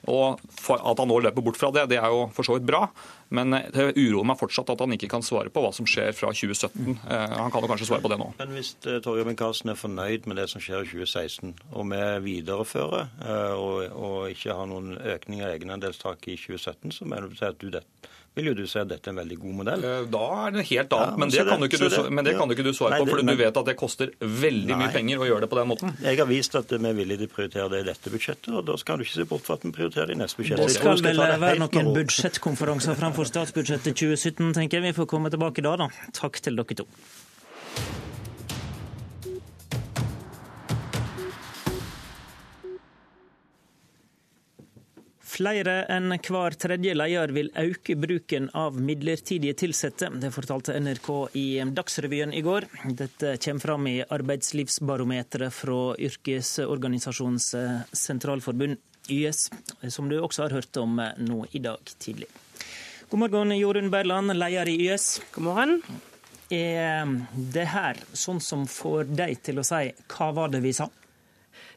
[0.08, 0.40] Og
[0.78, 2.86] At han nå løper bort fra det, det er jo for så vidt bra.
[3.34, 6.30] Men det uroer meg fortsatt at han ikke kan svare på hva som skjer fra
[6.32, 6.96] 2017.
[6.96, 8.30] Eh, han kan jo kanskje svare på det nå.
[8.40, 12.04] Men Hvis eh, Torgeir Micaelsen er fornøyd med det som skjer i 2016, og vi
[12.28, 17.44] viderefører eh, og, og ikke har noen økning av egenandelstaket i 2017, så mener du
[17.44, 17.84] at du det
[18.38, 19.86] vil jo du si at dette er en veldig god modell.
[20.12, 22.56] Da er det helt annet, ja, men, det kan, det, du, men det kan du
[22.56, 24.80] ikke du svare på, for du vet at det koster veldig nei.
[24.84, 25.94] mye penger å gjøre det på den måten.
[26.04, 28.66] Jeg har vist at vi er villige til å prioritere det i dette budsjettet, og
[28.70, 30.64] da skal du ikke se bort fra at vi prioriterer det i neste budsjett.
[30.64, 34.90] Det skal vel være noen budsjettkonferanser framfor statsbudsjettet 2017, tenker jeg.
[34.90, 35.90] Vi får komme tilbake da, da.
[36.16, 36.88] Takk til dere to.
[45.38, 50.08] Flere enn hver tredje leder vil øke bruken av midlertidige ansatte.
[50.18, 52.66] Det fortalte NRK i Dagsrevyen i går.
[52.98, 57.52] Dette kommer fram i arbeidslivsbarometeret fra Yrkesorganisasjonens
[57.92, 59.46] sentralforbund, YS,
[59.94, 62.26] som du også har hørt om nå i dag tidlig.
[63.08, 65.20] God morgen, Jorunn Berland, leder i YS.
[65.36, 65.82] God morgen.
[66.50, 67.06] Er
[67.54, 70.90] det her sånn som får deg til å si 'hva var det vi sa'?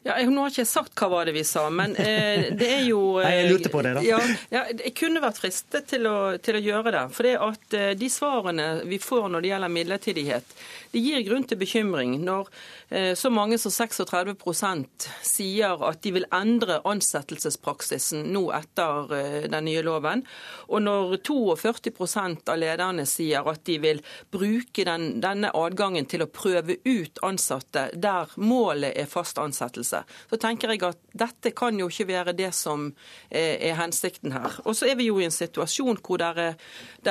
[0.02, 2.68] Ja, jeg, nå har ikke jeg sagt hva var det vi sa, men eh, det
[2.80, 4.02] er jo eh, Nei, Jeg lurte på det, da.
[4.02, 4.18] Ja,
[4.50, 7.04] ja, Jeg kunne vært fristet til å, til å gjøre det.
[7.14, 10.56] For det at eh, de svarene vi får når det gjelder midlertidighet,
[10.92, 12.48] det gir grunn til bekymring når
[12.90, 19.68] eh, så mange som 36% sier at de vil endre ansettelsespraksisen nå etter eh, den
[19.68, 20.24] nye loven,
[20.68, 24.02] og når 42% av lederne sier at de vil
[24.34, 29.91] bruke den, denne adgangen til å prøve ut ansatte der målet er fast ansettelse,
[30.30, 32.88] så tenker jeg at dette kan jo ikke være det som
[33.30, 34.58] eh, er hensikten her.
[34.64, 36.58] Og så er vi jo i en situasjon hvor det er,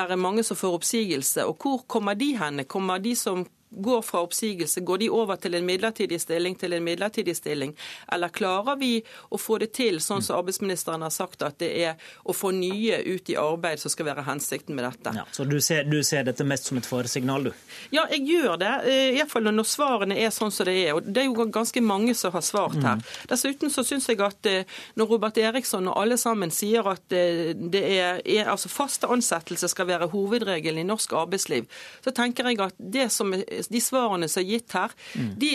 [0.03, 1.45] er mange som får oppsigelse.
[1.47, 2.67] Og hvor kommer de henne?
[2.69, 6.83] Kommer de som går fra oppsigelse, går de over til en midlertidig stilling til en
[6.83, 7.75] midlertidig stilling?
[8.11, 8.97] Eller klarer vi
[9.29, 12.99] å få det til, sånn som arbeidsministeren har sagt, at det er å få nye
[13.07, 15.15] ut i arbeid som skal være hensikten med dette?
[15.15, 17.51] Ja, så du ser, du ser dette mest som et faresignal, du?
[17.95, 18.73] Ja, jeg gjør det.
[18.91, 20.93] Eh, Iallfall når svarene er sånn som det er.
[20.97, 22.99] Og det er jo ganske mange som har svart her.
[22.99, 23.05] Mm.
[23.31, 24.67] Dessuten så syns jeg at eh,
[24.99, 29.71] når Robert Eriksson og alle sammen sier at eh, det er, er altså faste ansettelser
[29.71, 31.67] skal være hovedregelen i norsk arbeidsliv,
[32.03, 34.93] så tenker jeg at det som er de svarene som er gitt her,
[35.37, 35.51] de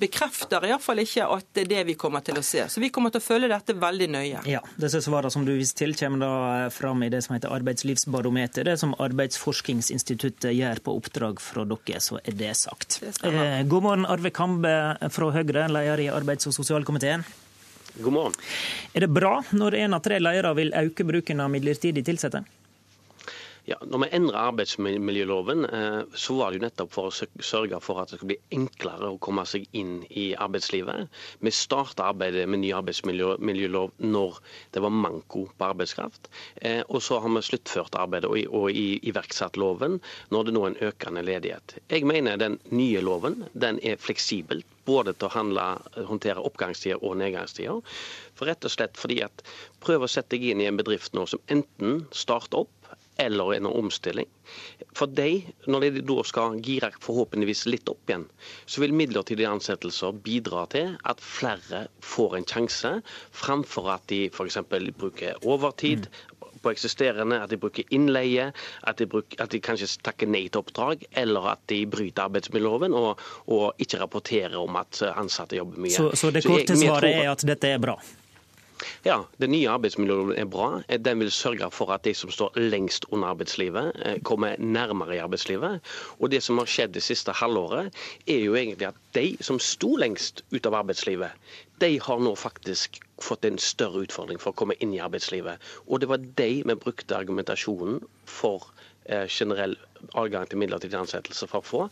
[0.00, 2.66] bekrefter iallfall ikke at det er det vi kommer til å se.
[2.72, 4.42] Så vi kommer til å følge dette veldig nøye.
[4.50, 8.66] Ja, Disse svarene som du viser til, kommer da fram i det som heter Arbeidslivsbarometer,
[8.68, 13.00] det som Arbeidsforskningsinstituttet gjør på oppdrag fra dere, så er det sagt.
[13.02, 14.76] Det eh, God morgen, Arve Kambe
[15.12, 17.24] fra Høyre, leder i arbeids- og sosialkomiteen.
[17.96, 18.36] God morgen.
[18.92, 22.44] Er det bra når en av tre ledere vil øke bruken av midlertidig ansatte?
[23.66, 27.98] Ja, når vi endrer arbeidsmiljøloven, eh, så var det jo nettopp for å sørge for
[27.98, 31.10] at det skal bli enklere å komme seg inn i arbeidslivet.
[31.42, 34.38] Vi starta arbeidet med ny arbeidsmiljølov når
[34.76, 36.30] det var manko på arbeidskraft.
[36.62, 39.98] Eh, og så har vi sluttført arbeidet og iverksatt loven
[40.30, 41.78] når det nå er en økende ledighet.
[41.90, 45.66] Jeg mener den nye loven den er fleksibel både til å handle,
[46.06, 47.82] håndtere oppgangstider og nedgangstider.
[48.38, 49.42] For rett og slett fordi at
[49.86, 52.85] Prøv å sette deg inn i en bedrift nå som enten starter opp
[53.16, 54.28] eller en omstilling.
[54.96, 58.26] For de, når de da skal gire forhåpentligvis litt opp igjen,
[58.68, 62.92] så vil midlertidige ansettelser bidra til at flere får en sjanse,
[63.34, 64.60] framfor at de f.eks.
[64.96, 66.08] bruker overtid
[66.62, 68.50] på eksisterende, at de bruker innleie,
[68.82, 72.96] at de, bruker, at de kanskje takker nei til oppdrag, eller at de bryter arbeidsmiljøloven
[72.96, 73.22] og,
[73.52, 75.96] og ikke rapporterer om at ansatte jobber mye.
[75.96, 77.98] Så, så det korte svaret er at dette er bra?
[79.04, 80.82] Ja, Den nye arbeidsmiljøloven er bra.
[81.00, 85.22] Den vil sørge for at de som står lengst under arbeidslivet, eh, kommer nærmere i
[85.24, 85.80] arbeidslivet.
[86.20, 87.94] Og Det som har skjedd det siste halvåret,
[88.26, 91.30] er jo egentlig at de som sto lengst ut av arbeidslivet,
[91.80, 95.58] de har nå faktisk fått en større utfordring for å komme inn i arbeidslivet.
[95.88, 98.68] Og det var de vi brukte argumentasjonen for
[99.28, 99.76] generell
[100.14, 101.82] adgang til midlertidig ansettelse for få.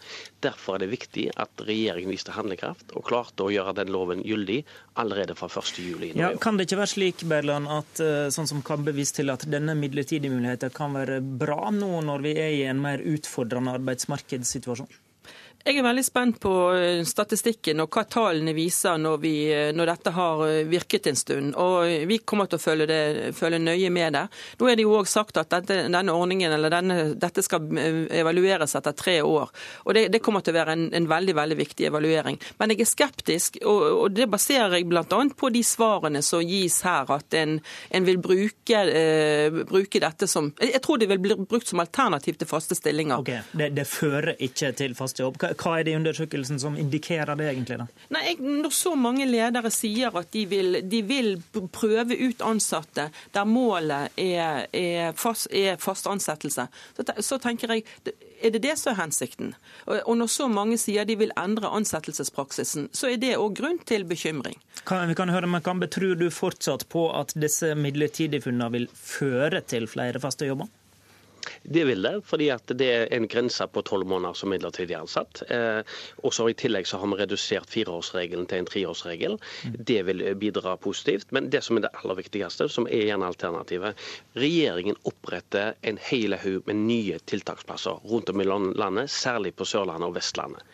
[0.44, 4.60] Derfor er det viktig at regjeringen viste handlekraft og klarte å gjøre den loven gyldig
[5.00, 6.12] allerede fra 1.7.
[6.18, 9.46] Ja, kan det ikke være slik Berland, at eh, sånn som Kabbe viste til, at
[9.50, 15.03] denne midlertidige muligheten kan være bra nå når vi er i en mer utfordrende arbeidsmarkedssituasjon?
[15.64, 19.88] Jeg er veldig spent på eh, statistikken og hva tallene viser når, vi, eh, når,
[19.94, 21.54] dette har eh, virket en stund.
[21.56, 24.24] Og Vi kommer til å følge, det, følge nøye med det.
[24.60, 27.64] Nå er det jo òg sagt at dette, denne ordningen, eller denne, dette skal
[28.12, 29.54] evalueres etter tre år.
[29.86, 32.36] Og Det, det kommer til å være en, en, veldig veldig viktig evaluering.
[32.60, 35.06] Men jeg er skeptisk, og, og det baserer jeg bl.a.
[35.08, 37.08] på de svarene som gis her.
[37.08, 37.56] At en,
[37.88, 42.36] en vil bruke, eh, bruke, dette som Jeg tror det vil bli brukt som alternativ
[42.36, 43.24] til faste stillinger.
[43.24, 43.40] Okay.
[43.56, 45.40] Det, det fører ikke til fast jobb.
[45.58, 47.78] Hva er det i undersøkelsen som indikerer det, egentlig?
[47.80, 47.86] da?
[48.14, 51.34] Nei, Når så mange ledere sier at de vil, de vil
[51.72, 57.84] prøve ut ansatte der målet er, er, fast, er fast, ansettelse, så, så, tenker jeg
[58.44, 59.54] er det det som er hensikten?
[59.86, 64.04] Og Når så mange sier de vil endre ansettelsespraksisen, så er det òg grunn til
[64.08, 64.58] bekymring.
[64.84, 68.88] Kan, vi kan høre, men Kambe, Tror du fortsatt på at disse midlertidige funnene vil
[68.94, 70.68] føre til flere faste jobber?
[71.62, 75.42] Det vil det, fordi det er en grense på tolv måneder som midlertidig ansatt.
[75.52, 75.80] Eh,
[76.22, 79.38] og så I tillegg så har vi redusert fireårsregelen til en treårsregel.
[79.90, 81.30] Det vil bidra positivt.
[81.34, 84.00] Men det som er det aller viktigste, som er gjerne alternativet
[84.38, 90.08] Regjeringen oppretter en hel haug med nye tiltaksplasser rundt om i landet, særlig på Sørlandet
[90.08, 90.64] og Vestlandet.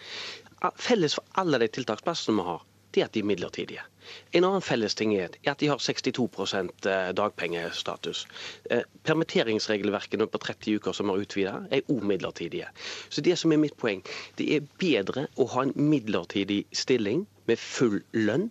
[0.77, 2.65] Felles for alle de tiltaksplassene vi har,
[2.95, 3.87] det er at de er midlertidige.
[4.35, 6.55] En annen fellesting er at de har 62
[6.87, 8.27] eh, dagpengestatus.
[8.71, 12.71] Eh, permitteringsregelverkene på 30 uker som er utvida, er òg midlertidige.
[13.09, 14.03] Så det som er mitt poeng,
[14.39, 18.51] det er bedre å ha en midlertidig stilling med full lønn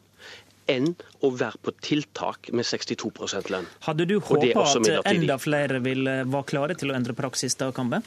[0.70, 0.94] enn
[1.26, 3.68] å være på tiltak med 62% lønn.
[3.88, 8.03] Hadde du håpa at enda flere ville være klare til å endre praksis da, Kambe?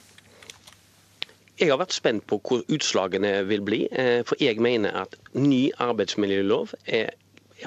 [1.63, 3.85] Jeg har vært spent på hvor utslagene vil bli.
[3.95, 7.13] Eh, for jeg mener at ny arbeidsmiljølov er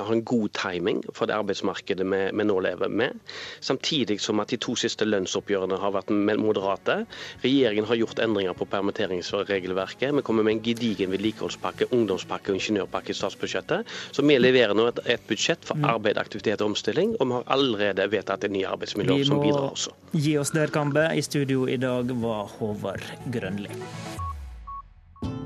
[0.04, 3.20] har en god timing for det arbeidsmarkedet vi, vi, nå lever med.
[3.64, 6.98] Samtidig som at de to siste lønnsoppgjørene har vært moderate.
[7.44, 10.16] Regjeringen har gjort endringer på permitteringsregelverket.
[10.16, 13.96] Vi kommer med en gedigen vedlikeholdspakke, ungdomspakke og ingeniørpakke i statsbudsjettet.
[14.12, 15.90] Så vi leverer nå et, et budsjett for mm.
[15.96, 17.16] arbeid, aktivitet og omstilling.
[17.20, 19.96] Og vi har allerede vedtatt en ny arbeidsmiljølov som bidrar også.
[20.16, 21.08] Gi oss der, Kambe.
[21.16, 23.72] I studio i dag var Håvard Grønli.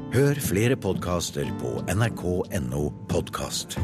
[0.09, 3.77] Hør flere podkaster på nrk.no podkast.